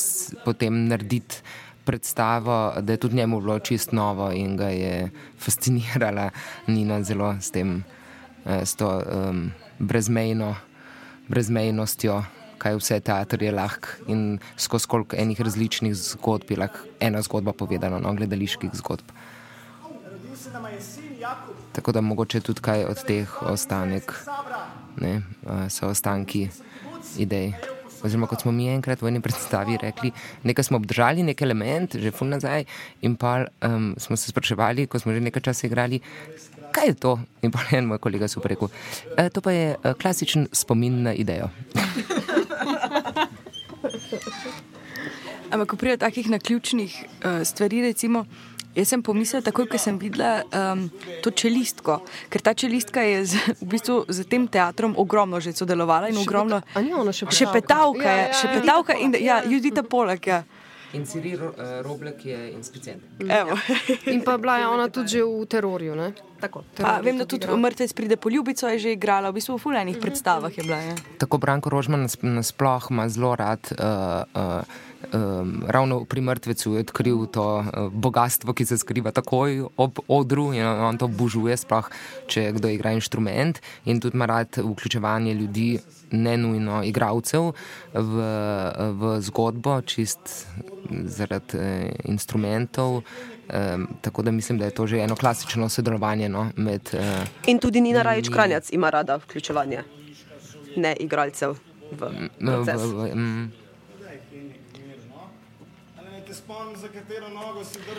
potem 0.45 0.85
narediti 0.89 1.41
predstavo, 1.91 2.73
da 2.81 2.93
je 2.93 2.97
tudi 2.97 3.17
njemu 3.17 3.41
bilo 3.41 3.59
čist 3.59 3.93
novo 3.93 4.31
in 4.33 4.57
ga 4.57 4.69
je 4.69 5.11
fascinirala 5.39 6.31
Nina 6.67 7.03
zelo 7.03 7.35
s 7.41 7.51
tem, 7.51 7.85
eh, 8.47 8.67
s 8.67 8.77
to 8.77 9.03
um, 9.03 9.51
brezmejno, 9.79 10.55
brezmejnostjo. 11.29 12.23
Kaj 12.61 12.77
vse 12.77 13.01
teater 13.01 13.43
je 13.43 13.53
lahko 13.53 13.89
in 14.07 14.39
skozi 14.57 14.87
koliko 14.87 15.17
enih 15.17 15.41
različnih 15.41 15.95
zgodb 15.97 16.51
je 16.51 16.61
lahko 16.61 16.87
ena 17.01 17.23
zgodba 17.23 17.53
povedana, 17.53 17.99
no, 17.99 18.15
gledaliških 18.15 18.71
zgodb. 18.75 19.11
Tako 21.73 21.93
da 21.93 22.01
mogoče 22.01 22.41
tudi 22.41 22.61
kaj 22.61 22.85
od 22.85 23.05
teh 23.07 23.43
ostanek, 23.43 24.15
ne, 25.01 25.23
so 25.69 25.89
ostanki 25.89 26.49
idej. 27.19 27.80
Oziroma, 28.05 28.27
kot 28.31 28.41
smo 28.45 28.53
mi 28.53 28.69
enkrat 28.73 29.03
v 29.03 29.11
eni 29.11 29.21
predstavi 29.21 29.77
rekli, 29.83 30.13
nekaj 30.49 30.65
smo 30.71 30.81
obdržali, 30.81 31.23
nek 31.27 31.43
element, 31.43 31.97
že 32.01 32.13
fun 32.15 32.33
nazaj, 32.33 32.65
in 33.05 33.17
pa 33.21 33.45
um, 33.67 33.95
smo 34.01 34.17
se 34.17 34.33
spraševali, 34.33 34.87
ko 34.87 34.99
smo 34.99 35.13
že 35.13 35.21
nekaj 35.21 35.51
časa 35.51 35.67
igrali, 35.69 36.01
kaj 36.73 36.87
je 36.87 36.95
to. 36.95 37.19
In 37.43 37.53
pa 37.53 37.61
en 37.77 37.87
moj 37.91 37.99
kolega 38.01 38.29
so 38.29 38.41
rekel, 38.45 38.71
e, 39.17 39.29
to 39.29 39.41
pa 39.45 39.53
je 39.53 39.77
uh, 39.77 39.93
klasičen 39.93 40.49
spomin 40.53 41.03
na 41.03 41.13
idejo. 41.13 41.51
Ampak, 45.51 45.67
ko 45.69 45.77
pride 45.77 45.97
takih 45.99 46.31
naključnih 46.31 46.93
uh, 47.25 47.43
stvari, 47.45 47.83
recimo. 47.83 48.25
Jaz 48.75 48.89
sem 48.89 49.03
pomislila, 49.03 49.43
takoj, 49.43 49.67
ko 49.67 49.79
sem 49.83 49.99
videla 49.99 50.45
um, 50.47 50.85
to 51.25 51.33
čelistko, 51.35 51.99
ker 52.31 52.43
ta 52.45 52.55
čelistka 52.55 53.03
je 53.03 53.25
z, 53.27 53.41
v 53.59 53.67
bistvu 53.67 54.05
z 54.07 54.27
tem 54.31 54.47
teatrom 54.47 54.95
ogromno 54.95 55.43
že 55.43 55.51
sodelovala 55.59 56.11
in 56.13 56.21
ogromno 56.23 56.63
še 57.11 57.51
petavka. 57.51 58.07
Ja, 58.07 58.29
ja, 58.31 58.33
še 58.35 58.53
petavka 58.55 58.95
in 58.95 59.19
ja, 59.19 59.43
Judita 59.43 59.83
Polak. 59.83 60.31
Ja. 60.31 60.45
In 60.95 61.07
Ciri 61.07 61.35
Ro, 61.39 61.51
uh, 61.51 61.83
Roblek 61.83 62.25
je 62.27 62.39
inspicent. 62.55 63.03
in 64.07 64.23
pa 64.23 64.39
bila 64.39 64.59
je 64.59 64.67
ona 64.67 64.87
tudi 64.91 65.19
že 65.19 65.23
v 65.27 65.47
terorju. 65.51 65.95
Tako, 66.41 66.65
pa, 66.77 66.99
vem, 67.05 67.19
da 67.21 67.27
tudi 67.29 67.47
mrtvec 67.47 67.93
pride 67.93 68.17
po 68.17 68.31
ljubico, 68.31 68.69
je 68.69 68.79
že 68.79 68.93
igrala, 68.97 69.31
v 69.31 69.41
bistvu 69.41 69.59
v 69.59 69.63
fulejnih 69.63 69.99
predstavah 70.01 70.53
je 70.59 70.65
bila. 70.65 70.81
Ja. 70.81 70.95
Tako 71.19 71.39
Branko 71.39 71.71
Rožman 71.71 72.09
nasploh 72.23 72.91
ima 72.91 73.09
zelo 73.09 73.35
rad. 73.37 73.61
Uh, 73.77 74.25
uh, 74.35 74.89
um, 75.13 75.65
ravno 75.67 76.05
pri 76.05 76.21
mrtvecu 76.21 76.75
je 76.75 76.81
odkril 76.81 77.27
to 77.27 77.59
uh, 77.59 77.93
bogatstvo, 77.93 78.53
ki 78.53 78.65
se 78.67 78.79
skriva 78.79 79.11
takoj 79.11 79.67
ob 79.77 79.99
odru 80.09 80.53
in 80.55 80.65
on 80.65 80.99
to 80.99 81.05
obožuje, 81.05 81.57
sploh 81.57 81.91
če 82.31 82.53
kdo 82.57 82.69
igra 82.69 82.93
inštrument 82.97 83.61
in 83.85 84.01
tudi 84.01 84.17
ima 84.17 84.27
rad 84.27 84.57
vključevanje 84.57 85.35
ljudi, 85.35 85.79
ne 86.11 86.37
nujno 86.37 86.83
igralcev, 86.85 87.53
v, 87.95 88.31
v 88.99 89.21
zgodbo, 89.23 89.81
čist 89.83 90.47
zaradi 90.91 91.59
uh, 91.59 91.91
instrumentov. 92.05 93.03
Um, 93.51 93.89
tako 94.01 94.23
da 94.23 94.31
mislim, 94.31 94.59
da 94.59 94.65
je 94.65 94.71
to 94.71 94.87
že 94.87 94.99
eno 94.99 95.17
klasično 95.17 95.69
sodelovanje. 95.69 96.29
No, 96.29 96.51
med, 96.57 96.91
uh, 96.93 97.01
in 97.47 97.59
tudi 97.59 97.81
Nina 97.81 98.03
Rajč 98.03 98.29
Kranjac 98.29 98.73
ima 98.73 98.91
rada 98.91 99.17
vključevanje 99.17 99.83
ne 100.77 100.97
igralcev 101.01 101.57
v 101.91 102.29
proces. 102.39 102.83
V, 102.83 102.87
v, 102.87 102.95
v, 102.95 103.13
um, 103.13 103.53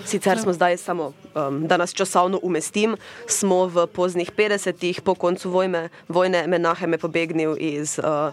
Sicer 0.05 0.39
smo 0.39 0.53
zdaj 0.53 0.77
samo, 0.77 1.11
um, 1.35 1.67
da 1.67 1.77
nas 1.77 1.93
časovno 1.93 2.39
umestim, 2.43 2.95
smo 3.27 3.67
v 3.67 3.87
poznih 3.87 4.31
50-ih, 4.31 5.01
po 5.01 5.15
koncu 5.15 5.49
vojne, 5.49 5.89
vojne 6.07 6.47
Menahem 6.47 6.93
je 6.93 6.97
pobegnil 6.97 7.55
iz, 7.59 7.99
uh, 7.99 8.31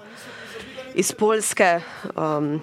iz 0.94 1.12
Polske, 1.12 1.80
um, 2.14 2.60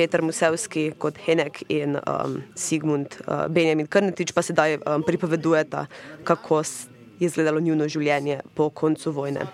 Petr 0.00 0.22
Musevski 0.24 0.94
kot 0.96 1.18
Henek 1.26 1.58
in 1.68 1.98
um, 2.00 2.38
Sigmund 2.56 3.18
uh, 3.26 3.44
Benjamin 3.52 3.84
Krnetič 3.84 4.32
pa 4.32 4.40
sedaj 4.40 4.78
um, 4.80 5.02
pripovedujeta, 5.04 5.84
kako 6.24 6.62
je 6.64 7.26
izgledalo 7.28 7.60
njuno 7.60 7.84
življenje 7.84 8.38
po 8.56 8.70
koncu 8.72 9.12
vojne. 9.12 9.44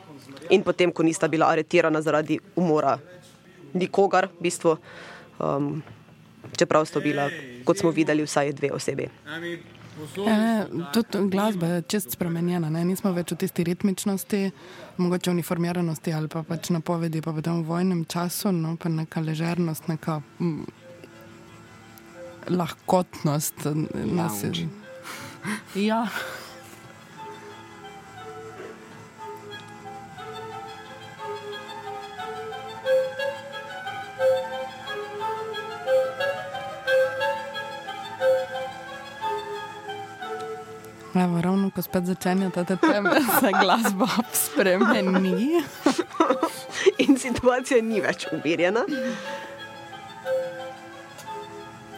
In 0.55 0.63
potem, 0.63 0.93
ko 0.95 1.03
nista 1.03 1.27
bila 1.27 1.49
aretirana 1.51 1.99
zaradi 1.99 2.39
umora 2.55 2.95
nikogar, 3.75 4.29
v 4.39 4.47
bistvu. 4.47 4.77
Um, 5.43 5.83
čeprav 6.55 6.87
so 6.87 7.03
bila, 7.03 7.27
kot 7.67 7.83
smo 7.83 7.91
videli, 7.91 8.23
vsaj 8.23 8.55
dve 8.55 8.71
osebi. 8.77 9.11
E, 9.97 10.65
tudi 10.93 11.29
glasba 11.31 11.67
je 11.67 11.83
čest 11.83 12.11
spremenjena, 12.13 12.69
ne? 12.71 12.85
nismo 12.85 13.13
več 13.17 13.33
v 13.33 13.39
tisti 13.41 13.65
ritmičnosti, 13.65 14.41
mogoče 15.01 15.33
uniformiranosti 15.33 16.13
ali 16.13 16.29
pa 16.29 16.43
pač 16.45 16.69
napovedi, 16.75 17.23
pa 17.25 17.33
potem 17.33 17.63
v 17.63 17.69
vojnem 17.71 18.05
času, 18.05 18.53
no 18.53 18.77
pa 18.77 18.93
neka 18.93 19.25
ležernost, 19.25 19.89
neka 19.89 20.21
m, 20.41 20.67
lahkotnost. 22.53 23.69
Nas, 24.13 24.45
ja. 25.89 26.05
Evo, 41.17 41.41
ravno 41.41 41.71
ko 41.71 41.83
spet 41.83 42.05
začenjate 42.05 42.65
te 42.65 42.77
teme, 42.77 43.15
se 43.41 43.53
glasba 43.63 44.09
spremeni. 44.33 45.63
In 47.05 47.17
situacija 47.19 47.81
ni 47.83 48.03
več 48.05 48.27
umirjena. 48.33 48.85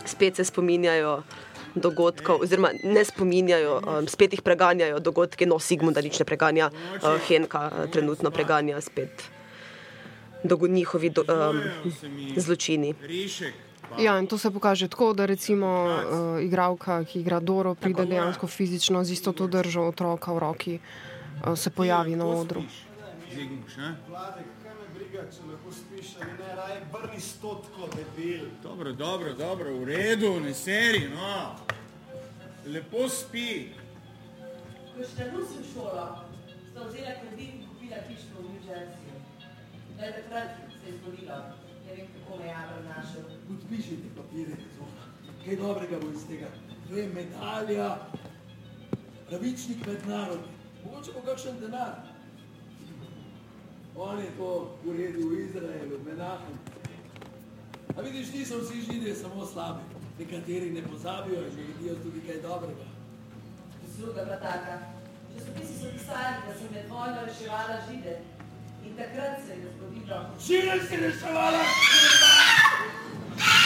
Spet 0.07 0.39
se 0.39 0.45
spominjajo 0.45 1.23
dogodkov, 1.75 2.45
oziroma 2.47 2.71
ne 2.85 3.03
spominjajo, 3.05 3.75
um, 3.81 4.07
spet 4.09 4.39
jih 4.39 4.43
preganjajo 4.43 5.03
dogodki, 5.03 5.47
no, 5.47 5.59
Sigmund, 5.59 5.99
da 5.99 6.03
nič 6.03 6.23
ne 6.23 6.27
preganja, 6.27 6.71
uh, 6.71 7.19
Henka 7.29 7.67
uh, 7.69 7.91
trenutno 7.91 8.31
preganja 8.31 8.81
spet 8.81 9.29
njihovi 10.45 11.11
do, 11.11 11.25
um, 11.29 11.61
zločini. 12.37 12.95
Ja, 13.97 14.19
in 14.19 14.27
to 14.27 14.39
se 14.39 14.51
pokaže 14.51 14.89
tako, 14.89 15.13
da 15.13 15.27
recimo 15.27 15.85
uh, 15.85 16.43
igralka, 16.43 17.05
ki 17.05 17.21
igra 17.21 17.41
Doro, 17.41 17.75
pride 17.75 18.05
dejansko 18.07 18.47
fizično 18.47 19.05
z 19.05 19.11
isto 19.13 19.33
to 19.33 19.47
držo 19.47 19.89
otroka 19.89 20.33
v 20.33 20.39
roki, 20.39 20.79
uh, 20.79 21.59
se 21.59 21.71
pojavi 21.71 22.17
na 22.17 22.27
odru. 22.27 22.63
Dobro, 28.63 28.93
dobro, 28.93 29.35
dobro, 29.35 29.75
v 29.79 29.85
redu, 29.85 30.41
ne 30.41 30.55
seri, 30.55 31.09
no. 31.09 31.57
Lepo 32.67 33.09
spi. 33.09 33.73
Ko 34.97 35.05
ste 35.05 35.33
nosil 35.33 35.63
šolo, 35.73 36.29
ste 36.45 36.81
vzeli 36.85 37.13
kredit 37.23 37.55
in 37.55 37.63
kupili 37.65 37.99
hišo 38.09 38.35
v 38.35 38.43
New 38.45 38.63
Jersey. 38.67 39.15
Da 39.97 40.05
je 40.05 40.13
takrat 40.13 40.49
se 40.83 40.91
je 40.91 40.99
zgodilo. 40.99 41.58
Ne 41.89 41.95
vem, 41.95 42.07
kako 42.15 42.39
me 42.39 42.47
je 42.47 42.55
našel. 42.89 43.23
Podpišite 43.49 44.09
papire, 44.17 44.57
kaj 45.45 45.57
dobrega 45.57 45.97
bo 46.03 46.11
iz 46.11 46.27
tega. 46.29 46.49
To 46.89 46.97
je 46.97 47.09
medalja, 47.09 47.97
pravičnik 49.29 49.87
med 49.87 50.07
narodi. 50.09 50.49
Mogoče 50.85 51.13
bo 51.13 51.21
kakšen 51.21 51.61
denar. 51.61 51.95
On 53.97 54.19
je 54.19 54.31
to 54.37 54.79
uredil 54.85 55.29
v 55.31 55.41
Izraelu, 55.41 55.99
Menachem. 56.07 56.59
A 57.97 58.01
vidiš, 58.01 58.33
niso 58.33 58.59
vsi 58.59 58.83
židje 58.93 59.15
samo 59.15 59.47
slabi. 59.47 59.83
Nekateri 60.19 60.71
ne 60.71 60.83
pozabijo 60.83 61.41
in 61.41 61.57
naredijo 61.57 61.95
tudi 62.03 62.21
kaj 62.27 62.43
dobrega. 62.43 62.87
Sluga 63.97 64.27
pa 64.29 64.37
taka. 64.37 64.79
Časopisi 65.35 65.79
so 65.79 65.89
pisali, 65.93 66.37
da 66.47 66.55
sem 66.59 66.69
med 66.73 66.91
vojno 66.91 67.25
reševala 67.27 67.81
žide. 67.91 68.21
In 68.89 68.97
takrat 68.97 69.37
se 69.47 69.53
je 69.53 69.69
zgodilo. 69.77 70.17
Žide 70.47 70.81
si 70.89 70.97
reševala! 70.97 71.61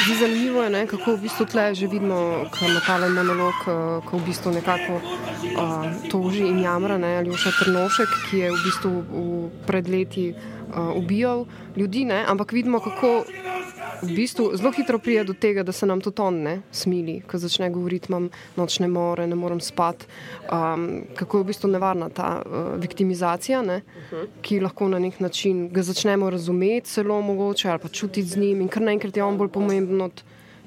Zdi 0.05 0.15
zanimivo 0.21 0.63
je, 0.63 0.71
ne, 0.71 0.87
kako 0.87 1.15
v 1.15 1.21
bistvu 1.23 1.47
tle 1.47 1.75
že 1.75 1.87
vidimo, 1.87 2.45
ko 2.51 2.67
ima 2.67 2.81
tale 2.87 3.09
monolog, 3.09 3.55
eh, 3.67 4.03
ko 4.11 4.19
v 4.19 4.25
bistvu 4.27 4.51
nekako 4.53 4.99
uh, 4.99 5.87
toži 6.11 6.43
in 6.47 6.59
jamra, 6.59 6.99
ne, 6.99 7.17
Aljoša 7.23 7.53
Trnošek, 7.59 8.11
ki 8.27 8.39
je 8.39 8.51
v 8.51 8.59
bistvu 8.65 8.91
v 8.91 9.51
pred 9.67 9.89
leti 9.89 10.35
uh, 10.35 10.62
ubijal 10.97 11.47
ljudi, 11.77 12.05
ne, 12.05 12.25
ampak 12.29 12.53
vidimo, 12.53 12.81
kako 12.81 13.25
v 14.03 14.15
bistvu 14.15 14.51
zelo 14.57 14.73
hitro 14.73 14.99
prije 14.99 15.25
do 15.25 15.33
tega, 15.33 15.63
da 15.63 15.73
se 15.73 15.87
nam 15.87 16.01
tudi 16.01 16.23
on 16.23 16.35
ne 16.43 16.61
smili, 16.73 17.21
ko 17.21 17.39
začne 17.39 17.71
govoriti, 17.71 18.11
imam 18.11 18.29
nočne 18.57 18.89
more, 18.89 19.27
ne 19.27 19.35
morem 19.35 19.61
spati, 19.61 20.07
um, 20.53 21.05
kako 21.15 21.39
je 21.39 21.43
v 21.43 21.47
bistvu 21.47 21.71
nevarna 21.71 22.09
ta 22.09 22.43
uh, 22.43 22.75
viktimizacija, 22.83 23.63
ne, 23.63 23.81
ki 24.43 24.61
lahko 24.61 24.89
na 24.89 24.99
nek 24.99 25.21
način 25.21 25.69
ga 25.73 25.83
začnemo 25.83 26.31
razumeti, 26.31 26.91
celo 26.91 27.21
mogoče 27.23 27.69
ali 27.71 27.79
pa 27.79 27.89
čutiti 27.89 28.29
z 28.29 28.37
njim 28.37 28.61
in 28.61 28.69
kar 28.69 28.83
naenkrat 28.83 29.17
je 29.17 29.25
on 29.25 29.39
bolj 29.39 29.49
pomemben 29.49 30.01
od 30.01 30.23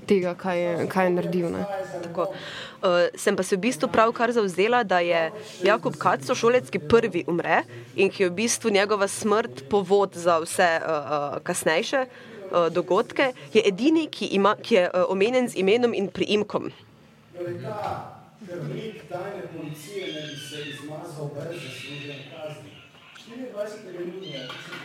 tega, 0.07 0.35
kaj 0.37 0.59
je, 0.61 0.87
kaj 0.91 1.07
je 1.07 1.13
naredil. 1.15 1.55
Uh, 1.55 3.09
sem 3.17 3.35
pa 3.35 3.43
se 3.43 3.57
v 3.57 3.63
bistvu 3.67 3.89
pravkar 3.91 4.31
zauzela, 4.35 4.83
da 4.83 4.99
je 4.99 5.31
Jakob 5.65 5.97
Kacso 5.97 6.35
šolec, 6.35 6.69
ki 6.69 6.79
prvi 6.79 7.25
umre 7.27 7.63
in 7.95 8.11
ki 8.13 8.23
je 8.23 8.29
v 8.29 8.35
bistvu 8.41 8.73
njegova 8.73 9.07
smrt 9.07 9.65
povod 9.69 10.15
za 10.15 10.39
vse 10.43 10.69
uh, 10.79 10.87
uh, 10.87 11.37
kasnejše 11.43 12.05
uh, 12.05 12.69
dogodke, 12.73 13.33
je 13.53 13.65
edini, 13.65 14.07
ki, 14.07 14.31
ima, 14.37 14.55
ki 14.61 14.75
je 14.75 14.87
uh, 14.89 15.09
omenjen 15.09 15.49
z 15.49 15.61
imenom 15.63 15.93
in 15.93 16.07
priimkom. 16.13 16.71
Torej, 17.35 17.59
krvnik 18.45 19.09
tajne 19.09 19.43
policije 19.57 20.13
ne 20.13 20.21
bi 20.29 20.39
se 20.39 20.69
izmazal 20.69 21.29
brez 21.35 21.61
zaslužene 21.63 22.17
kazni. 22.31 22.71
24. 23.27 23.99
junija 23.99 24.41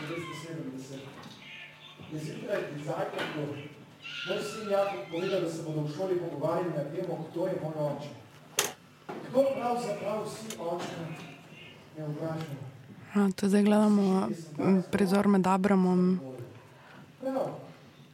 1970 0.09 1.21
je 2.11 2.19
zjutraj 2.19 2.61
Zajkrku 2.85 3.70
moj 4.27 4.41
sin 4.43 4.69
Jakob 4.69 5.01
povedal, 5.11 5.41
da 5.41 5.49
se 5.49 5.63
bodo 5.63 5.81
v 5.81 5.93
šoli 5.95 6.19
pogovarjali 6.19 6.69
na 6.69 6.83
temo, 6.83 7.25
kdo 7.31 7.47
je 7.47 7.55
moj 7.63 7.77
oče. 7.87 8.09
Kdo 9.29 9.39
pravzaprav 9.55 10.17
vsi 10.25 10.47
oče 10.59 10.99
ne 11.97 12.03
vprašamo? 12.07 12.71
A, 13.13 13.27
to 13.35 13.49
zdaj 13.49 13.63
gledamo 13.63 14.29
prizor 14.91 15.27
med 15.27 15.47
Abramom 15.47 16.19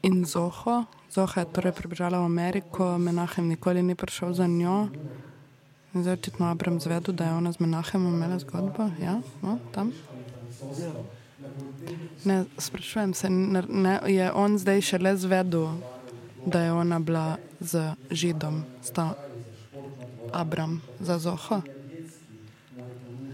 in 0.02 0.26
Zoho. 0.26 0.84
Zoha 1.12 1.42
je 1.42 1.52
torej 1.54 1.72
pribežala 1.72 2.20
v 2.20 2.26
Ameriko, 2.26 2.98
Menahem 2.98 3.48
nikoli 3.48 3.84
ni 3.84 3.96
prišel 3.96 4.34
za 4.34 4.48
njo. 4.48 4.90
In 5.94 6.04
Zdaj 6.04 6.14
očitno 6.14 6.50
Abram 6.52 6.80
zvedel, 6.80 7.14
da 7.14 7.26
je 7.26 7.34
ona 7.34 7.52
z 7.52 7.60
Menahemom 7.60 8.14
imela 8.14 8.40
zgodbo. 8.40 8.90
Ja, 9.02 9.22
no, 9.42 9.58
tam. 9.72 9.94
Ne, 12.26 12.46
sprašujem 12.58 13.14
se, 13.14 13.30
ne, 13.30 13.64
ne, 13.70 14.00
je 14.06 14.32
on 14.32 14.58
zdaj 14.58 14.82
šele 14.82 15.18
zvedel, 15.18 15.68
da 16.46 16.62
je 16.62 16.72
ona 16.72 17.00
bila 17.00 17.38
z 17.60 17.94
Židom, 18.12 18.64
sta 18.82 19.14
Abram 20.34 20.82
za 21.00 21.20
Zoho? 21.20 21.62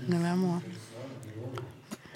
Ne 0.07 0.19
vemo. 0.19 0.61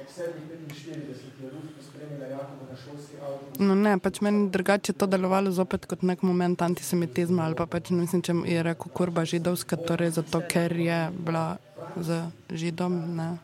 Ob 0.01 0.07
7.45 0.07 1.43
je 1.43 1.49
Rus 1.49 1.71
pospremila 1.77 2.25
Jakoba 2.25 2.65
na 2.71 2.77
šolski 2.77 3.15
avtobus. 3.21 3.59
No, 3.59 3.75
ne, 3.75 3.99
pač 3.99 4.21
meni 4.21 4.49
drugače 4.49 4.93
to 4.93 5.07
delovalo 5.07 5.51
zopet 5.51 5.85
kot 5.85 6.01
nek 6.01 6.21
moment 6.21 6.61
antisemitizma 6.61 7.45
ali 7.45 7.55
pa 7.55 7.65
pač 7.65 7.89
ne 7.89 8.01
mislim, 8.03 8.21
če 8.21 8.35
je 8.45 8.63
rekel 8.63 8.91
kurba 8.91 9.25
židovska, 9.25 9.77
torej 9.77 10.17
zato, 10.19 10.41
ker 10.49 10.75
je 10.75 10.99
bila 11.15 11.57
z 11.95 12.27
židom, 12.51 12.99
ne. 13.15 13.37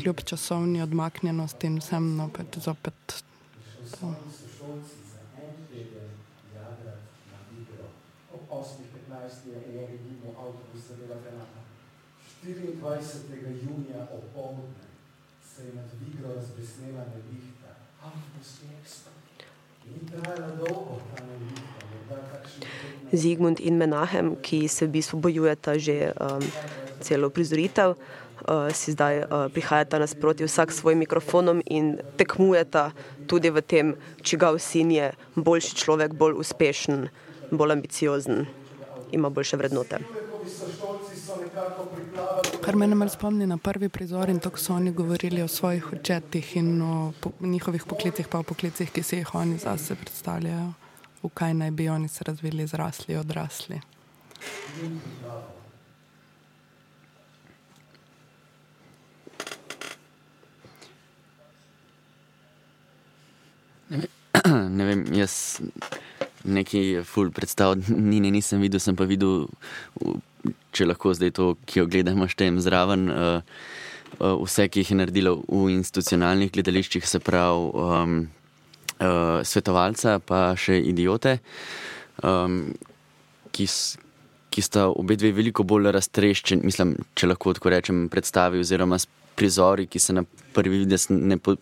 Kljub 0.00 0.20
časovni 0.24 0.82
odmaknjenosti 0.82 1.66
in 1.66 1.78
vsem, 1.78 2.16
no, 2.16 2.28
pač 2.32 2.58
zopet. 2.64 3.16
To. 4.00 4.14
Ob 8.32 8.42
8.15 8.50 9.48
je 9.48 9.86
gibil 9.92 10.30
avtobus 10.32 10.88
granata. 10.98 11.60
24. 12.44 13.64
junija 13.64 14.08
opoldne 14.12 14.84
se 15.54 15.64
je 15.64 15.74
nad 15.74 15.90
Vigro 16.00 16.34
razbesnela 16.34 17.04
nevihta. 17.14 17.70
Avtobus 18.02 18.50
je 18.62 18.68
15 18.68 19.14
Zigmund 23.12 23.60
in 23.60 23.76
Menahem, 23.76 24.36
ki 24.36 24.68
se 24.68 24.86
v 24.86 24.98
bistvu 24.98 25.20
bojujeta 25.20 25.78
že 25.78 26.12
um, 26.16 26.42
celo 27.00 27.30
prizoritev, 27.30 27.94
uh, 28.48 28.72
si 28.72 28.92
zdaj 28.92 29.18
uh, 29.18 29.46
prihajata 29.52 29.98
nasproti 29.98 30.44
vsak 30.44 30.72
s 30.72 30.80
svojim 30.80 30.98
mikrofonom 30.98 31.62
in 31.66 31.98
tekmujeta 32.16 32.90
tudi 33.26 33.50
v 33.50 33.62
tem, 33.62 33.94
čigav 34.22 34.58
sin 34.58 34.90
je 34.90 35.12
boljši 35.34 35.76
človek, 35.76 36.14
bolj 36.14 36.36
uspešen, 36.38 37.08
bolj 37.50 37.72
ambiciozen, 37.72 38.46
ima 39.12 39.30
boljše 39.30 39.56
vrednote. 39.56 39.98
Kar 42.64 42.76
me 42.76 42.86
namreč 42.86 43.16
spomni 43.16 43.46
na 43.46 43.56
prvi 43.56 43.88
prizor 43.88 44.28
in 44.28 44.40
to, 44.40 44.50
ko 44.50 44.60
so 44.60 44.74
oni 44.74 44.92
govorili 44.92 45.42
o 45.42 45.48
svojih 45.48 45.92
očetih 45.92 46.56
in 46.56 46.82
o 46.82 47.12
po, 47.20 47.32
njihovih 47.40 47.84
poklicih, 47.88 48.28
pa 48.28 48.38
o 48.38 48.42
poklicih, 48.42 48.90
ki 48.90 49.02
si 49.02 49.16
jih 49.16 49.34
oni 49.34 49.58
zase 49.58 49.96
predstavljajo, 49.96 50.72
v 51.22 51.32
kaj 51.34 51.54
naj 51.54 51.70
bi 51.70 51.88
oni 51.88 52.08
se 52.08 52.24
razvili, 52.24 52.66
zrasli, 52.66 53.16
odrasli. 53.16 53.80
ne 64.76 64.84
vem, 64.84 64.93
jaz 65.12 65.60
neki 66.44 67.02
full 67.04 67.32
predstav, 67.32 67.76
ni 68.10 68.20
ne 68.20 68.30
nisem 68.34 68.62
videl, 68.64 68.82
sem 68.82 68.96
pa 68.96 69.08
videl, 69.08 69.48
če 70.74 70.88
lahko 70.88 71.14
zdaj 71.16 71.34
to, 71.36 71.48
ki 71.68 71.82
jo 71.82 71.88
gledamo, 71.90 72.28
štejem 72.30 72.60
zraven, 72.62 73.08
uh, 73.08 73.58
uh, 74.20 74.36
vse, 74.44 74.68
ki 74.68 74.84
jih 74.84 74.94
je 74.94 75.00
naredilo 75.00 75.36
v 75.48 75.66
institucionalnih 75.78 76.52
gledališčih, 76.54 77.06
se 77.08 77.20
pravi 77.24 77.70
um, 77.72 78.16
uh, 78.98 79.40
svetovalca, 79.46 80.18
pa 80.20 80.46
še 80.58 80.78
idiote, 80.92 81.38
um, 82.22 82.62
ki, 83.54 83.68
ki 84.52 84.64
sta 84.64 84.88
obe 84.92 85.16
dve 85.20 85.32
veliko 85.36 85.64
bolj 85.66 85.92
raztreščeni, 85.96 86.66
mislim, 86.66 86.96
če 87.16 87.32
lahko 87.32 87.56
tako 87.56 87.72
rečem, 87.72 88.06
predstavi 88.12 88.60
oziroma 88.60 89.00
prizori, 89.34 89.88
ki 89.90 89.98
se 89.98 90.14
na 90.14 90.22
prvi 90.54 90.84
vides 90.84 91.08
ne 91.10 91.38
po, 91.42 91.56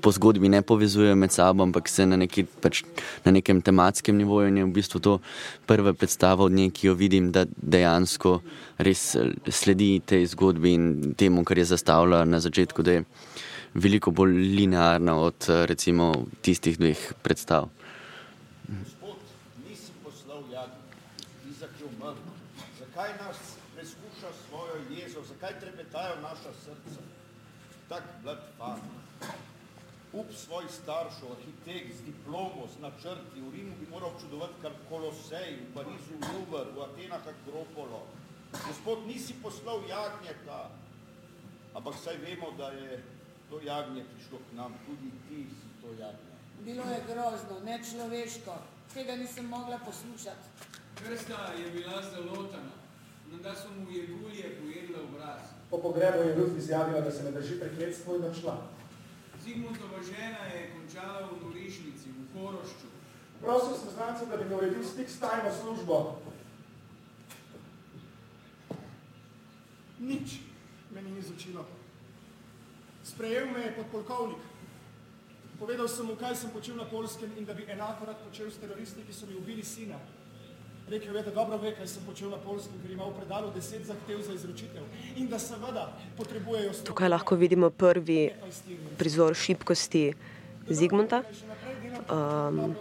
po 0.00 0.12
zgodbi 0.12 0.48
ne 0.48 0.62
povezujejo 0.62 1.16
med 1.16 1.32
sabo, 1.32 1.62
ampak 1.62 1.88
se 1.88 2.06
na, 2.06 2.16
neki, 2.16 2.44
pač, 2.44 2.82
na 3.24 3.32
nekem 3.32 3.62
tematskem 3.62 4.16
nivoju 4.16 4.48
in 4.48 4.56
je 4.60 4.64
v 4.64 4.74
bistvu 4.74 5.00
to 5.00 5.18
prva 5.66 5.92
predstava 5.92 6.44
od 6.44 6.52
nje, 6.52 6.70
ki 6.70 6.86
jo 6.86 6.94
vidim, 6.94 7.30
da 7.32 7.46
dejansko 7.56 8.40
res 8.78 9.14
eh, 9.16 9.32
sledi 9.50 10.00
tej 10.04 10.26
zgodbi 10.34 10.74
in 10.74 11.14
temu, 11.16 11.44
kar 11.44 11.58
je 11.58 11.70
zastavila 11.72 12.24
na 12.24 12.40
začetku, 12.40 12.82
da 12.82 12.98
je 12.98 13.04
veliko 13.74 14.10
bolj 14.10 14.34
linearna 14.56 15.16
od 15.20 15.48
eh, 15.48 15.66
recimo 15.66 16.12
tistih 16.42 16.78
dveh 16.78 17.12
predstav. 17.22 17.68
Gospod, 18.68 19.18
nisi 19.68 19.92
poslal 20.04 20.44
jadnika, 20.52 21.00
Izak 21.50 21.74
je 21.80 21.88
umrl. 21.90 22.20
Zakaj 22.78 23.10
nas 23.20 23.40
preskuša 23.74 24.30
svojo 24.46 24.80
jezo, 24.90 25.24
zakaj 25.28 25.60
trepetajo 25.60 26.20
naša 26.22 26.52
srca? 26.64 27.00
Tak 27.88 28.02
mlad 28.24 28.40
fan, 28.58 28.80
up 30.14 30.30
svojih 30.54 30.70
staršev, 30.70 31.28
arhitekt 31.34 31.96
z 31.98 32.00
diplomo, 32.06 32.62
z 32.70 32.78
načrti, 32.78 33.42
v 33.42 33.50
Rimu 33.54 33.74
bi 33.80 33.86
moral 33.90 34.14
občudovati 34.14 34.54
kar 34.62 34.70
Kolosej, 34.88 35.50
v 35.58 35.74
Parizu 35.74 36.14
Louvre, 36.30 36.70
v 36.70 36.78
Atenah 36.86 37.26
Akropolo. 37.26 38.06
Gospod, 38.54 39.02
nisi 39.06 39.34
poslal 39.42 39.82
jagnjeta, 39.82 40.70
ampak 41.74 41.94
saj 41.98 42.22
vemo, 42.22 42.54
da 42.54 42.70
je 42.70 43.02
to 43.50 43.58
jagnje 43.66 44.06
prišlo 44.14 44.38
k 44.46 44.48
nam, 44.54 44.78
tudi 44.86 45.10
ti 45.26 45.50
si 45.50 45.66
to 45.82 45.90
jagnje. 45.98 46.30
Bilo 46.62 46.84
je 46.86 47.00
grozno, 47.10 47.54
nečloveško. 47.66 48.54
Tega 48.94 49.16
nisem 49.16 49.50
mogla 49.50 49.82
poslušati. 49.82 50.70
Krsta 51.02 51.50
je 51.58 51.66
bila 51.74 51.98
zalotana, 51.98 52.78
menda 53.26 53.54
so 53.58 53.74
mu 53.74 53.90
jegulje 53.90 54.54
pojedle 54.62 55.02
obraz. 55.02 55.42
Po 55.70 55.82
pogrebu 55.82 56.22
je 56.22 56.34
Rus 56.34 56.54
izjavila, 56.58 57.00
da 57.00 57.10
se 57.10 57.26
ne 57.26 57.30
drži 57.30 57.58
prekletstvo 57.58 58.16
in 58.16 58.24
odšla. 58.30 58.83
Zigmundova 59.44 60.00
žena 60.00 60.48
je 60.48 60.72
končala 60.72 61.28
v 61.28 61.44
Norišnici, 61.44 62.08
v 62.08 62.32
Korošču. 62.32 62.88
Prosil 63.40 63.76
sem 63.76 63.90
znance, 63.92 64.26
da 64.26 64.36
bi 64.36 64.48
mi 64.48 64.54
uredil 64.54 64.84
stik 64.84 65.10
s 65.10 65.20
tajno 65.20 65.52
službo. 65.52 66.16
Nič 70.00 70.40
me 70.90 71.02
ni 71.02 71.18
izučilo. 71.18 71.66
Sprejel 73.04 73.52
me 73.52 73.60
je 73.60 73.76
podpolkovnik. 73.76 74.40
Povedal 75.60 75.88
sem 75.88 76.06
mu, 76.06 76.16
kaj 76.16 76.36
sem 76.36 76.50
počel 76.50 76.80
na 76.80 76.88
Polskem 76.88 77.28
in 77.36 77.44
da 77.44 77.54
bi 77.54 77.68
enako 77.68 78.08
rad 78.08 78.24
počel 78.24 78.48
s 78.50 78.56
teroristi, 78.56 79.04
ki 79.04 79.12
so 79.12 79.26
mi 79.26 79.36
ubili 79.36 79.64
sina. 79.64 80.00
Rekel 80.88 81.16
je, 81.16 81.22
da 81.22 81.30
dobro 81.30 81.56
ve, 81.56 81.72
kaj 81.74 81.86
sem 81.88 82.02
počel 82.04 82.28
na 82.30 82.36
Polskem, 82.36 82.76
ker 82.82 82.90
ima 82.92 83.06
v 83.08 83.14
predalu 83.16 83.48
deset 83.54 83.86
zahtev 83.88 84.20
za 84.20 84.34
izročitev 84.36 84.82
in 85.16 85.28
da 85.28 85.38
seveda 85.38 85.86
potrebujejo 86.16 86.72
Tukaj 86.84 87.08
lahko 87.08 87.36
vidimo 87.40 87.70
prvi 87.70 88.30
prizor 88.98 89.34
šibkosti 89.34 90.12
Zigmunta. 90.68 91.22
Um, 92.12 92.74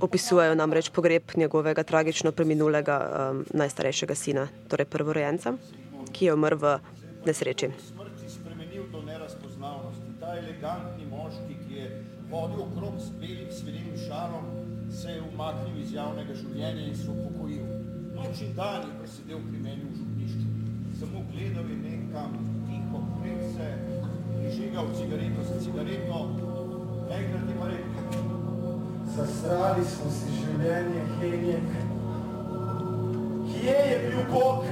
opisujejo 0.00 0.54
namreč 0.54 0.90
pogreb 0.90 1.22
njegovega 1.36 1.82
tragično 1.82 2.32
preminulega 2.32 2.98
um, 3.02 3.44
najstarejšega 3.54 4.14
sina, 4.14 4.48
torej 4.68 4.86
prvorojenca, 4.86 5.54
ki 6.12 6.26
je 6.26 6.34
umrl 6.34 6.58
v 6.58 6.78
nesreči. 7.26 7.70
Ta 10.20 10.36
elegantni 10.38 11.06
moški, 11.10 11.54
ki 11.66 11.74
je 11.74 11.86
hodil 12.30 12.62
okrog 12.62 12.98
s 12.98 13.10
belim 13.18 13.50
svilenim 13.50 13.96
šalom, 14.06 14.71
se 14.92 15.08
je 15.08 15.22
umaknil 15.22 15.80
iz 15.80 15.92
javnega 15.92 16.34
življenja 16.34 16.86
in 16.86 16.96
se 16.96 17.08
upokojil. 17.10 17.64
Noč 18.14 18.42
in 18.44 18.52
dan 18.56 18.84
je 18.84 18.98
presedel 19.00 19.40
pri 19.48 19.62
meni 19.64 19.88
v 19.88 19.94
župnišču. 20.00 20.48
Samo 21.00 21.24
gledal 21.32 21.70
je 21.72 21.78
nekam, 21.80 22.36
tiho, 22.68 23.00
pred 23.16 23.40
se, 23.54 23.70
prižigal 24.36 24.92
cigareto 24.98 25.48
za 25.48 25.58
cigareto, 25.64 26.20
enkrat 27.08 27.48
je 27.48 27.56
pa 27.58 27.72
rekel, 27.72 28.30
Zasrali 29.12 29.82
smo 29.84 30.10
si 30.10 30.30
življenje, 30.38 31.02
Henjek. 31.20 31.72
Kje 33.50 33.74
je 33.90 33.98
bil 34.06 34.22
Bog? 34.30 34.64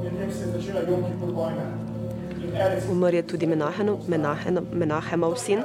In 0.00 0.16
tem 0.16 0.32
se 0.32 0.46
je 0.46 0.52
začela 0.54 0.86
Jom 0.88 1.04
Kipur 1.04 1.34
vojna. 1.36 1.66
Umrl 2.90 3.14
je 3.14 3.22
tudi 3.22 3.46
Menaheno, 3.46 3.98
Menaheno, 4.08 4.62
Menahemov 4.72 5.36
sin. 5.36 5.62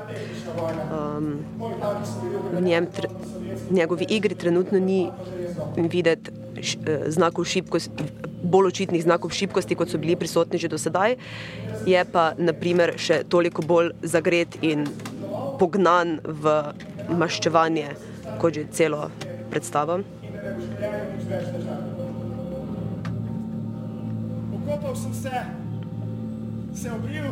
Um, 0.91 1.39
v, 2.53 2.61
njem, 2.61 2.87
v 3.69 3.73
njegovi 3.73 4.05
igri 4.09 4.35
trenutno 4.35 4.79
ni 4.79 5.09
videti 5.77 6.31
eh, 6.31 7.09
znakov 7.11 7.45
šibkosti, 7.45 8.03
bolj 8.43 8.67
očitnih 8.67 9.03
znakov 9.03 9.31
šibkosti, 9.31 9.75
kot 9.75 9.89
so 9.89 9.97
bili 9.97 10.15
prisotni 10.15 10.59
že 10.59 10.67
do 10.67 10.77
sedaj. 10.77 11.15
Je 11.85 12.05
pa 12.11 12.33
naprimer 12.37 12.95
še 12.97 13.23
toliko 13.29 13.61
bolj 13.61 13.93
zagret 14.03 14.59
in 14.61 14.87
pognan 15.59 16.19
v 16.23 16.73
maščevanje, 17.09 17.95
kot 18.41 18.53
že 18.53 18.67
celo 18.71 19.09
predstavo. 19.49 20.03
Pokopal 24.53 24.95
sem 24.95 25.13
se, 25.13 25.62
se 26.73 26.91
obril, 26.91 27.31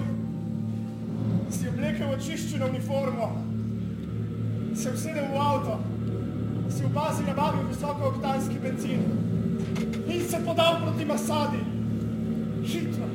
si 1.49 1.67
oblekel 1.67 2.09
očiščeno 2.15 2.67
uniformo, 2.69 3.31
se 4.75 4.91
usedel 4.91 5.27
v 5.33 5.37
avto, 5.37 5.79
si 6.69 6.83
v 6.85 6.93
bazi 6.93 7.23
nabavil 7.27 7.67
visokooktanski 7.69 8.59
bencin 8.63 9.03
in 10.07 10.29
se 10.29 10.39
podal 10.45 10.81
proti 10.81 11.05
Masadi. 11.05 11.63
Hitro. 12.63 13.05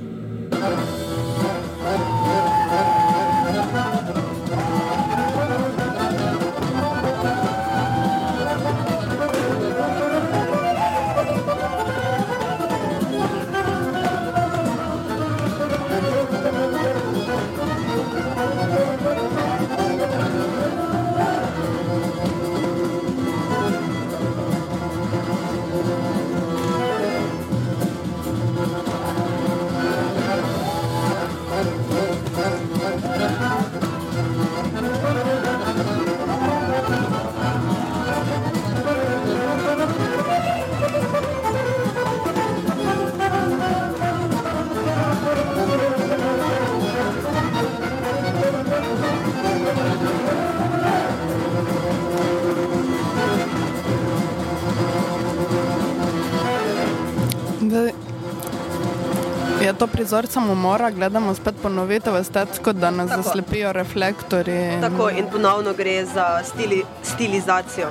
Je 59.67 59.73
to 59.75 59.87
prizor 59.87 60.27
samomora, 60.27 60.91
gledamo 60.91 61.35
spet 61.35 61.55
ponovitev 61.63 62.17
estetsko, 62.17 62.73
da 62.73 62.91
nas 62.91 63.11
Tako. 63.11 63.23
zaslepijo 63.23 63.73
reflektori. 63.73 64.81
Tako 64.81 65.11
in 65.11 65.27
ponovno 65.33 65.73
gre 65.75 66.05
za 66.05 66.43
stili, 66.45 66.85
stilizacijo. 67.03 67.89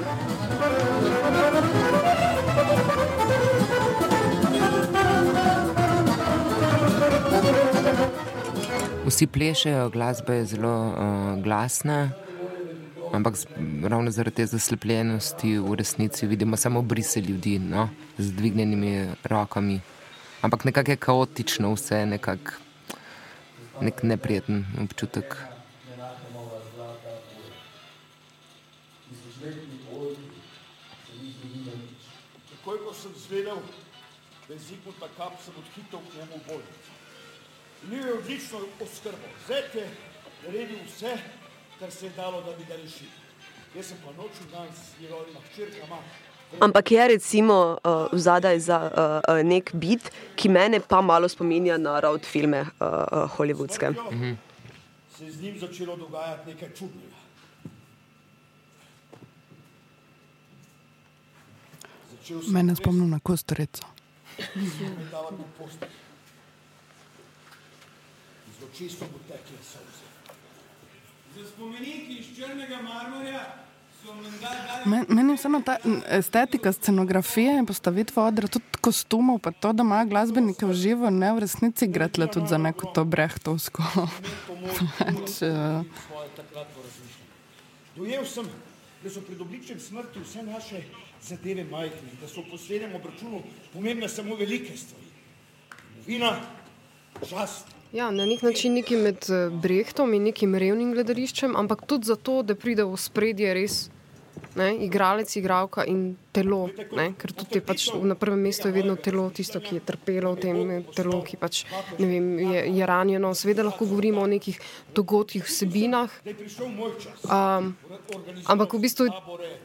Vsi 9.06 9.28
plešejo, 9.28 9.90
glasba 9.90 10.34
je 10.34 10.46
zelo 10.46 10.88
uh, 10.88 11.44
glasna, 11.44 12.10
ampak 13.14 13.36
z, 13.36 13.46
ravno 13.84 14.12
zaradi 14.12 14.36
te 14.36 14.46
zaslepljenosti 14.46 15.58
v 15.58 15.76
resnici 15.76 16.28
vidimo 16.28 16.58
samo 16.58 16.82
brise 16.82 17.22
ljudi 17.22 17.60
no? 17.60 17.90
z 18.18 18.32
dvignjenimi 18.32 19.08
rokami. 19.24 19.80
Ampak 20.42 20.66
nekako 20.66 20.92
je 20.92 20.98
kaotično 20.98 21.74
vse, 21.74 22.06
nekak, 22.06 22.60
nek 23.82 24.04
neprijeten 24.04 24.66
občutek. 24.84 25.38
Takoj, 32.50 32.78
ko 32.82 32.94
sem 32.94 33.12
zvedel, 33.28 33.62
da 34.48 34.54
je 34.54 34.60
Zigmund 34.60 34.98
kap, 35.18 35.38
sem 35.42 35.54
odhitel 35.58 36.00
k 36.00 36.18
njemu 36.18 36.38
v 36.38 36.48
bolnico. 36.48 36.92
Imel 37.84 38.08
je 38.08 38.14
odlično 38.14 38.60
oskrbo. 38.82 39.28
Zet 39.48 39.76
je 39.76 39.86
naredil 40.44 40.80
vse, 40.86 41.18
kar 41.80 41.92
se 41.92 42.06
je 42.06 42.12
dalo, 42.16 42.42
da 42.42 42.58
bi 42.58 42.66
ga 42.66 42.76
rešil. 42.76 43.08
Jaz 43.76 43.86
sem 43.92 43.98
pa 44.06 44.12
noč 44.16 44.40
in 44.42 44.50
dan 44.52 44.68
s 44.74 45.00
njegovima 45.02 45.40
hčerkama. 45.50 46.00
Ampak 46.60 46.92
je 46.92 47.08
recimo 47.08 47.78
uh, 47.84 48.08
zadaj 48.12 48.60
za 48.60 48.80
uh, 49.28 49.44
nek 49.44 49.72
bit, 49.74 50.12
ki 50.36 50.50
mene 50.50 50.80
pa 50.80 51.02
malo 51.02 51.30
spominja 51.30 51.78
na 51.78 52.00
road 52.00 52.26
filme 52.26 52.62
uh, 52.62 52.68
uh, 52.80 53.32
hollywoodske. 53.38 53.90
Mhm. 53.92 54.34
Se 55.18 55.26
je 55.26 55.32
z 55.32 55.42
njim 55.42 55.60
začelo 55.60 55.96
dogajati 55.96 56.50
nekaj 56.50 56.70
čudnega. 56.76 57.16
Mene 62.48 62.76
spomnim 62.76 63.10
na 63.10 63.20
postelj. 63.20 63.66
Iz 68.50 68.64
oči 68.64 68.90
so 68.90 69.06
mu 69.06 69.20
tekle 69.28 69.58
solze. 69.64 70.06
Za 71.36 71.48
spomeniki 71.50 72.18
iz 72.20 72.36
črnega 72.36 72.82
marmorja 72.82 73.65
meni 74.86 75.32
je 75.32 75.38
vseeno 75.38 75.62
ta 75.66 75.78
estetika, 76.10 76.72
scenografije 76.72 77.58
in 77.60 77.66
postavitva 77.66 78.26
odra, 78.26 78.48
tudi 78.48 78.66
kostumov, 78.82 79.40
pa 79.40 79.52
to, 79.52 79.74
da 79.74 79.84
imajo 79.84 80.06
glasbenike 80.06 80.66
v 80.66 80.74
živo, 80.74 81.10
ne 81.10 81.34
v 81.34 81.44
resnici 81.46 81.88
gre 81.88 82.10
tle 82.10 82.28
tudi 82.28 82.48
za 82.48 82.58
neko 82.58 82.92
to 82.94 83.06
brehtovsko. 83.06 83.84
pač, 85.00 85.42
eh. 85.42 85.84
Dojel 87.96 88.26
sem, 88.26 88.50
da 89.04 89.10
so 89.10 89.22
pred 89.22 89.42
obličjem 89.42 89.80
smrti 89.80 90.20
vse 90.20 90.44
naše 90.44 90.84
zadeve 91.24 91.64
majhne, 91.64 92.18
da 92.22 92.28
so 92.28 92.42
v 92.42 92.52
poslednjem 92.52 92.96
obračunu 92.96 93.42
pomembne 93.74 94.10
samo 94.10 94.36
velike 94.36 94.78
stvari. 94.78 95.10
Vina, 96.06 96.36
čast, 97.30 97.76
Ja, 97.96 98.12
na 98.12 98.26
nek 98.26 98.42
način 98.42 98.74
nekaj 98.74 98.98
med 98.98 99.18
eh, 99.30 99.50
Brehtom 99.62 100.14
in 100.14 100.26
nekim 100.28 100.56
revnim 100.56 100.92
gledališčem, 100.92 101.56
ampak 101.56 101.86
tudi 101.88 102.10
zato, 102.10 102.42
da 102.44 102.56
pride 102.56 102.84
v 102.84 102.98
spredje 103.00 103.54
res 103.56 103.78
ne, 104.56 104.70
igralec, 104.86 105.36
igralka 105.36 105.84
in 105.86 106.16
telo. 106.32 106.66
Ne, 106.96 107.10
ker 107.20 107.32
tudi 107.36 107.62
pač 107.64 107.88
na 108.04 108.16
prvem 108.20 108.42
mestu 108.48 108.70
je 108.70 108.76
vedno 108.76 108.96
telo, 109.00 109.28
tisto, 109.36 109.62
ki 109.64 109.80
je 109.80 109.84
trpelo 109.88 110.34
v 110.36 110.42
tem 110.42 110.60
telu, 110.96 111.22
ki 111.24 111.40
pač, 111.40 111.64
vem, 112.00 112.28
je, 112.40 112.64
je 112.76 112.88
ranjeno. 112.88 113.34
Seveda 113.36 113.66
lahko 113.68 113.88
govorimo 113.88 114.24
o 114.24 114.28
nekih 114.30 114.60
dogodkih, 114.96 115.46
vsebinah. 115.48 116.12
Um, 117.28 117.72
ampak 118.46 118.76
v 118.76 118.82
bistvu 118.84 119.10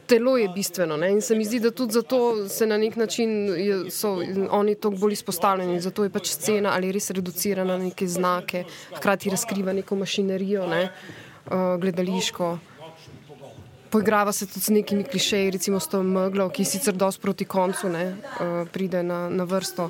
telo 0.07 0.37
je 0.39 0.49
bistveno. 0.55 0.99
Ne, 0.99 1.11
in 1.17 1.21
se 1.21 1.35
mi 1.35 1.47
zdi, 1.47 1.61
da 1.63 1.73
tudi 1.75 1.99
zato 1.99 2.47
se 2.49 2.67
na 2.67 2.79
nek 2.81 2.95
način 2.99 3.51
je, 3.55 3.83
so 3.91 4.17
oni 4.49 4.75
toliko 4.75 5.07
bolj 5.07 5.19
izpostavljeni. 5.19 5.79
Zato 5.81 6.07
je 6.07 6.13
pač 6.13 6.33
scena 6.35 6.75
ali 6.75 6.91
res 6.91 7.11
reducirana 7.11 7.77
na 7.77 7.91
neke 7.91 8.07
znake, 8.07 8.65
hkrati 8.97 9.31
razkriva 9.31 9.73
neko 9.73 9.95
mašinerijo, 9.95 10.67
ne, 10.67 10.83
uh, 11.47 11.79
gledališko. 11.79 12.57
Poigrava 13.91 14.31
se 14.31 14.45
tudi 14.45 14.65
z 14.65 14.69
nekimi 14.69 15.03
klišeji, 15.03 15.51
recimo 15.51 15.79
s 15.79 15.87
to 15.87 16.03
meglo, 16.03 16.49
ki 16.49 16.65
sicer 16.65 16.95
dosti 16.95 17.21
proti 17.21 17.45
koncu 17.45 17.89
ne, 17.89 18.05
uh, 18.15 18.67
pride 18.71 19.03
na, 19.03 19.25
na 19.29 19.43
vrsto. 19.43 19.89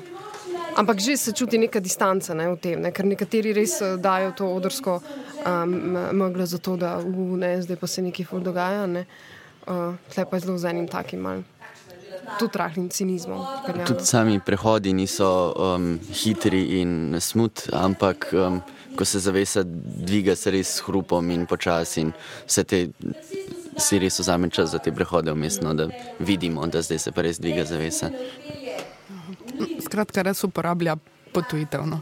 Ampak 0.76 0.98
že 0.98 1.16
se 1.16 1.32
čuti 1.32 1.58
neka 1.58 1.80
distanca 1.80 2.34
ne, 2.34 2.48
v 2.48 2.56
tem, 2.56 2.80
ne, 2.82 2.90
ker 2.90 3.06
nekateri 3.06 3.52
res 3.52 3.78
uh, 3.80 3.94
dajo 4.00 4.32
to 4.32 4.48
odrsko 4.48 4.98
um, 4.98 5.76
meglo 6.18 6.46
za 6.46 6.58
to, 6.58 6.76
da 6.76 6.96
uh, 6.98 7.36
ne, 7.38 7.62
zdaj 7.62 7.78
pa 7.78 7.86
se 7.86 8.02
nekaj 8.02 8.26
ful 8.26 8.42
dogaja. 8.42 8.86
Ne. 8.86 9.06
Uh, 9.66 9.94
Tle 10.10 10.26
pa 10.26 10.36
je 10.36 10.46
zelo 10.48 10.58
z 10.58 10.74
enim 10.74 10.88
takim 10.88 11.22
malim. 11.22 11.46
Tudi 12.38 12.58
rahlim 12.58 12.88
cinizmom. 12.88 13.42
Tudi 13.86 14.06
sami 14.06 14.40
prehodi 14.40 14.92
niso 14.92 15.52
um, 15.54 15.98
hitri 16.10 16.80
in 16.80 17.16
smut, 17.20 17.68
ampak 17.72 18.30
um, 18.32 18.62
ko 18.96 19.04
se 19.04 19.18
zavesa 19.18 19.62
dviga, 19.66 20.36
se 20.36 20.50
res 20.50 20.76
s 20.76 20.84
hrupom 20.86 21.30
in 21.30 21.46
počasi 21.46 22.06
in 22.06 22.12
vse 22.46 22.64
te 22.64 22.80
si 23.76 23.98
res 23.98 24.18
vzame 24.20 24.50
čas 24.50 24.70
za 24.70 24.78
te 24.78 24.92
prehode 24.92 25.32
vmesno, 25.32 25.74
da 25.74 25.88
vidimo, 26.18 26.66
da 26.66 26.82
zdaj 26.82 26.98
se 26.98 27.12
pa 27.12 27.22
res 27.22 27.40
dviga 27.40 27.64
zavesa. 27.64 28.10
Skratka, 29.84 30.22
res 30.22 30.44
uporablja 30.44 30.96
potujitev. 31.32 31.86
No. 31.86 32.00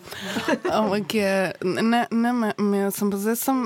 Ampak 0.72 1.14
je, 1.14 1.52
ne, 1.62 2.06
ne, 2.10 2.32
me, 2.32 2.52
me, 2.58 2.90
sem 2.90 3.10
pa 3.10 3.16
zdaj 3.16 3.38
sem 3.38 3.62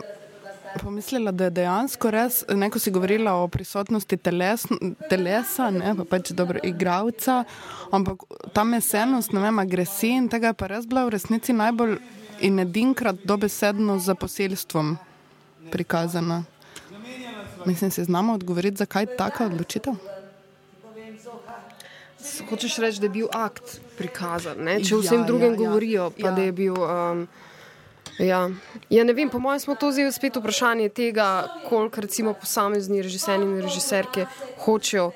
pomislila, 0.81 1.33
da 1.33 1.49
je 1.49 1.55
dejansko 1.61 2.11
res, 2.11 2.43
neko 2.51 2.79
si 2.83 2.91
govorila 2.91 3.37
o 3.39 3.49
prisotnosti 3.49 4.17
teles, 4.17 4.67
telesa, 5.11 5.71
ne, 5.71 5.95
pa 6.01 6.07
pač 6.17 6.33
dobro 6.37 6.59
igravca, 6.67 7.45
ampak 7.95 8.27
ta 8.53 8.65
mesenost, 8.67 9.33
ne 9.33 9.45
vem, 9.45 9.63
agresija 9.63 10.19
in 10.19 10.29
tega 10.33 10.51
je 10.51 10.59
pa 10.59 10.71
res 10.73 10.89
bila 10.91 11.07
v 11.07 11.15
resnici 11.15 11.55
najbolj 11.55 11.99
in 12.45 12.59
edinkrat 12.59 13.23
dobesedno 13.25 14.01
za 14.03 14.19
poseljstvom 14.19 14.97
prikazana. 15.71 16.43
Mislim, 17.67 17.91
se 17.91 18.05
znamo 18.05 18.35
odgovoriti, 18.35 18.77
zakaj 18.77 19.07
taka 19.19 19.47
odločitev? 19.47 19.95
Hočeš 22.49 22.77
reči, 22.79 23.01
da 23.01 23.07
je 23.07 23.11
bil 23.11 23.27
akt 23.33 23.81
prikazan, 23.99 24.59
ne? 24.65 24.79
če 24.85 24.97
vsem 24.97 25.21
ja, 25.21 25.27
drugim 25.27 25.53
ja, 25.53 25.57
ja. 25.57 25.59
govorijo, 25.59 26.11
pa 26.21 26.29
ja. 26.29 26.33
da 26.35 26.43
je 26.43 26.53
bil. 26.53 26.79
Um, 26.79 27.27
Ja. 28.19 28.51
ja, 28.91 29.03
ne 29.05 29.11
vem, 29.13 29.27
po 29.27 29.41
mojem 29.43 29.59
smo 29.59 29.75
to 29.75 29.89
zdaj 29.91 30.13
spet 30.15 30.37
vprašanje 30.39 30.89
tega, 30.95 31.49
koliko 31.67 32.01
recimo 32.01 32.35
posamezni 32.39 33.03
režiserji 33.03 33.43
in 33.43 33.59
režiserke 33.59 34.27
hočejo 34.63 35.09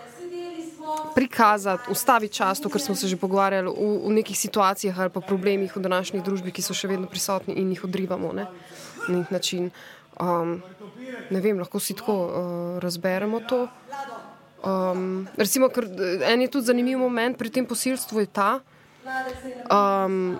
prikazati, 1.14 1.90
ustaviti 1.90 2.34
čas, 2.34 2.60
to, 2.60 2.68
kar 2.68 2.80
smo 2.80 2.94
se 2.94 3.06
že 3.08 3.16
pogovarjali, 3.16 3.70
v, 3.70 4.08
v 4.08 4.14
nekih 4.18 4.38
situacijah 4.38 4.98
ali 4.98 5.10
pa 5.10 5.20
problemih 5.20 5.76
v 5.76 5.82
današnji 5.82 6.22
družbi, 6.26 6.50
ki 6.50 6.62
so 6.62 6.74
še 6.74 6.88
vedno 6.88 7.06
prisotni 7.06 7.54
in 7.54 7.70
jih 7.70 7.84
odrivamo 7.84 8.32
ne? 8.32 8.46
na 9.08 9.18
nek 9.18 9.30
način. 9.30 9.70
Um, 10.18 10.58
ne 11.30 11.40
vem, 11.40 11.58
lahko 11.58 11.78
si 11.80 11.94
tako 11.94 12.14
uh, 12.26 12.78
razberemo 12.82 13.40
to. 13.46 13.68
Um, 14.66 15.28
recimo, 15.38 15.68
ker, 15.70 15.86
en 16.26 16.42
je 16.42 16.50
tudi 16.50 16.66
zanimiv 16.66 16.98
moment 16.98 17.38
pri 17.38 17.50
tem 17.54 17.66
posilstvu, 17.66 18.24
je 18.24 18.30
ta, 18.34 18.50
um, 19.70 20.34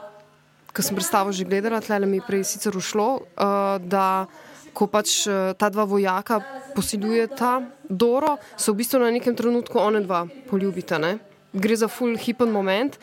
ki 0.75 0.83
sem 0.83 0.99
predstavo 0.99 1.31
že 1.31 1.47
gledala, 1.47 1.79
tle 1.79 2.03
mi 2.07 2.19
je 2.19 2.27
prej 2.27 2.43
sicer 2.45 2.75
ušlo, 2.75 3.09
uh, 3.39 3.79
da 3.79 4.27
ko 4.75 4.91
pač 4.91 5.27
uh, 5.31 5.55
ta 5.55 5.71
dva 5.71 5.87
vojaka 5.87 6.43
posiljujeta 6.75 7.63
Doro, 7.89 8.37
se 8.59 8.71
v 8.71 8.83
bistvu 8.83 8.99
na 9.01 9.15
nekem 9.15 9.35
trenutku 9.39 9.79
one 9.79 10.03
dva 10.03 10.27
poljubita. 10.51 10.99
Ne? 10.99 11.19
Gre 11.53 11.77
za 11.77 11.89
full 11.89 12.17
hipen 12.17 12.51
moment, 12.53 12.99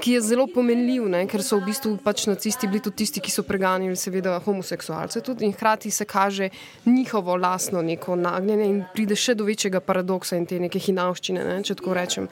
ki 0.00 0.12
je 0.16 0.20
zelo 0.24 0.46
pomenljiv, 0.48 1.04
ne? 1.08 1.26
ker 1.28 1.42
so 1.44 1.58
v 1.60 1.68
bistvu 1.68 1.92
pač 2.04 2.24
nacisti 2.30 2.68
bili 2.70 2.80
tudi 2.80 3.02
tisti, 3.02 3.20
ki 3.20 3.32
so 3.32 3.44
preganjali 3.44 3.96
seveda 3.96 4.38
homoseksualce 4.44 5.20
tudi 5.24 5.44
in 5.44 5.52
hkrati 5.52 5.90
se 5.90 6.04
kaže 6.04 6.48
njihovo 6.86 7.36
lasno 7.36 7.82
neko 7.82 8.16
nagnjenje 8.16 8.68
in 8.70 8.80
pride 8.94 9.16
še 9.16 9.34
do 9.36 9.44
večjega 9.44 9.82
paradoksa 9.84 10.40
in 10.40 10.46
te 10.48 10.58
neke 10.60 10.80
hinavščine, 10.80 11.44
ne? 11.44 11.58
če 11.66 11.76
tako 11.80 11.94
rečem. 11.96 12.30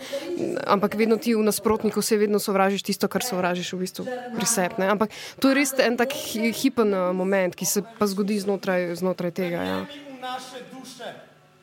Ampak 0.67 0.97
vedno 0.97 1.21
ti 1.21 1.37
v 1.37 1.45
nasprotniku 1.45 2.01
vse 2.01 2.17
vedno 2.17 2.41
sovražiš 2.41 2.87
tisto, 2.89 3.09
kar 3.09 3.25
sovražiš 3.25 3.75
v 3.77 3.83
bistvu 3.85 4.09
pri 4.09 4.49
sebi. 4.49 4.89
Ampak 4.89 5.13
to 5.39 5.53
je 5.53 5.61
res 5.61 5.77
en 5.85 6.01
tak 6.01 6.17
hipen 6.17 6.95
uh, 6.97 7.13
moment, 7.13 7.55
ki 7.55 7.69
se 7.69 7.85
pa 7.99 8.09
zgodi 8.09 8.41
znotraj, 8.41 8.95
znotraj 8.97 9.37
tega. 9.37 9.63
Ja. 9.69 9.79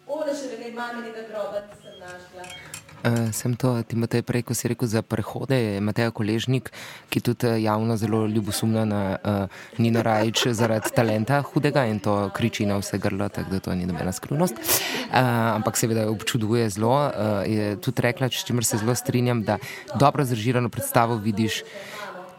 Ole 0.05 0.33
še 0.37 0.57
ne 0.61 0.69
imam 0.69 1.01
nekega 1.01 1.25
groba, 1.31 1.65
ki 1.65 1.81
sem 1.81 1.97
našla. 1.97 2.84
Uh, 3.05 3.29
sem 3.29 3.53
to, 3.53 3.69
Timotej, 3.85 4.25
prej, 4.25 4.41
ko 4.41 4.57
si 4.57 4.65
rekel 4.65 4.89
za 4.89 5.05
prehode, 5.05 5.53
je 5.53 5.77
Matej 5.77 6.09
Koležnik, 6.09 6.73
ki 7.13 7.21
tudi 7.21 7.45
eh, 7.45 7.61
javno 7.61 7.93
zelo 8.01 8.25
ljubosumna 8.25 8.81
na 8.81 9.01
uh, 9.13 9.45
Nino 9.77 10.01
Rajč 10.01 10.49
zaradi 10.49 10.89
talenta 10.89 11.37
hudega 11.45 11.85
in 11.85 12.01
to 12.01 12.31
kriči 12.33 12.65
na 12.65 12.79
vse 12.81 12.97
grlo, 12.97 13.29
tako 13.29 13.53
da 13.53 13.59
to 13.61 13.75
ni 13.77 13.85
nobena 13.85 14.09
skrivnost. 14.09 14.57
Uh, 14.57 15.21
ampak 15.53 15.77
seveda 15.77 16.09
občuduje 16.09 16.65
zelo. 16.73 16.97
Uh, 16.97 17.45
je 17.45 17.77
tudi 17.77 18.01
rekla, 18.01 18.25
s 18.25 18.41
čimer 18.41 18.65
se 18.65 18.81
zelo 18.81 18.95
strinjam, 18.97 19.43
da 19.45 19.61
dobro 19.93 20.25
zrežirano 20.25 20.73
predstavo 20.73 21.21
vidiš. 21.21 21.61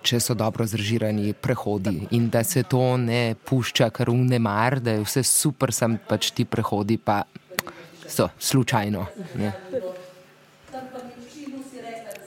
Če 0.03 0.19
so 0.19 0.35
dobro 0.35 0.67
zrežirani 0.67 1.31
prehodi 1.35 2.09
in 2.15 2.27
da 2.31 2.43
se 2.43 2.63
to 2.63 2.97
ne 2.99 3.35
pušča, 3.35 3.91
kar 3.91 4.11
unemar, 4.11 4.81
da 4.83 4.99
je 4.99 5.07
vse 5.07 5.23
super, 5.23 5.71
sem 5.71 5.95
pač 5.99 6.31
ti 6.35 6.43
prehodi, 6.47 6.99
pa 6.99 7.23
so 8.07 8.31
slučajno. 8.39 9.07
Ne. 9.39 9.55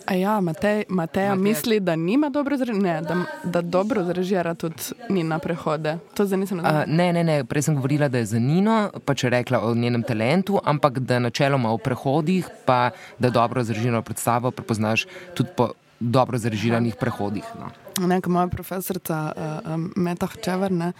A 0.09 0.13
ja, 0.13 0.41
Matej, 0.41 0.83
Mateja 0.89 1.35
Matej. 1.35 1.43
misli, 1.43 1.79
da 1.79 1.95
nima 1.95 2.29
dobro 2.29 2.57
zrežiranja, 2.57 3.01
da, 3.01 3.15
da 3.43 3.61
dobro 3.61 4.03
zrežira 4.03 4.55
tudi 4.55 4.73
Nina 5.09 5.39
prehode. 5.39 5.97
To 6.13 6.25
zdaj 6.25 6.39
nisem 6.39 6.59
razumela. 6.59 6.85
Ne, 6.87 7.13
ne, 7.13 7.23
ne, 7.23 7.43
prej 7.45 7.61
sem 7.61 7.75
govorila, 7.75 8.07
da 8.09 8.17
je 8.17 8.25
za 8.25 8.39
Nino, 8.39 8.89
pa 9.05 9.13
če 9.13 9.29
rekla 9.29 9.61
o 9.61 9.75
njenem 9.75 10.03
talentu, 10.03 10.57
ampak 10.65 10.99
da 10.99 11.19
načeloma 11.19 11.69
v 11.73 11.77
prehodih, 11.85 12.49
pa 12.65 12.89
da 13.19 13.29
dobro 13.29 13.63
zrežirano 13.63 14.01
predstavo 14.01 14.51
prepoznaš 14.51 15.05
tudi 15.37 15.53
po 15.57 15.69
dobro 15.99 16.37
zrežiranih 16.37 16.95
prehodih. 16.95 17.45
No. 17.59 17.69
Neka 18.07 18.29
moja 18.29 18.47
profesorica 18.47 19.33
uh, 19.35 19.73
um, 19.73 19.93
Meta 19.95 20.27
Čevrne 20.41 20.93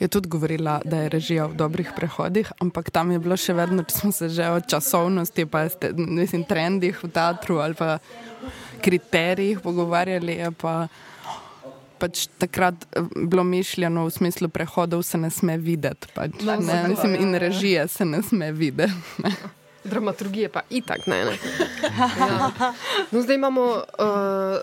je 0.00 0.08
tudi 0.08 0.28
govorila, 0.28 0.80
da 0.84 0.96
je 0.96 1.08
režija 1.08 1.46
v 1.46 1.54
dobrih 1.54 1.92
prehodih, 1.96 2.52
ampak 2.58 2.90
tam 2.90 3.10
je 3.12 3.18
bilo 3.18 3.36
še 3.36 3.52
vedno, 3.52 3.84
če 3.84 3.94
smo 3.94 4.12
se 4.12 4.28
že 4.28 4.48
o 4.48 4.60
časovnosti, 4.60 5.46
pa 5.46 5.68
ste, 5.68 5.92
mislim, 5.92 6.44
trendih 6.48 6.96
v 7.04 7.10
teatru 7.12 7.60
ali 7.60 7.76
pa 7.76 7.98
kriterijih 8.82 9.60
pogovarjali. 9.60 10.38
Pa, 10.58 10.88
pač 12.00 12.26
takrat 12.40 12.74
eh, 12.96 13.04
bilo 13.26 13.44
mišljeno 13.44 14.06
v 14.08 14.10
smislu 14.10 14.48
prehodov, 14.48 15.02
se 15.02 15.18
ne 15.18 15.30
sme 15.30 15.58
videti. 15.60 16.08
Pač, 16.14 16.40
ne, 16.46 16.58
ne, 16.64 16.82
mislim, 16.88 17.14
in 17.20 17.34
režije 17.34 17.88
se 17.88 18.04
ne 18.04 18.22
sme 18.22 18.52
videti. 18.52 18.92
Dramaturgije 19.84 20.48
pa 20.52 20.60
itak 20.70 21.06
ne. 21.06 21.24
ne. 21.24 21.38
Ja. 22.20 22.52
No, 23.10 23.22
zdaj 23.22 23.36
imamo 23.36 23.62
uh, 23.80 24.60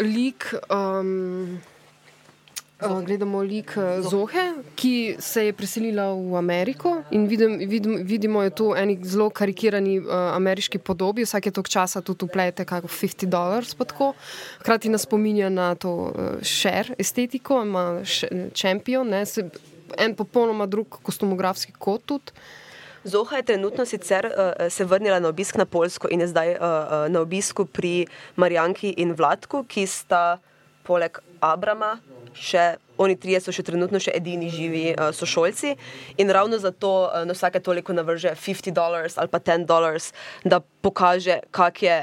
lik. 0.00 0.54
Um, 0.72 1.60
Gledamo 2.84 3.42
lik 3.42 3.76
eh, 3.76 4.02
Zohe, 4.02 4.52
ki 4.76 5.16
se 5.18 5.46
je 5.46 5.52
preselila 5.52 6.12
v 6.12 6.36
Ameriko 6.36 7.02
in 7.10 7.26
vidim, 7.26 7.58
vidim, 7.68 7.96
vidimo, 8.04 8.38
da 8.38 8.44
je 8.44 8.50
to 8.50 8.76
eni 8.76 8.98
zelo 9.04 9.30
karikirani 9.30 9.98
uh, 9.98 10.12
ameriški 10.36 10.78
podobi, 10.78 11.24
vsake 11.24 11.50
tok 11.50 11.68
časa 11.68 12.02
tudi 12.04 12.24
uplete, 12.24 12.64
kako 12.64 12.88
50 12.88 13.26
dolarjev. 13.26 14.14
Hkrati 14.60 14.88
nas 14.88 15.02
spominja 15.02 15.48
na 15.48 15.74
to 15.74 15.92
uh, 15.92 16.12
share 16.42 16.94
estetiko, 16.98 17.62
ima 17.62 18.02
šampion, 18.54 19.14
en 19.98 20.14
popolnoma 20.14 20.66
drug 20.66 21.00
kostumografski 21.02 21.72
kot 21.78 22.04
tudi. 22.04 22.32
Zoha 23.04 23.36
je 23.36 23.42
trenutno 23.42 23.84
sicer 23.84 24.26
uh, 24.26 24.68
se 24.70 24.84
vrnila 24.84 25.20
na 25.20 25.28
obisk 25.28 25.56
na 25.56 25.64
Polsko 25.64 26.08
in 26.10 26.20
je 26.20 26.28
zdaj 26.28 26.50
uh, 26.50 26.56
uh, 26.56 27.12
na 27.12 27.20
obisku 27.20 27.64
pri 27.64 28.06
Marjanki 28.36 28.94
in 28.96 29.12
Vladku, 29.12 29.64
ki 29.68 29.86
sta 29.86 30.38
poleg 30.86 31.20
Abrama 31.40 31.96
še 32.34 32.74
oni 32.98 33.16
trije 33.18 33.40
so 33.42 33.54
še 33.54 33.64
trenutno 33.66 34.00
še 34.02 34.14
edini 34.14 34.50
živi 34.52 34.84
uh, 34.92 35.10
sošolci 35.14 35.74
in 36.18 36.30
ravno 36.34 36.58
zato 36.62 36.92
uh, 37.06 37.22
na 37.26 37.34
vsake 37.34 37.62
toliko 37.62 37.94
navrže 37.94 38.34
50 38.38 38.74
dolarjev 38.74 39.16
ali 39.16 39.30
pa 39.30 39.40
10 39.40 39.66
dolarjev, 39.70 40.10
da 40.44 40.60
pokaže, 40.60 41.40
kak 41.50 41.82
je 41.82 41.98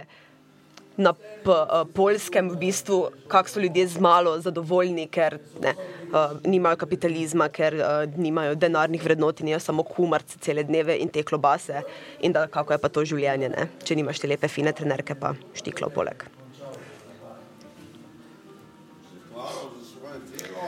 na 0.97 1.13
uh, 1.15 1.87
polskem, 1.95 2.51
v 2.51 2.57
bistvu, 2.59 3.09
kako 3.31 3.49
so 3.49 3.59
ljudje 3.63 3.87
z 3.87 4.03
malo 4.03 4.35
zadovoljni, 4.43 5.07
ker 5.07 5.39
ne, 5.63 5.73
uh, 6.11 6.35
nimajo 6.43 6.81
kapitalizma, 6.83 7.47
ker 7.49 7.77
uh, 7.79 8.03
nimajo 8.17 8.55
denarnih 8.59 9.03
vrednot 9.03 9.41
imajo 9.41 9.59
samo 9.59 9.87
kumarce 9.87 10.39
cele 10.39 10.63
dneve 10.67 10.97
in 10.99 11.09
te 11.09 11.23
klobase. 11.23 11.81
In 12.21 12.35
da 12.35 12.47
kako 12.47 12.75
je 12.75 12.83
pa 12.83 12.89
to 12.91 13.05
življenje, 13.07 13.49
ne? 13.49 13.69
če 13.83 13.95
nimaš 13.95 14.21
te 14.21 14.29
lepe, 14.29 14.51
fine 14.51 14.75
trenerke, 14.75 15.15
pa 15.15 15.33
štiklo 15.55 15.89
poleg. 15.89 16.40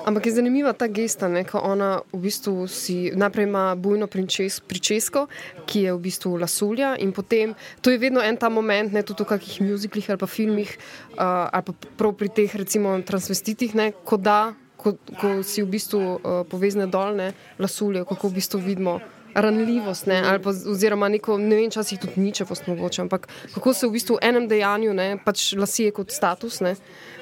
Ampak 0.03 0.25
je 0.25 0.35
zanimiva 0.35 0.73
ta 0.75 0.87
gesta, 0.91 1.31
ne, 1.31 1.45
ko 1.47 1.63
ona 1.63 2.03
v 2.11 2.27
bistvu 2.27 2.67
si 2.67 3.07
najprej 3.15 3.47
ima 3.47 3.71
bujno 3.75 4.07
pričes, 4.11 4.59
pričesko, 4.59 5.27
ki 5.63 5.87
je 5.87 5.93
v 5.95 5.99
bistvu 6.03 6.35
lasulja 6.35 6.97
in 6.99 7.15
potem, 7.15 7.55
to 7.79 7.87
je 7.87 8.01
vedno 8.01 8.19
en 8.19 8.35
ta 8.35 8.51
moment, 8.51 8.91
ne 8.91 9.03
tudi 9.03 9.23
v 9.23 9.31
kakih 9.31 9.61
muziklih 9.63 10.09
ali 10.11 10.19
pa 10.19 10.27
filmih, 10.27 10.75
uh, 11.15 11.47
ali 11.47 11.63
pa 11.63 11.73
prav 11.95 12.17
pri 12.19 12.29
teh 12.35 12.51
recimo 12.51 12.99
transvestitih, 12.99 13.75
ne, 13.79 13.93
ko 14.03 14.19
da, 14.19 14.51
ko, 14.75 14.99
ko 15.19 15.39
si 15.39 15.63
v 15.63 15.71
bistvu 15.71 16.01
uh, 16.03 16.43
povezne 16.51 16.87
dolne 16.91 17.31
lasulje, 17.55 18.03
kako 18.03 18.27
v 18.27 18.43
bistvu 18.43 18.59
vidimo 18.59 18.99
ranljivost, 19.33 20.05
ne, 20.05 20.19
ali 20.19 20.43
pa 20.43 20.51
oziroma 20.51 21.07
neko, 21.09 21.37
ne 21.37 21.55
vem, 21.55 21.71
časih 21.71 21.99
tudi 21.99 22.21
ničevost 22.21 22.67
mogoče, 22.67 23.01
ampak 23.01 23.27
kako 23.55 23.73
se 23.73 23.87
v 23.87 23.95
bistvu 23.95 24.19
v 24.19 24.27
enem 24.29 24.51
dejanju, 24.51 24.93
ne, 24.93 25.07
pač 25.25 25.53
lasije 25.57 25.95
kot 25.95 26.11
status, 26.11 26.59
ne, 26.61 26.75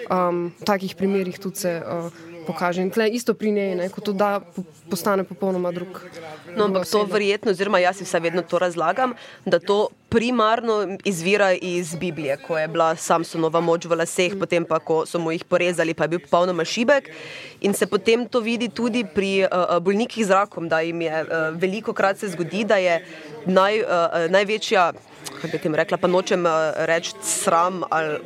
um, 0.09 0.49
v 0.59 0.67
takih 0.67 0.97
primerih 0.97 1.39
tudi 1.39 1.63
se 1.63 1.77
uh, 1.79 2.30
pokaže. 2.47 2.81
In 2.81 2.91
tle 2.91 3.09
isto 3.09 3.33
pri 3.33 3.51
njej, 3.51 3.75
ne, 3.75 3.89
ko 3.89 4.01
to 4.01 4.13
da, 4.13 4.41
postane 4.89 5.23
popolnoma 5.23 5.71
drug. 5.71 6.01
No, 6.55 6.67
ampak 6.67 6.89
to 6.89 7.05
verjetno, 7.05 7.51
oziroma 7.51 7.79
jaz 7.79 8.01
si 8.01 8.07
vsaj 8.07 8.19
vedno 8.27 8.41
to 8.41 8.59
razlagam, 8.59 9.15
da 9.45 9.59
to 9.59 9.89
primarno 10.12 10.97
izvira 11.03 11.53
iz 11.53 11.95
Biblije, 11.95 12.38
ko 12.47 12.57
je 12.57 12.68
bila 12.68 12.95
Samsonova 12.95 13.62
moč 13.64 13.86
v 13.88 13.95
laseh, 13.95 14.36
potem 14.39 14.66
pa, 14.68 14.80
ko 14.84 15.05
so 15.07 15.20
mu 15.24 15.32
jih 15.32 15.45
porezali, 15.47 15.95
pa 15.95 16.03
je 16.03 16.12
bil 16.16 16.20
popolnoma 16.26 16.66
šibek. 16.68 17.07
In 17.64 17.74
se 17.74 17.88
potem 17.88 18.26
to 18.28 18.41
vidi 18.43 18.68
tudi 18.68 19.05
pri 19.07 19.47
uh, 19.47 19.78
bolnikih 19.80 20.26
z 20.28 20.36
rakom, 20.36 20.68
da 20.68 20.82
jim 20.84 21.01
je 21.01 21.24
uh, 21.24 21.55
veliko 21.55 21.95
krat 21.95 22.20
se 22.20 22.28
zgodi, 22.36 22.66
da 22.68 22.82
je 22.84 22.99
naj, 23.47 23.80
uh, 23.88 24.28
največja 24.36 24.91
kako 25.41 25.51
bi 25.51 25.57
tem 25.57 25.76
rekla, 25.76 25.97
pa 25.97 26.07
nočem 26.07 26.45
reči 26.76 27.14
sram 27.24 27.82
ali 27.89 28.20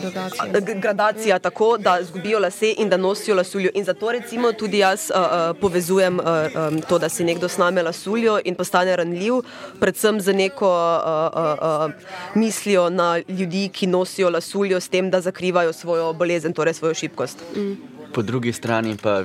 gradacija. 0.00 0.74
gradacija, 0.74 1.38
tako 1.38 1.76
da 1.78 1.98
izgubijo 2.00 2.38
lase 2.38 2.74
in 2.78 2.88
da 2.88 2.96
nosijo 2.96 3.36
lasuljo. 3.36 3.70
In 3.74 3.84
zato 3.84 4.12
recimo 4.12 4.52
tudi 4.52 4.78
jaz 4.78 5.10
uh, 5.10 5.16
uh, 5.16 5.56
povezujem 5.60 6.18
uh, 6.18 6.24
um, 6.24 6.80
to, 6.80 6.98
da 6.98 7.08
si 7.08 7.24
nekdo 7.24 7.48
sname 7.48 7.82
lasuljo 7.82 8.40
in 8.44 8.54
postane 8.54 8.96
ranljiv, 8.96 9.34
predvsem 9.80 10.20
za 10.20 10.32
neko 10.32 10.93
uh, 11.00 11.40
uh, 11.42 11.90
uh, 11.90 12.34
mislijo 12.34 12.90
na 12.90 13.20
ljudi, 13.28 13.68
ki 13.72 13.86
nosijo 13.86 14.30
lasuljo 14.30 14.80
s 14.80 14.88
tem, 14.88 15.10
da 15.10 15.20
zakrivajo 15.20 15.72
svojo 15.72 16.12
bolezen, 16.12 16.52
torej 16.52 16.74
svojo 16.74 16.94
šibkost. 16.94 17.44
Mm. 17.56 17.72
Po 18.14 18.22
drugi 18.22 18.52
strani 18.52 18.96
pa. 19.02 19.24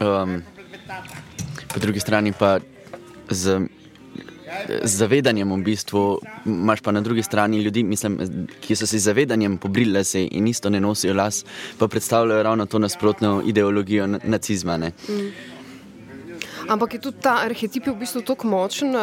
Um, 0.00 0.42
po 1.74 1.80
drugi 1.80 2.00
strani 2.00 2.32
pa 2.32 2.58
z 3.30 3.68
z 4.82 4.92
zavedanjem, 4.96 5.52
v 5.52 5.62
bistvu, 5.62 6.20
imaš 6.46 6.80
pa 6.80 6.92
na 6.92 7.00
drugi 7.00 7.22
strani 7.22 7.60
ljudi, 7.62 7.82
mislim, 7.82 8.18
ki 8.60 8.76
so 8.76 8.86
se 8.86 8.98
zavedanjem 8.98 9.58
pobrili 9.58 9.92
lase 9.98 10.22
in 10.30 10.46
isto 10.48 10.70
ne 10.70 10.80
nosijo 10.80 11.14
las, 11.14 11.44
pa 11.78 11.88
predstavljajo 11.88 12.42
ravno 12.42 12.66
to 12.66 12.78
nasprotno 12.78 13.42
ideologijo 13.46 14.06
nacizma. 14.06 14.78
Mm. 14.78 15.30
Ampak 16.68 16.94
je 16.94 16.98
tudi 17.00 17.22
ta 17.22 17.36
arhetip 17.46 17.86
v 17.86 17.94
bistvu 17.94 18.24
tako 18.26 18.48
močen, 18.50 18.96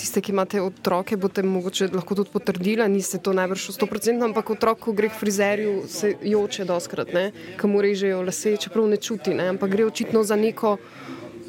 tiste, 0.00 0.22
ki 0.24 0.32
imate 0.32 0.60
otroke, 0.64 1.18
boste 1.20 1.42
mogoče 1.44 1.90
lahko 1.92 2.16
tudi 2.16 2.32
potrdili, 2.32 2.86
niste 2.88 3.20
to 3.20 3.34
najbrž 3.36 3.66
100%, 3.76 4.24
ampak 4.24 4.50
otrok, 4.56 4.80
ko 4.80 4.94
gre 4.96 5.10
k 5.12 5.18
frizerju, 5.20 5.74
se 5.88 6.14
joče 6.24 6.64
doskrat, 6.64 7.12
ki 7.60 7.68
mu 7.68 7.82
režejo 7.84 8.22
lase, 8.24 8.56
čeprav 8.56 8.88
ne 8.88 8.96
čuti, 8.96 9.36
ne? 9.36 9.50
ampak 9.52 9.68
gre 9.70 9.84
očitno 9.90 10.24
za 10.24 10.36
neko 10.36 10.78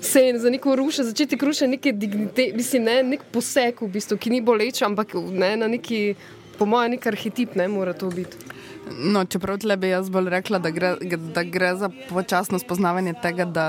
se 0.02 0.22
je 0.22 0.40
za 0.40 0.50
neko 0.50 0.76
rušenje, 0.76 1.08
začetek 1.08 1.44
rušenja 1.44 1.72
neke 1.72 1.92
dignitete, 1.94 2.58
mislim, 2.58 2.84
ne, 2.84 3.04
nek 3.04 3.24
poseg, 3.32 3.82
v 3.82 3.90
bistvu, 3.94 4.18
ki 4.18 4.32
ni 4.34 4.42
boleč, 4.42 4.82
ampak 4.82 5.14
ne, 5.14 5.52
na 5.62 5.68
neki, 5.70 6.16
po 6.62 6.68
mojem, 6.70 6.94
nek 6.94 7.06
arhetip 7.10 7.56
ne 7.58 7.66
mora 7.68 7.94
to 7.98 8.12
biti. 8.14 8.38
No, 8.92 9.24
čeprav 9.26 9.58
tle 9.64 9.78
bi 9.82 9.90
jaz 9.90 10.10
bolj 10.14 10.28
rekla, 10.30 10.60
da 10.62 10.70
gre, 10.74 10.92
da 11.34 11.42
gre 11.44 11.72
za 11.80 11.90
počasno 12.10 12.60
spoznavanje 12.60 13.14
tega, 13.24 13.46
da 13.46 13.66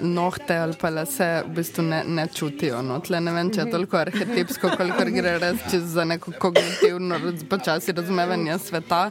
nohte 0.00 0.58
ali 0.62 0.76
pa 0.80 0.92
se 1.10 1.26
v 1.46 1.54
bistvu 1.56 1.82
ne, 1.88 2.02
ne 2.06 2.26
čutijo. 2.34 2.82
No. 2.86 3.00
Tle 3.02 3.18
ne 3.20 3.32
vem, 3.34 3.50
če 3.50 3.64
je 3.64 3.72
toliko 3.72 3.98
arhetipsko, 3.98 4.70
koliko 4.76 5.08
gre 5.16 5.38
res 5.42 5.74
za 5.94 6.04
neko 6.04 6.36
kognitivno 6.38 7.18
počasi 7.50 7.96
razumevanje 7.96 8.58
sveta. 8.68 9.08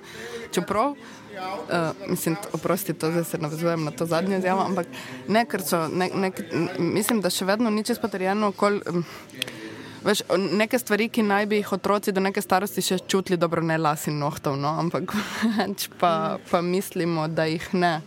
Čeprav 0.51 0.95
Uh, 1.33 2.09
mislim, 2.09 2.35
oprosti, 2.53 2.93
to 2.93 3.09
zdaj 3.11 3.23
se 3.23 3.37
navezujem 3.37 3.83
na 3.83 3.91
to 3.91 4.05
zadnjo 4.05 4.37
izjavo, 4.37 4.61
ampak 4.61 4.87
ne, 5.27 5.41
ker 5.49 5.63
so, 5.65 5.87
ne, 5.87 6.09
ne, 6.13 6.29
mislim, 6.77 7.23
da 7.25 7.31
še 7.33 7.47
vedno 7.49 7.71
ni 7.73 7.81
čez 7.83 7.97
potrjeno, 7.99 8.51
kol, 8.53 8.77
um, 8.89 9.01
veš, 10.05 10.23
neke 10.37 10.79
stvari, 10.79 11.09
ki 11.09 11.25
naj 11.27 11.45
bi 11.51 11.61
jih 11.61 11.73
otroci 11.77 12.13
do 12.15 12.23
neke 12.23 12.41
starosti 12.41 12.83
še 12.85 13.01
čutili 13.07 13.37
dobro, 13.37 13.61
ne 13.61 13.77
las 13.77 14.07
in 14.07 14.19
nohtov, 14.19 14.57
no, 14.59 14.75
ampak 14.79 15.13
pa, 16.01 16.13
pa 16.49 16.61
mislimo, 16.61 17.27
da 17.27 17.47
jih 17.49 17.69
ne. 17.73 17.99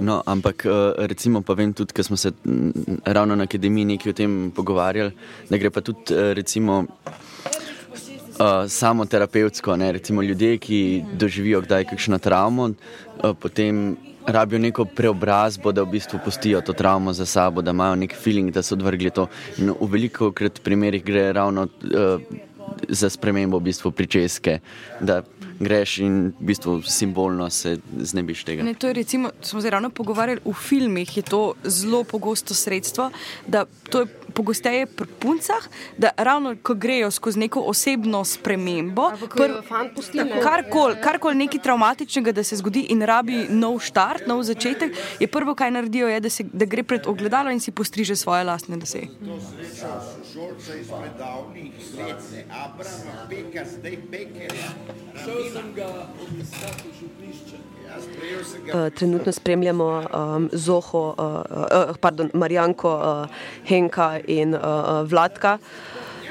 No, 0.00 0.22
ampak 0.26 0.64
recimo 1.06 1.42
pa 1.46 1.54
vem 1.54 1.72
tudi, 1.76 1.94
ker 1.94 2.04
smo 2.04 2.16
se 2.16 2.32
ravno 3.04 3.36
na 3.36 3.44
akademiji 3.46 3.92
nekaj 3.92 4.10
o 4.10 4.16
tem 4.16 4.32
pogovarjali, 4.54 5.12
da 5.50 5.60
gre 5.60 5.70
pa 5.70 5.82
tudi 5.84 6.16
recimo 6.34 6.84
uh, 8.42 8.68
samo 8.68 9.04
terapevtsko. 9.04 9.76
Ne? 9.76 9.92
Recimo 9.92 10.22
ljudje, 10.22 10.58
ki 10.58 11.04
doživijo 11.18 11.60
kdaj 11.60 11.84
kakšno 11.84 12.18
travmo, 12.18 12.70
uh, 12.72 13.36
potem 13.40 13.96
rabijo 14.26 14.58
neko 14.58 14.84
preobrazbo, 14.84 15.72
da 15.72 15.82
v 15.82 15.92
bistvu 15.96 16.20
pustijo 16.24 16.60
to 16.60 16.72
travmo 16.72 17.12
za 17.12 17.26
sabo, 17.26 17.62
da 17.62 17.70
imajo 17.70 17.96
nek 17.96 18.14
feeling, 18.16 18.50
da 18.50 18.62
so 18.62 18.74
odvrgli 18.74 19.10
to. 19.10 19.26
In 19.58 19.74
v 19.80 19.90
veliko 19.90 20.32
krat 20.32 20.62
primerih 20.62 21.04
gre 21.04 21.32
ravno 21.32 21.62
uh, 21.62 22.20
za 22.88 23.10
spremembo 23.10 23.58
v 23.58 23.70
bistvu 23.70 23.90
pričeske. 23.90 24.58
Greš 25.62 25.98
in 26.02 26.32
v 26.40 26.46
bistvu 26.48 26.80
simbolno 26.82 27.50
se 27.50 27.76
znebiš 27.98 28.44
tega. 28.44 28.64
Ne, 28.66 28.74
to 28.74 28.86
je, 28.86 28.92
recimo, 28.92 29.30
smo 29.42 29.60
se 29.60 29.70
ravno 29.70 29.90
pogovarjali 29.90 30.40
v 30.44 30.52
filmih, 30.52 31.16
je 31.16 31.22
to 31.22 31.54
zelo 31.64 32.04
pogosto 32.04 32.54
sredstvo, 32.54 33.10
da 33.46 33.64
to 33.90 34.00
je 34.00 34.06
pogosteje 34.32 34.86
pri 34.86 35.06
puncah, 35.20 35.68
da 35.96 36.10
ravno 36.16 36.56
ko 36.62 36.74
grejo 36.74 37.10
skozi 37.10 37.38
neko 37.38 37.60
osebno 37.60 38.24
spremembo, 38.24 39.10
karkoli 40.42 40.96
kar 41.02 41.18
nekaj 41.34 41.62
traumatičnega, 41.62 42.32
da 42.32 42.44
se 42.44 42.56
zgodi 42.56 42.86
in 42.90 43.02
rabi 43.02 43.46
nov 43.48 43.78
štart, 43.80 44.26
nov 44.26 44.42
začetek, 44.42 44.92
je 45.20 45.26
prvo, 45.26 45.54
kaj 45.54 45.70
naredijo, 45.70 46.08
je, 46.08 46.20
da, 46.20 46.30
se, 46.30 46.44
da 46.52 46.64
gre 46.64 46.82
pred 46.82 47.06
ogledalo 47.06 47.50
in 47.50 47.60
si 47.60 47.70
postriže 47.70 48.16
svoje 48.16 48.44
lastne 48.44 48.76
lase. 48.76 49.02
Uh, 49.22 49.38
trenutno 58.94 59.32
spremljamo 59.32 59.86
um, 59.86 60.48
Zoho, 60.52 61.14
uh, 61.18 61.34
uh, 61.88 61.96
pardon, 62.00 62.30
Marijanko 62.34 62.94
uh, 62.96 63.26
Henka 63.68 64.20
in 64.26 64.54
uh, 64.54 64.60
Vladka. 65.10 65.58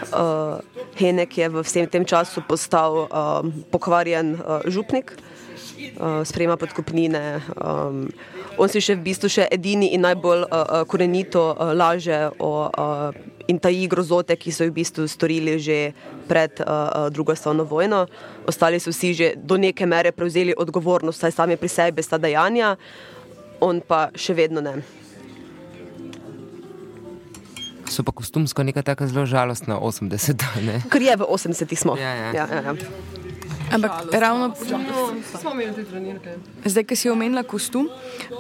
Uh, 0.02 0.60
Henek 0.98 1.38
je 1.38 1.50
v 1.50 1.62
vsem 1.62 1.88
tem 1.88 2.06
času 2.06 2.42
postal 2.48 3.06
uh, 3.06 3.46
pokvarjen 3.72 4.34
uh, 4.34 4.66
župnik, 4.66 5.14
uh, 5.14 6.26
sprejema 6.26 6.58
podkupnine. 6.58 7.42
Um, 7.54 8.10
on 8.58 8.70
si 8.70 8.82
še 8.82 8.98
v 8.98 9.06
bistvu 9.06 9.30
še 9.30 9.46
edini 9.54 9.94
in 9.94 10.02
najbolj 10.02 10.48
uh, 10.50 10.82
korenito 10.90 11.54
uh, 11.54 11.72
laže 11.78 12.34
o. 12.40 12.68
Uh, 12.70 13.31
in 13.48 13.60
taji 13.60 13.88
grozote, 13.88 14.36
ki 14.36 14.52
so 14.52 14.66
jih 14.66 14.72
v 14.72 14.78
bistvu 14.82 15.08
storili 15.08 15.58
že 15.60 15.94
pred 16.28 16.62
uh, 16.62 17.10
drugo 17.10 17.36
svetovno 17.36 17.64
vojno. 17.64 18.08
Ostali 18.48 18.80
so 18.80 18.94
vsi 18.94 19.14
že 19.14 19.28
do 19.38 19.58
neke 19.58 19.86
mere 19.86 20.12
prevzeli 20.12 20.54
odgovornost, 20.58 21.20
saj 21.20 21.32
sami 21.32 21.58
pri 21.58 21.70
sebi 21.70 22.04
sta 22.04 22.18
dejanja, 22.18 22.76
on 23.62 23.82
pa 23.82 24.10
še 24.16 24.34
vedno 24.34 24.62
ne. 24.62 24.82
So 27.92 28.04
pa 28.08 28.16
kostumsko 28.16 28.64
nekaj 28.64 28.84
tako 28.88 29.08
zelo 29.08 29.26
žalostno, 29.28 29.76
80. 29.84 30.88
Ker 30.88 31.02
je 31.02 31.16
v 31.20 31.28
80-ih 31.28 31.80
smo. 31.80 31.98
Ja, 32.00 32.16
ja. 32.16 32.30
Ja, 32.32 32.46
ja, 32.48 32.62
ja. 32.72 32.76
Ampak 33.72 33.92
ravno 34.12 34.56
smo 35.42 35.52
imeli 35.52 35.74
te 35.76 35.84
trenirke. 35.84 36.36
Zdaj, 36.66 36.84
ki 36.88 36.96
si 36.96 37.12
omenila 37.12 37.44
kostum. 37.44 37.90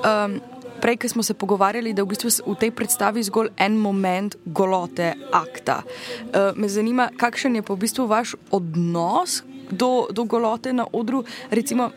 Um, 0.03 0.39
prej, 0.81 0.97
ki 0.97 1.09
smo 1.09 1.23
se 1.23 1.33
pogovarjali, 1.33 1.93
da 1.93 2.03
v 2.03 2.11
bistvu 2.13 2.31
v 2.53 2.57
tej 2.59 2.71
predstavi 2.75 3.23
zgolj 3.23 3.51
en 3.57 3.77
moment 3.77 4.35
golote 4.45 5.13
akta. 5.31 5.81
Uh, 5.83 6.51
me 6.55 6.69
zanima, 6.69 7.09
kakšen 7.17 7.55
je 7.55 7.65
pa 7.65 7.73
v 7.73 7.83
bistvu 7.85 8.07
vaš 8.09 8.35
odnos 8.51 9.43
do, 9.71 10.07
do 10.11 10.23
golote 10.23 10.73
na 10.73 10.87
odru. 10.93 11.23
Recimo, 11.51 11.91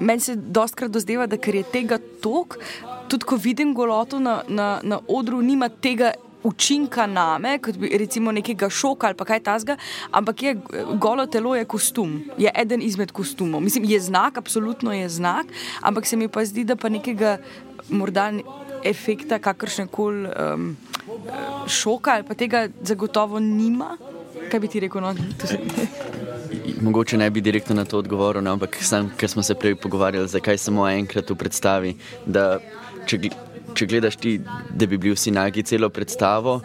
meni 0.00 0.20
se 0.20 0.36
dostkrat 0.36 0.90
dozdeva, 0.90 1.26
da 1.26 1.36
ker 1.36 1.58
je 1.58 1.66
tega 1.72 1.98
tok, 2.22 2.58
tudi 3.08 3.26
ko 3.26 3.36
vidim 3.36 3.74
goloto 3.74 4.20
na, 4.20 4.42
na, 4.48 4.78
na 4.82 5.00
odru, 5.08 5.42
nima 5.42 5.68
tega 5.68 6.12
učinka 6.42 7.06
name, 7.06 7.58
kot 7.58 7.76
bi 7.76 7.90
recimo 7.98 8.32
nekega 8.32 8.68
šoka 8.70 9.10
ali 9.10 9.26
kaj 9.26 9.40
tasga, 9.44 9.76
ampak 10.10 10.42
je 10.42 10.54
golo 11.00 11.26
telo 11.26 11.54
je 11.56 11.64
kostum, 11.64 12.20
je 12.38 12.52
eden 12.54 12.82
izmed 12.82 13.12
kostumov. 13.12 13.60
Mislim, 13.60 13.84
je 13.84 14.00
znak, 14.00 14.38
absolutno 14.38 14.92
je 14.92 15.08
znak, 15.08 15.46
ampak 15.82 16.06
se 16.06 16.16
mi 16.16 16.28
pa 16.28 16.44
zdi, 16.44 16.64
da 16.64 16.76
pa 16.76 16.88
nekega 16.88 17.38
morda 17.88 18.32
efekta 18.84 19.38
kakršne 19.38 19.86
koli 19.86 20.28
um, 20.28 20.76
šoka 21.66 22.10
ali 22.10 22.24
pa 22.28 22.34
tega 22.34 22.68
zagotovo 22.82 23.40
nima. 23.40 23.96
Kaj 24.50 24.60
bi 24.60 24.68
ti 24.68 24.80
rekel? 24.80 25.02
No? 25.02 25.14
Mogoče 26.80 27.18
ne 27.18 27.30
bi 27.30 27.40
direktno 27.40 27.74
na 27.74 27.84
to 27.84 27.98
odgovoril, 27.98 28.42
no, 28.42 28.52
ampak 28.52 28.78
sam, 28.80 29.10
ker 29.16 29.30
smo 29.30 29.42
se 29.42 29.54
prej 29.54 29.74
pogovarjali, 29.74 30.28
zakaj 30.28 30.58
samo 30.58 30.88
enkrat 30.88 31.30
v 31.30 31.36
predstavi. 31.36 31.94
Da, 32.26 32.60
če, 33.06 33.18
če 33.74 33.86
gledaš 33.86 34.16
ti, 34.16 34.38
da 34.70 34.86
bi 34.86 34.98
bili 34.98 35.16
vsi 35.16 35.34
nagi 35.34 35.62
celo 35.66 35.90
predstavo, 35.90 36.60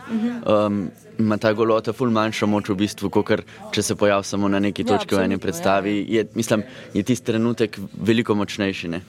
um, 0.46 0.86
ima 1.20 1.38
ta 1.38 1.54
golota 1.54 1.94
ful 1.94 2.14
manjšo 2.14 2.48
moč 2.48 2.70
v 2.70 2.78
bistvu, 2.86 3.10
kot 3.14 3.44
če 3.74 3.84
se 3.84 3.96
pojavi 4.00 4.24
samo 4.24 4.48
na 4.48 4.62
neki 4.64 4.86
Ja, 4.86 4.94
točki 4.94 5.16
v 5.16 5.26
eni 5.26 5.36
absolutno, 5.36 5.44
predstavi. 5.44 5.98
Je, 6.10 6.26
mislim, 6.36 6.64
je 6.94 7.04
tisti 7.04 7.32
trenutek 7.32 7.80
veliko 7.94 8.36
močnejši. 8.38 8.94
Ne? 8.96 9.02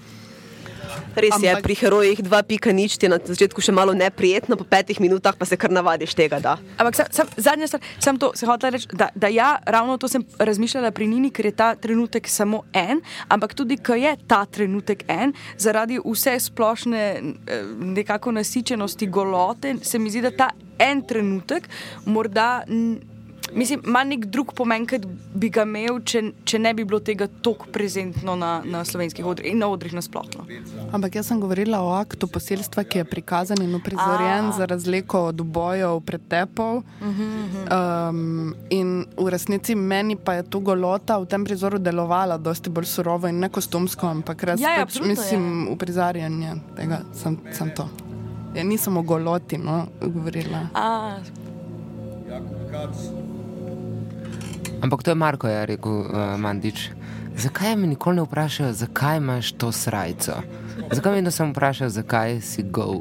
Res 1.15 1.35
je, 1.37 1.49
Ampak- 1.49 1.63
pri 1.63 1.75
herojih 1.75 2.19
dva 2.21 2.43
pika 2.43 2.73
nič 2.73 2.97
ti 2.97 3.07
je 3.07 3.11
na 3.11 3.19
začetku 3.19 3.61
še 3.61 3.73
malo 3.73 3.93
neprijetno, 3.93 4.57
po 4.57 4.65
petih 4.65 4.99
minutah 4.99 5.33
pa 5.33 5.45
se 5.45 5.57
kar 5.57 5.71
navadiš 5.71 6.15
tega. 6.15 6.41
Da. 6.41 6.57
Ampak 6.77 6.95
sam, 6.95 7.07
sam, 7.11 7.27
zadnja 7.37 7.67
stvar, 7.67 7.81
sem 7.99 8.19
to 8.19 8.33
se 8.35 8.47
hotel 8.47 8.71
reči, 8.71 8.89
da, 8.93 9.09
da 9.15 9.29
ja, 9.29 9.59
ravno 9.65 9.97
to 9.97 10.09
sem 10.09 10.25
razmišljala 10.39 10.91
pri 10.91 11.07
Nini, 11.07 11.31
ker 11.31 11.47
je 11.47 11.53
ta 11.53 11.75
trenutek 11.75 12.29
samo 12.29 12.63
en, 12.73 13.01
ampak 13.29 13.55
tudi, 13.55 13.77
ker 13.77 13.97
je 13.97 14.17
ta 14.27 14.45
trenutek 14.45 15.05
en, 15.09 15.31
zaradi 15.57 15.99
vse 15.99 16.35
splošne 16.41 17.03
eh, 17.15 17.23
nekako 17.71 18.33
nasičenosti 18.33 19.07
golote, 19.09 19.77
se 19.83 19.99
mi 19.99 20.11
zdi, 20.11 20.21
da 20.21 20.31
ta 20.33 20.49
en 20.79 21.03
trenutek 21.03 21.69
morda. 22.07 22.65
n- 22.67 23.14
Mislim, 23.55 23.81
ima 23.87 24.05
nek 24.05 24.25
drug 24.27 24.53
pomen, 24.53 24.87
kot 24.87 25.05
bi 25.35 25.49
ga 25.53 25.63
imel, 25.63 26.01
če, 26.03 26.23
če 26.45 26.59
ne 26.59 26.73
bi 26.75 26.85
bilo 26.85 26.99
tega 27.05 27.29
tako 27.43 27.69
prezentno 27.73 28.35
na, 28.37 28.57
na 28.67 28.83
slovenskih 28.85 29.27
odrih 29.27 29.53
in 29.53 29.61
na 29.63 29.69
odrih 29.71 29.95
nasplošno. 29.95 30.47
Ampak 30.93 31.21
jaz 31.21 31.31
sem 31.31 31.41
govorila 31.41 31.81
o 31.85 31.93
aktu 31.95 32.27
posilstva, 32.31 32.85
ki 32.89 33.03
je 33.03 33.05
prikazan 33.09 33.63
in 33.63 33.75
uprizorjen 33.79 34.51
za 34.57 34.67
razliko 34.71 35.27
od 35.31 35.45
bojev, 35.47 36.01
pretepov. 36.07 36.83
Um, 37.05 38.55
in 38.75 38.95
v 39.17 39.29
resnici 39.31 39.75
meni 39.75 40.17
pa 40.17 40.35
je 40.41 40.49
tu 40.51 40.61
golota 40.61 41.19
v 41.23 41.31
tem 41.31 41.45
prizoru 41.47 41.79
delovala 41.79 42.39
dosti 42.39 42.71
bolj 42.75 42.91
surovo 42.91 43.31
in 43.31 43.39
ne 43.41 43.53
kostumsko, 43.55 44.11
ampak 44.11 44.43
res 44.51 44.61
Ja, 44.61 44.79
ja, 44.81 44.87
pač, 44.87 44.99
mislim, 45.05 45.69
uprizarjanje 45.71 46.59
tega 46.77 47.03
sem, 47.15 47.39
sem 47.53 47.71
to. 47.77 47.87
Ja, 48.55 48.63
nisem 48.65 48.97
o 48.97 49.03
goloti 49.03 49.59
no, 49.59 49.87
govorila. 50.01 50.69
A, 50.75 51.19
Ampak 54.85 55.03
to 55.03 55.11
je 55.11 55.15
Marko, 55.15 55.49
je 55.49 55.67
rekel 55.67 55.93
uh, 56.05 56.37
Mandič. 56.37 56.91
Zakaj 57.37 57.77
me 57.77 57.87
nikoli 57.87 58.21
ne 58.21 58.23
vprašajo, 58.23 58.73
zakaj 58.73 59.17
imaš 59.17 59.53
to 59.57 59.73
srajco? 59.73 60.33
Zakaj 60.93 61.23
me 61.23 61.31
samo 61.31 61.57
vprašajo, 61.57 61.89
zakaj 61.91 62.41
si 62.41 62.63
go? 62.63 63.01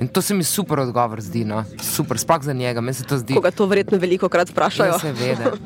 In 0.00 0.08
to 0.08 0.22
se 0.22 0.34
mi 0.34 0.44
super 0.44 0.80
odgovor 0.80 1.22
zdi, 1.22 1.44
no? 1.44 1.64
super, 1.80 2.18
sploh 2.18 2.42
za 2.42 2.52
njega. 2.52 2.80
Meni 2.80 2.94
se 2.94 3.04
to 3.04 3.18
zdi. 3.18 3.34
Koga 3.34 3.50
to 3.50 3.66
verjetno 3.66 3.98
veliko 3.98 4.28
krat 4.28 4.50
vprašajo. 4.50 4.92
Ja, 4.92 4.98
seveda. 4.98 5.52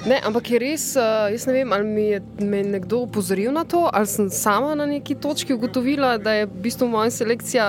Ne, 0.00 0.16
ampak 0.24 0.46
je 0.50 0.58
res, 0.58 0.84
uh, 0.96 1.28
jaz 1.28 1.42
ne 1.44 1.52
vem, 1.52 1.72
ali 1.76 1.84
mi 1.84 2.02
je 2.08 2.20
me 2.40 2.62
je 2.62 2.64
nekdo 2.72 3.02
opozoril 3.04 3.52
na 3.52 3.66
to, 3.68 3.82
ali 3.92 4.08
sem 4.08 4.30
sama 4.32 4.72
na 4.74 4.86
neki 4.88 5.14
točki 5.14 5.52
ugotovila, 5.52 6.14
da 6.18 6.32
je 6.38 6.46
v 6.46 6.62
bistvu 6.64 6.88
moja 6.88 7.10
selekcija 7.12 7.66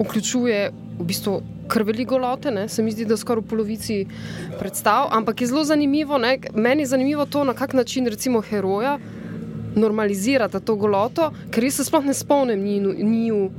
vključuje 0.00 0.72
v 0.98 1.06
bistvu 1.06 1.36
kar 1.68 1.82
veliko 1.82 2.18
lote, 2.18 2.50
ne? 2.50 2.68
se 2.68 2.82
mi 2.82 2.92
zdi, 2.92 3.04
da 3.04 3.16
skoraj 3.16 3.44
v 3.44 3.48
polovici 3.48 3.98
predstav, 4.58 5.08
ampak 5.12 5.40
je 5.40 5.50
zelo 5.52 5.64
zanimivo, 5.64 6.18
ne? 6.18 6.38
meni 6.54 6.82
je 6.82 6.92
zanimivo 6.94 7.26
to, 7.26 7.44
na 7.44 7.54
kak 7.54 7.72
način 7.72 8.06
recimo 8.06 8.40
heroja 8.40 8.98
normalizirata 9.76 10.60
to 10.60 10.74
goloto, 10.76 11.30
ker 11.50 11.64
jaz 11.64 11.80
se 11.80 11.84
sploh 11.84 12.04
ne 12.04 12.14
spomnim 12.14 12.64
njiju. 12.64 12.94
njiju 13.02 13.50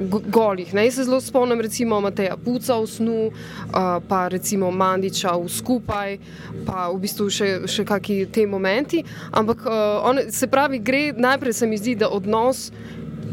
go- 0.00 0.20
golih. 0.26 0.74
Ne? 0.74 0.84
Jaz 0.84 0.94
se 0.94 1.04
zelo 1.04 1.20
spomnim, 1.20 1.60
recimo 1.60 2.00
Mateja 2.00 2.36
Puca 2.36 2.78
v 2.80 2.86
snu, 2.86 3.26
uh, 3.26 4.02
pa 4.08 4.28
recimo 4.28 4.70
Mandiča 4.70 5.36
v 5.36 5.48
skupaj, 5.48 6.18
pa 6.66 6.88
v 6.88 6.98
bistvu 7.00 7.28
še, 7.30 7.48
še 7.66 7.84
kakšni 7.84 8.26
te 8.32 8.46
momenti. 8.46 9.04
Ampak 9.32 9.66
uh, 9.66 10.08
on, 10.08 10.24
se 10.30 10.46
pravi, 10.46 10.78
gre 10.78 11.12
najprej 11.16 11.52
se 11.52 11.66
mi 11.66 11.78
zdi, 11.78 11.94
da 11.94 12.08
odnos. 12.08 12.70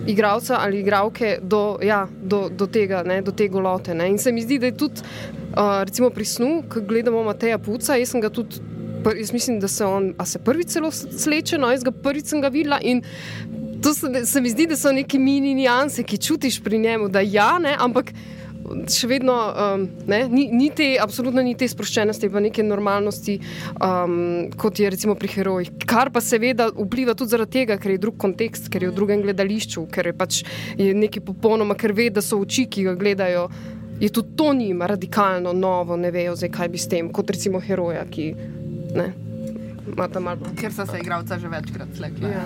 Igravca 0.07 0.57
ali 0.63 0.79
igralke 0.79 1.37
do, 1.41 1.77
ja, 1.83 2.07
do, 2.21 2.47
do 2.49 2.67
tega, 2.67 3.03
ne, 3.03 3.21
do 3.21 3.31
te 3.31 3.47
golote. 3.47 3.95
Ne. 3.95 4.09
In 4.09 4.17
se 4.17 4.31
mi 4.31 4.41
zdi, 4.41 4.59
da 4.59 4.69
je 4.69 4.77
tudi, 4.77 5.03
uh, 5.51 5.83
recimo 5.83 6.09
pri 6.09 6.25
snu, 6.25 6.63
ko 6.69 6.81
gledamo 6.81 7.23
Mateja 7.23 7.57
Puca, 7.57 7.97
jaz 7.99 8.15
sem 8.15 8.23
ga 8.23 8.29
tudi, 8.29 8.61
jaz 9.03 9.33
mislim, 9.33 9.59
da 9.59 9.67
se 9.67 9.85
on, 9.85 10.13
a 10.17 10.25
se 10.25 10.39
prvič 10.39 10.77
celo 10.77 10.91
sleče, 10.91 11.57
no, 11.57 11.71
jaz 11.71 11.83
ga 11.83 11.91
prvič 11.91 12.31
sem 12.31 12.41
ga 12.41 12.51
videla 12.53 12.79
in 12.81 13.03
to 13.83 13.93
se, 13.93 14.25
se 14.25 14.41
mi 14.41 14.49
zdi, 14.49 14.65
da 14.67 14.75
so 14.75 14.91
neki 14.91 15.19
mini 15.19 15.53
nianse, 15.55 16.03
ki 16.03 16.17
čutiš 16.17 16.61
pri 16.63 16.79
njemu, 16.79 17.09
da 17.09 17.21
ja, 17.21 17.59
ne, 17.59 17.75
ampak 17.79 18.11
še 18.91 19.07
vedno 19.09 19.35
um, 19.35 19.85
ne, 20.09 20.21
ni, 20.31 20.47
ni 20.51 20.69
te, 20.75 20.89
absolutno 21.01 21.43
ni 21.45 21.55
te 21.57 21.67
sproščenosti, 21.69 22.29
pa 22.33 22.41
neke 22.43 22.65
normalnosti, 22.65 23.37
um, 23.83 24.17
kot 24.59 24.81
je 24.81 24.91
recimo 24.93 25.15
pri 25.19 25.31
herojih. 25.35 25.71
Kar 25.87 26.11
pa 26.13 26.23
seveda 26.23 26.69
vpliva 26.73 27.15
tudi 27.17 27.35
zaradi 27.35 27.61
tega, 27.61 27.79
ker 27.81 27.95
je 27.95 28.01
drug 28.03 28.17
kontekst, 28.21 28.71
ker 28.73 28.85
je 28.85 28.91
v 28.91 28.97
drugem 28.97 29.23
gledališču, 29.25 29.87
ker 29.93 30.11
je 30.11 30.15
pač 30.17 30.41
je 30.79 30.93
nekaj 30.97 31.25
popolnoma, 31.27 31.77
ker 31.79 31.95
ve, 31.97 32.09
da 32.13 32.23
so 32.23 32.41
oči, 32.43 32.67
ki 32.71 32.87
ga 32.89 32.97
gledajo. 32.99 33.47
Je 34.01 34.11
tudi 34.13 34.35
to 34.37 34.51
njima 34.53 34.85
radikalno 34.89 35.55
novo, 35.57 35.97
ne 35.97 36.11
vejo, 36.13 36.35
zdaj, 36.37 36.51
kaj 36.53 36.73
bi 36.73 36.81
s 36.81 36.91
tem, 36.91 37.09
kot 37.13 37.33
recimo 37.33 37.61
heroja, 37.63 38.03
ki 38.11 38.33
ne. 38.97 39.26
Ker 40.55 40.73
so 40.73 40.85
se 40.85 40.99
igralca 40.99 41.39
že 41.39 41.47
večkrat 41.47 41.87
slekli. 41.97 42.29
Ja. 42.29 42.43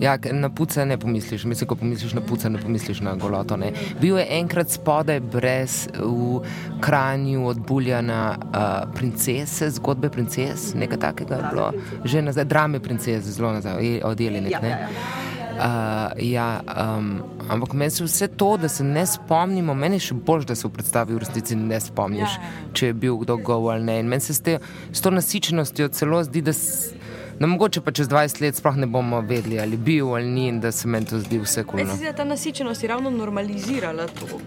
Ja, 0.00 0.18
na 0.32 0.48
puca 0.50 0.84
ne 0.84 0.98
pomisliš, 0.98 1.44
mislim, 1.44 1.68
ko 1.68 1.76
pomisliš 1.76 2.14
na 2.14 2.20
puca, 2.20 2.48
ne 2.48 2.58
pomisliš 2.58 3.00
na 3.00 3.14
goloto. 3.14 3.56
Ne. 3.56 3.72
Bil 4.00 4.18
je 4.18 4.26
enkrat 4.30 4.70
spodaj 4.70 5.20
brez 5.20 5.88
v 5.98 6.40
kranju 6.80 7.46
od 7.46 7.60
Buljana 7.66 8.36
uh, 8.38 8.94
princese, 8.94 9.70
zgodbe 9.70 10.10
princes, 10.10 10.74
nekaj 10.74 10.98
takega 10.98 11.34
je 11.34 11.42
bilo. 11.52 11.72
Že 12.04 12.22
nazaj, 12.22 12.44
drame 12.44 12.80
princese, 12.80 13.30
zelo 13.32 13.52
nazaj, 13.52 14.00
od 14.04 14.20
Jelenik. 14.20 14.52
Ja, 14.52 14.60
Ne. 14.60 14.68
ja, 14.68 14.78
ja. 14.78 15.39
Uh, 15.50 16.12
ja, 16.16 16.60
um, 16.98 17.22
ampak 17.48 17.72
meni 17.72 17.90
se 17.90 18.04
vse 18.04 18.28
to, 18.28 18.56
da 18.56 18.68
se 18.68 18.84
ne 18.84 19.06
spomnimo, 19.06 19.74
meni 19.74 19.96
je 19.98 20.06
še 20.10 20.14
bolj, 20.14 20.46
da 20.48 20.54
se 20.54 20.68
v 20.68 20.72
predstavi 20.72 21.14
v 21.14 21.18
resnici 21.24 21.56
ne 21.56 21.80
spomniš, 21.80 22.36
Ja, 22.38 22.50
ja, 22.52 22.70
če 22.72 22.86
je 22.86 22.94
bil 22.94 23.18
kdo 23.24 23.36
gov 23.36 23.68
ali 23.72 23.84
ne. 23.84 23.98
In 24.00 24.08
meni 24.08 24.24
se 24.24 24.34
s, 24.34 24.40
te, 24.40 24.58
s 24.92 25.00
to 25.00 25.10
nasičenostjo 25.10 25.90
celo 25.96 26.22
zdi, 26.24 26.42
da. 26.42 26.56
S, 26.56 26.94
No, 27.40 27.48
mogoče 27.48 27.80
pa 27.80 27.88
čez 27.88 28.04
20 28.12 28.42
let 28.44 28.56
sploh 28.58 28.76
ne 28.76 28.84
bomo 28.84 29.22
vedeli, 29.24 29.56
ali 29.56 29.78
bil 29.80 30.10
ali 30.12 30.28
ni, 30.28 30.42
in 30.52 30.58
da 30.60 30.68
se 30.76 30.88
meni 30.88 31.06
to 31.08 31.22
zdi 31.22 31.38
vse 31.40 31.62
Meni 31.62 31.70
kulno. 31.70 31.86
se 31.94 31.96
zdi, 31.96 32.06
da 32.10 32.12
ta 32.12 32.24
nasičenost 32.28 32.82
je 32.84 32.88
ravno 32.88 33.10
normalizirala 33.10 34.06
to 34.12 34.40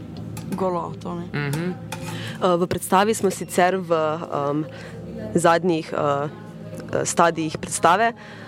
goloto. 0.54 1.16
Ne? 1.16 1.26
Mm 1.34 1.52
-hmm. 1.52 1.74
Uh, 1.74 2.62
V 2.62 2.68
predstavi 2.68 3.14
smo 3.14 3.30
sicer 3.30 3.76
v 3.82 3.90
um, 3.90 4.66
zadnjih 5.34 5.94
uh, 5.94 6.30
stadijih 7.04 7.58
predstave. 7.58 8.14
Uh, 8.14 8.43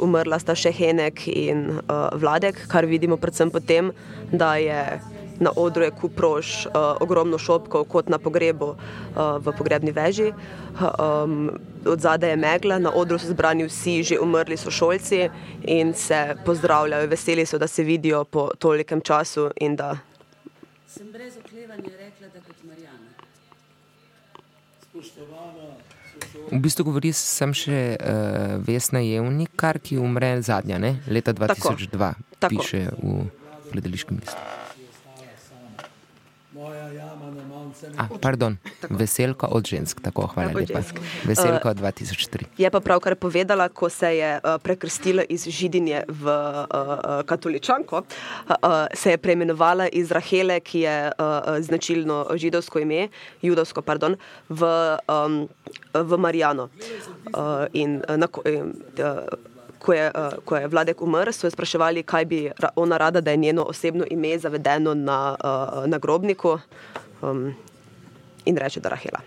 umrla 0.00 0.38
sta 0.38 0.54
še 0.54 0.72
Henek 0.72 1.26
in 1.28 1.66
uh, 1.78 2.08
Vladek, 2.18 2.66
kar 2.68 2.86
vidimo 2.86 3.16
predvsem 3.16 3.50
potem, 3.50 3.92
da 4.32 4.56
je 4.56 5.00
na 5.40 5.50
odru 5.56 5.82
je 5.82 5.90
kup 5.90 6.20
rož, 6.20 6.66
uh, 6.66 6.94
ogromno 7.00 7.38
šopkov, 7.38 7.84
kot 7.90 8.08
na 8.08 8.18
pogrebu 8.18 8.74
uh, 8.74 9.42
v 9.42 9.54
pogrebni 9.58 9.90
veži. 9.90 10.32
Um, 10.78 11.50
od 11.86 12.00
zadaj 12.00 12.30
je 12.30 12.36
megla, 12.36 12.78
na 12.78 12.92
odru 12.94 13.18
so 13.18 13.30
zbrani 13.30 13.66
vsi 13.68 14.02
že 14.02 14.18
umrli 14.18 14.56
sošolci 14.56 15.28
in 15.66 15.94
se 15.94 16.36
pozdravljajo, 16.46 17.10
veseli 17.10 17.46
so, 17.46 17.58
da 17.58 17.66
se 17.66 17.82
vidijo 17.82 18.24
po 18.24 18.50
tolikem 18.58 19.00
času 19.00 19.50
in 19.60 19.76
da 19.76 19.96
Sem 20.94 21.10
brez 21.12 21.36
oklevanja 21.36 21.90
rekla, 21.98 22.28
da 22.34 22.40
kot 22.40 22.58
Marjana. 22.62 23.10
Spoštovana, 24.82 25.43
V 26.50 26.60
bistvu 26.60 26.84
govori 26.84 27.12
sem 27.16 27.54
še 27.56 27.78
uh, 27.96 28.58
Vesna 28.64 29.00
Jevnikar, 29.00 29.80
ki 29.80 29.96
umre 30.00 30.36
zadnja, 30.44 30.78
ne? 30.78 30.98
leta 31.08 31.32
2002, 31.32 32.12
Tako. 32.38 32.50
piše 32.52 32.86
v 33.00 33.24
gledališkem 33.72 34.20
listu. 34.20 34.40
moja 36.64 36.88
jama 36.92 37.30
na 37.30 37.44
Mount 37.44 37.73
A, 37.96 38.08
pardon, 38.20 38.56
Veselka 38.90 39.46
od 39.46 39.66
žensk, 39.66 40.00
tako 40.00 40.26
hvala 40.26 40.50
od 40.50 40.56
lepa. 40.56 40.80
žensk. 40.80 40.96
Veselka 41.24 41.70
od 41.70 41.76
2003. 41.80 42.44
Je 42.58 42.70
pa 42.70 42.80
pravkar 42.80 43.14
povedala, 43.14 43.68
ko 43.68 43.88
se 43.88 44.16
je 44.16 44.30
uh, 44.40 44.58
prekrstila 44.62 45.22
iz 45.28 45.48
židinje 45.48 46.04
v 46.08 46.24
uh, 46.26 46.64
uh, 46.64 47.22
katoličanko, 47.26 47.96
uh, 47.96 48.50
uh, 48.62 48.86
se 48.94 49.10
je 49.10 49.18
preimenovala 49.18 49.88
iz 49.88 50.10
Rahele, 50.10 50.60
ki 50.60 50.80
je 50.80 50.96
uh, 51.06 51.24
uh, 51.24 51.60
značilno 51.60 52.26
židovsko 52.34 52.78
ime, 52.78 53.08
judovsko, 53.42 53.82
pardon, 53.82 54.16
v, 54.48 54.62
um, 55.08 55.48
v 55.94 56.18
Marijano. 56.18 56.68
Uh, 57.32 57.66
in, 57.72 58.02
uh, 58.08 58.16
na, 58.16 58.28
uh, 58.28 59.52
Ko 59.84 59.92
je, 59.92 60.08
uh, 60.08 60.40
ko 60.48 60.56
je 60.56 60.68
Vladek 60.72 61.02
umrl, 61.04 61.28
so 61.28 61.44
jo 61.44 61.52
spraševali, 61.52 62.06
kaj 62.08 62.24
bi 62.24 62.38
ona 62.76 62.96
rada, 62.96 63.20
da 63.20 63.30
je 63.30 63.36
njeno 63.36 63.66
osebno 63.68 64.06
ime 64.10 64.38
zavedeno 64.38 64.94
na, 64.94 65.36
uh, 65.36 65.84
na 65.84 65.98
grobniku. 65.98 66.56
um, 67.20 67.54
in 68.44 68.56
reče, 68.56 68.80
da 68.80 68.88
Rahela. 68.88 69.20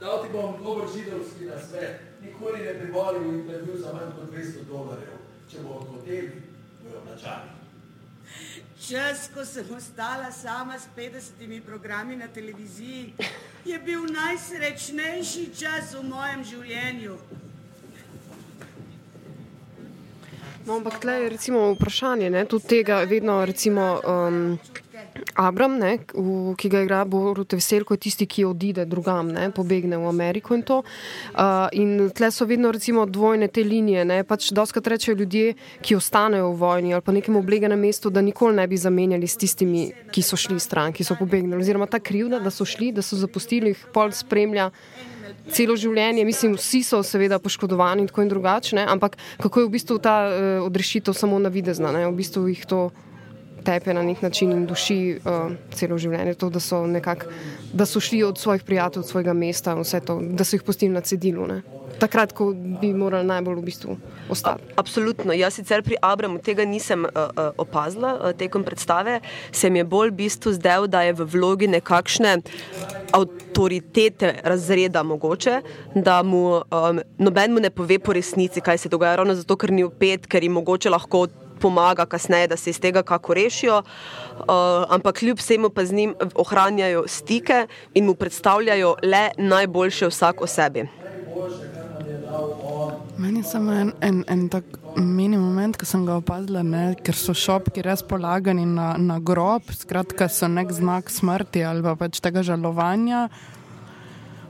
Dal 0.00 0.22
ti 0.22 0.28
bom 0.32 0.56
dober 0.64 0.88
židovski 0.94 1.44
na 1.44 1.58
svet, 1.68 2.00
nikoli 2.22 2.62
ne 2.64 2.74
bi 2.74 2.92
volil 2.92 3.34
intervju 3.34 3.76
za 3.78 3.92
manj 3.92 4.12
kot 4.16 4.32
200 4.34 4.64
dolarjev. 4.68 5.20
Če 5.50 5.62
bo 5.62 5.80
hoteli, 5.90 6.42
bojo 6.82 7.00
plačali. 7.06 7.54
Čas, 8.88 9.30
ko 9.34 9.44
sem 9.44 9.64
ostala 9.76 10.32
sama 10.32 10.78
s 10.78 10.88
50 10.96 11.60
programi 11.66 12.16
na 12.16 12.28
televiziji, 12.28 13.14
je 13.64 13.78
bil 13.78 14.04
najsrečnejši 14.12 15.44
čas 15.56 15.94
v 15.94 16.02
mojem 16.08 16.44
življenju. 16.44 17.16
No, 20.66 20.76
ampak 20.76 21.00
tle 21.00 21.12
je 21.22 21.28
recimo 21.28 21.72
vprašanje, 21.72 22.30
ne, 22.30 22.44
tudi 22.44 22.68
tega 22.76 23.02
vedno 23.08 23.44
recimo 23.44 24.00
um, 24.00 24.58
Abram, 25.34 25.78
ne, 25.78 25.98
v, 26.14 26.54
ki 26.58 26.68
ga 26.70 26.82
igra 26.84 27.00
Borut 27.06 27.54
Veselko, 27.54 27.94
je 27.94 28.04
tisti, 28.06 28.26
ki 28.26 28.44
odide 28.46 28.84
drugam, 28.86 29.30
ne, 29.34 29.48
pobegne 29.54 29.98
v 29.98 30.08
Ameriko 30.10 30.54
in 30.54 30.62
to. 30.66 30.80
Uh, 31.34 31.66
in 31.74 32.10
tle 32.14 32.30
so 32.34 32.46
vedno 32.46 32.72
recimo 32.74 33.06
dvojne 33.06 33.48
te 33.48 33.64
linije, 33.66 34.04
ne, 34.06 34.20
pač 34.26 34.50
doskrat 34.54 34.90
rečejo 34.94 35.16
ljudje, 35.18 35.54
ki 35.82 35.98
ostanejo 35.98 36.50
v 36.52 36.58
vojni 36.60 36.94
ali 36.94 37.02
pa 37.02 37.14
nekem 37.14 37.36
obleganem 37.38 37.80
mestu, 37.80 38.10
da 38.10 38.22
nikoli 38.22 38.56
ne 38.58 38.66
bi 38.70 38.78
zamenjali 38.78 39.26
s 39.26 39.38
tistimi, 39.38 39.88
ki 40.10 40.22
so 40.22 40.38
šli 40.38 40.58
stran, 40.62 40.94
ki 40.94 41.06
so 41.06 41.18
pobegnili. 41.18 41.62
Oziroma 41.62 41.90
ta 41.90 42.02
krivda, 42.02 42.42
da 42.42 42.50
so 42.54 42.66
šli, 42.66 42.92
da 42.94 43.02
so 43.02 43.18
zapustili, 43.18 43.74
jih 43.74 43.86
pol 43.94 44.14
spremlja 44.14 44.70
celo 45.54 45.76
življenje, 45.76 46.24
mislim, 46.24 46.54
vsi 46.58 46.82
so 46.86 47.02
seveda 47.04 47.38
poškodovani 47.42 48.04
in 48.04 48.10
tako 48.10 48.22
in 48.24 48.30
drugače, 48.30 48.84
ampak 48.88 49.18
kako 49.42 49.60
je 49.60 49.66
v 49.66 49.74
bistvu 49.76 49.98
ta 50.02 50.16
uh, 50.28 50.36
odrešitev 50.66 51.16
samo 51.16 51.38
navidezna, 51.42 51.92
ne? 51.94 52.06
v 52.08 52.16
bistvu 52.18 52.46
jih 52.52 52.64
to 52.70 52.86
tepe 53.64 53.94
na 53.94 54.02
nek 54.02 54.22
način 54.22 54.52
in 54.52 54.66
duši 54.66 54.98
uh, 55.16 55.52
celo 55.74 55.98
življenje, 55.98 56.34
to, 56.40 56.50
da, 56.50 56.60
so 56.60 56.84
nekak, 56.86 57.26
da 57.72 57.86
so 57.86 58.00
šli 58.00 58.22
od 58.24 58.38
svojih 58.38 58.62
prijateljev, 58.62 59.04
od 59.04 59.10
svojega 59.10 59.32
mesta, 59.32 59.76
to, 60.06 60.20
da 60.20 60.44
so 60.44 60.56
jih 60.56 60.62
pustili 60.62 60.92
na 60.92 61.00
cedilu. 61.00 61.46
Ne? 61.46 61.62
Takrat, 61.98 62.32
ko 62.34 62.50
bi 62.54 62.90
morali 62.94 63.26
najbolj 63.26 63.58
v 63.60 63.64
bistvu 63.64 63.96
ostati. 64.28 64.72
Absolutno. 64.80 65.32
Jaz 65.36 65.58
sicer 65.60 65.82
pri 65.86 65.96
Abramu 66.02 66.40
tega 66.42 66.64
nisem 66.66 67.04
uh, 67.06 67.10
uh, 67.14 67.52
opazila 67.58 68.14
uh, 68.16 68.32
tekom 68.36 68.64
predstave, 68.66 69.20
se 69.52 69.70
mi 69.70 69.82
je 69.82 69.84
bolj 69.84 70.10
v 70.10 70.18
bistvu 70.24 70.54
zdel, 70.58 70.88
da 70.90 71.04
je 71.06 71.14
v 71.14 71.28
vlogi 71.36 71.70
nekakšne 71.70 72.36
avtoritete 73.14 74.34
razreda 74.42 75.02
mogoče, 75.02 75.60
da 75.94 76.22
mu 76.22 76.44
um, 76.58 77.00
noben 77.18 77.54
mu 77.54 77.62
ne 77.62 77.70
pove 77.70 77.98
po 77.98 78.12
resnici, 78.12 78.60
kaj 78.60 78.78
se 78.78 78.88
dogaja, 78.88 79.20
ravno 79.22 79.34
zato, 79.38 79.56
ker 79.56 79.70
ni 79.70 79.84
upet, 79.86 80.26
ker 80.26 80.42
jim 80.42 80.58
mogoče 80.58 80.90
lahko 80.90 81.26
pomaga 81.64 82.04
kasneje, 82.06 82.50
da 82.52 82.56
se 82.60 82.70
iz 82.70 82.80
tega 82.80 83.02
kako 83.02 83.34
rešijo, 83.34 83.78
uh, 83.80 84.44
ampak 84.92 85.18
kljub 85.22 85.40
vsemu 85.40 85.70
pa 85.72 85.84
z 85.84 85.96
njim 85.96 86.14
ohranjajo 86.34 87.06
stike 87.08 87.66
in 87.94 88.04
mu 88.04 88.14
predstavljajo 88.14 88.96
le 89.02 89.30
najboljše 89.38 90.12
vsak 90.12 90.44
o 90.44 90.46
sebi. 90.46 90.84
Meni 93.18 93.40
je 93.40 93.44
samo 93.44 93.72
en, 93.72 93.92
en, 94.00 94.24
en 94.28 94.48
tak 94.52 94.64
mini 94.96 95.38
moment, 95.38 95.76
ko 95.80 95.86
sem 95.88 96.04
ga 96.04 96.18
opazila, 96.20 96.62
ne, 96.66 96.84
ker 97.00 97.16
so 97.16 97.32
šopki 97.32 97.82
res 97.86 98.02
polagani 98.04 98.66
na, 98.68 98.94
na 99.00 99.16
grob, 99.22 99.70
skratka 99.72 100.28
so 100.28 100.50
nek 100.50 100.72
znak 100.74 101.08
smrti 101.10 101.64
ali 101.64 101.84
pa 101.86 101.94
pač 101.96 102.20
tega 102.20 102.44
žalovanja. 102.44 103.28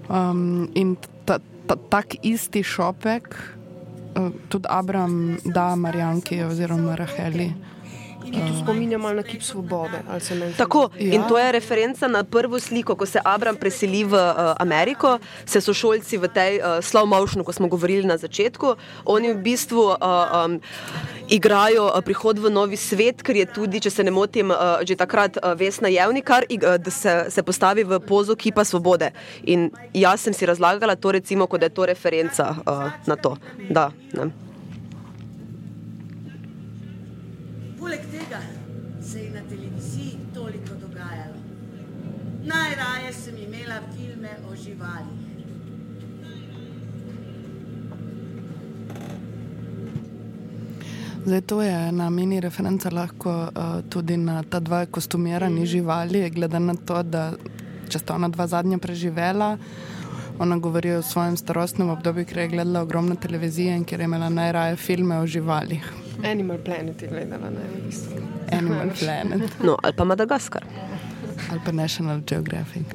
Um, 0.09 0.67
in 0.75 0.97
ta, 1.29 1.39
ta, 1.69 1.79
tak 1.79 2.19
isti 2.27 2.65
šopek 2.67 3.37
tudi 4.49 4.67
Abram 4.71 5.37
da 5.45 5.77
Marjanki 5.77 6.43
oziroma 6.45 6.95
Raheli. 6.97 7.53
Ki 8.35 8.41
tu 8.49 8.59
spominja 8.59 8.99
malo 8.99 9.15
na 9.15 9.23
kip 9.23 9.43
svobode. 9.43 10.01
Tako, 10.59 10.89
ja. 10.99 11.15
in 11.15 11.23
to 11.29 11.39
je 11.39 11.53
referenca 11.53 12.09
na 12.09 12.25
prvo 12.25 12.61
sliko, 12.61 12.97
ko 12.97 13.07
se 13.07 13.21
Abram 13.25 13.57
preseli 13.57 14.05
v 14.05 14.15
uh, 14.15 14.55
Ameriko, 14.61 15.19
se 15.47 15.61
so 15.61 15.75
šolci 15.75 16.19
v 16.19 16.29
tej 16.29 16.59
uh, 16.59 16.83
slow 16.83 17.07
motionu, 17.07 17.45
ko 17.45 17.53
smo 17.53 17.69
govorili 17.69 18.07
na 18.07 18.17
začetku, 18.17 18.77
oni 19.07 19.33
v 19.33 19.39
bistvu 19.39 19.95
uh, 19.95 19.97
um, 19.99 20.59
igrajo 21.31 21.87
uh, 21.89 22.01
prihod 22.05 22.39
v 22.39 22.51
novi 22.51 22.77
svet, 22.77 23.23
ker 23.23 23.37
je 23.37 23.47
tudi, 23.47 23.81
če 23.81 23.91
se 23.91 24.05
ne 24.05 24.11
motim, 24.11 24.51
uh, 24.51 24.83
že 24.83 24.99
takrat 24.99 25.39
uh, 25.39 25.55
Vesna 25.59 25.89
Jevnikar, 25.89 26.47
uh, 26.51 26.77
da 26.79 26.91
se, 26.91 27.31
se 27.31 27.43
postavi 27.43 27.85
v 27.85 28.01
pozo 28.01 28.37
kipa 28.37 28.65
svobode. 28.65 29.13
In 29.47 29.71
jaz 29.95 30.27
sem 30.27 30.35
si 30.35 30.47
razlagala 30.47 30.97
to 30.97 31.15
recimo, 31.15 31.47
kot 31.47 31.61
da 31.61 31.71
je 31.71 31.77
to 31.77 31.87
referenca 31.87 32.55
uh, 32.67 32.91
na 33.07 33.17
to. 33.17 33.37
Da, 33.71 33.91
ne. 34.13 34.44
Najraje 42.45 43.13
sem 43.13 43.37
imela 43.39 43.81
filme 43.97 44.31
o 44.51 44.57
živalih. 44.57 45.25
Zdaj, 51.25 51.41
to 51.41 51.63
je 51.63 51.73
ena 51.89 52.11
mini 52.11 52.41
referenca 52.41 52.91
lahko 52.93 53.31
uh, 53.33 53.81
tudi 53.89 54.17
na 54.17 54.43
ta 54.43 54.61
dva 54.61 54.87
kostumirani 54.87 55.67
živali, 55.67 56.31
glede 56.31 56.61
na 56.61 56.75
to, 56.75 57.03
da 57.03 57.33
če 57.89 57.99
sta 57.99 58.19
ona 58.19 58.29
dva 58.29 58.45
zadnja 58.47 58.77
preživela, 58.79 59.55
ona 60.39 60.59
govori 60.59 60.93
o 60.99 61.03
svojem 61.03 61.37
starostnem 61.41 61.89
obdobju, 61.89 62.27
ker 62.29 62.39
je 62.39 62.49
gledala 62.49 62.83
ogromno 62.85 63.17
televizije 63.17 63.77
in 63.77 63.85
ker 63.89 64.01
je 64.01 64.11
imela 64.11 64.29
najraje 64.29 64.77
filme 64.77 65.17
o 65.19 65.27
živalih. 65.27 65.93
Animal 66.25 66.59
Planet 66.65 67.03
je 67.03 67.09
gledala, 67.09 67.51
ne 67.51 67.73
v 67.73 67.87
bistvu. 67.87 68.21
Animal 68.53 68.93
Planet. 69.01 69.57
No, 69.65 69.79
ali 69.83 69.97
pa 69.97 70.05
Madagaskar. 70.05 70.69
Ali 71.51 71.61
pa 71.65 71.73
National 71.73 72.21
Geographic. 72.27 72.87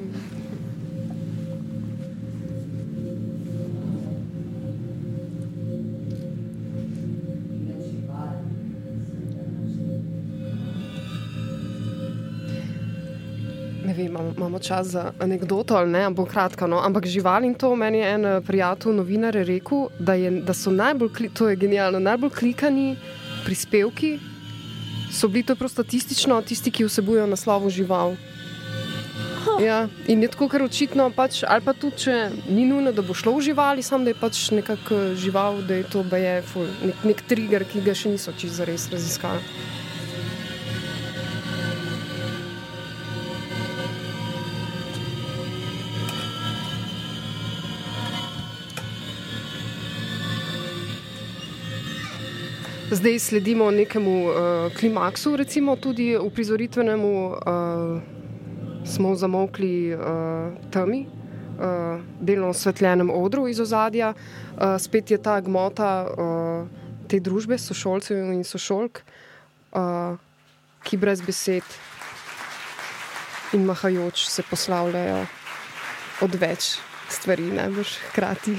Vem, 13.84 14.06
imamo, 14.06 14.32
imamo 14.36 14.58
čas 14.58 14.86
za 14.86 15.12
anegdoto 15.18 15.76
ali 15.76 15.90
ne, 15.90 16.04
ampak 16.04 16.28
kratko. 16.28 16.66
No? 16.66 16.80
Ampak 16.84 17.06
živali 17.06 17.46
in 17.46 17.54
to 17.54 17.76
meni 17.76 17.98
je 17.98 18.14
en 18.14 18.24
eh, 18.24 18.40
prijatelj, 18.40 18.92
novinar, 18.92 19.34
rekel, 19.34 19.88
da, 19.98 20.14
je, 20.14 20.30
da 20.30 20.54
so 20.54 20.70
najbolj, 20.70 21.10
to 21.34 21.48
je 21.48 21.56
genialno, 21.56 21.98
najbolj 21.98 22.30
klikani 22.30 22.96
prispevki 23.44 24.18
so 25.12 25.28
bili 25.28 25.42
to 25.42 25.54
prav 25.56 25.68
statistično 25.68 26.42
tisti, 26.42 26.70
ki 26.70 26.84
vsebujejo 26.84 27.26
naslovo 27.26 27.70
žival. 27.70 28.14
Ja, 29.60 29.88
in 30.06 30.22
je 30.22 30.28
tako, 30.28 30.48
ker 30.48 30.62
očitno 30.64 31.10
pač, 31.16 31.42
ali 31.48 31.64
pa 31.64 31.72
tudi, 31.76 32.04
če 32.04 32.14
ni 32.48 32.64
nujno, 32.68 32.92
da 32.96 33.04
bo 33.04 33.16
šlo 33.16 33.36
v 33.36 33.44
živali, 33.50 33.84
samo 33.84 34.04
da 34.04 34.14
je 34.14 34.20
pač 34.20 34.40
nekako 34.56 35.00
žival, 35.16 35.60
da 35.68 35.80
je 35.80 35.84
to 35.92 36.04
je 36.16 36.40
ful, 36.42 36.68
nek, 36.84 37.04
nek 37.04 37.22
trigger, 37.28 37.64
ki 37.64 37.84
ga 37.84 37.94
še 37.94 38.14
niso 38.16 38.32
čisto 38.32 38.60
zares 38.62 38.88
raziskali. 38.92 39.40
Zdaj 52.90 53.18
sledimo 53.18 53.70
nekemu 53.70 54.14
uh, 54.26 54.34
klimaksu, 54.74 55.36
recimo 55.36 55.76
tudi 55.76 56.16
v 56.18 56.30
prizoritvenemu, 56.34 57.12
uh, 57.30 58.19
smo 58.84 59.14
zamokli 59.14 59.94
uh, 59.94 60.00
temi, 60.70 61.06
uh, 61.06 62.00
delno 62.20 62.48
osvetljenem 62.48 63.10
odru 63.10 63.48
iz 63.48 63.60
ozadja. 63.60 64.14
Uh, 64.14 64.78
spet 64.78 65.10
je 65.10 65.22
ta 65.22 65.40
gmota 65.40 66.06
uh, 66.06 66.68
te 67.08 67.20
družbe, 67.20 67.58
sošolcev 67.58 68.32
in 68.32 68.44
sošolk, 68.44 69.02
uh, 69.72 70.16
ki 70.82 70.96
brez 70.96 71.22
besed 71.22 71.66
in 73.52 73.64
mahajoč 73.66 74.28
se 74.30 74.42
poslavljajo 74.46 75.24
od 76.22 76.34
več 76.38 76.76
stvari, 77.10 77.50
najbrž 77.50 77.96
hkrati. 78.10 78.54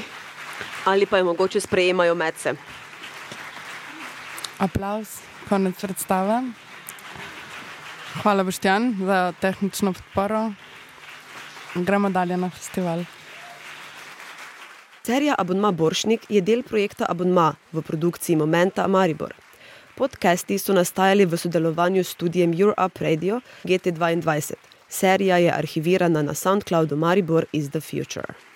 Ali 0.86 1.06
pa 1.06 1.18
je 1.18 1.24
mogoče 1.24 1.62
sprejemajo 1.62 2.16
medse. 2.16 2.56
Aplaus, 4.60 5.22
konec 5.50 5.80
predstave. 5.82 6.42
Hvala, 8.12 8.44
Boštjan, 8.44 8.96
za 9.00 9.34
tehnično 9.42 9.94
podporo. 9.94 10.52
Gremo 11.76 12.10
dalje 12.10 12.38
na 12.38 12.50
festival. 12.50 13.04
Serija 15.04 15.36
Abonma 15.38 15.72
Boršnik 15.72 16.26
je 16.30 16.42
del 16.42 16.64
projekta 16.64 17.06
Abonma 17.10 17.56
v 17.72 17.82
produkciji 17.82 18.36
Momenta 18.36 18.88
Maribor. 18.88 19.34
Podcasti 19.96 20.60
so 20.60 20.74
nastajali 20.74 21.26
v 21.26 21.38
sodelovanju 21.38 22.04
s 22.04 22.12
studijem 22.12 22.54
Europe 22.62 23.04
Radio 23.04 23.42
GT2. 23.64 24.54
Serija 24.90 25.38
je 25.38 25.52
arhivirana 25.52 26.22
na 26.22 26.34
SoundCloudu 26.34 26.96
Maribor 26.96 27.46
is 27.54 27.70
the 27.70 27.82
Future. 27.82 28.51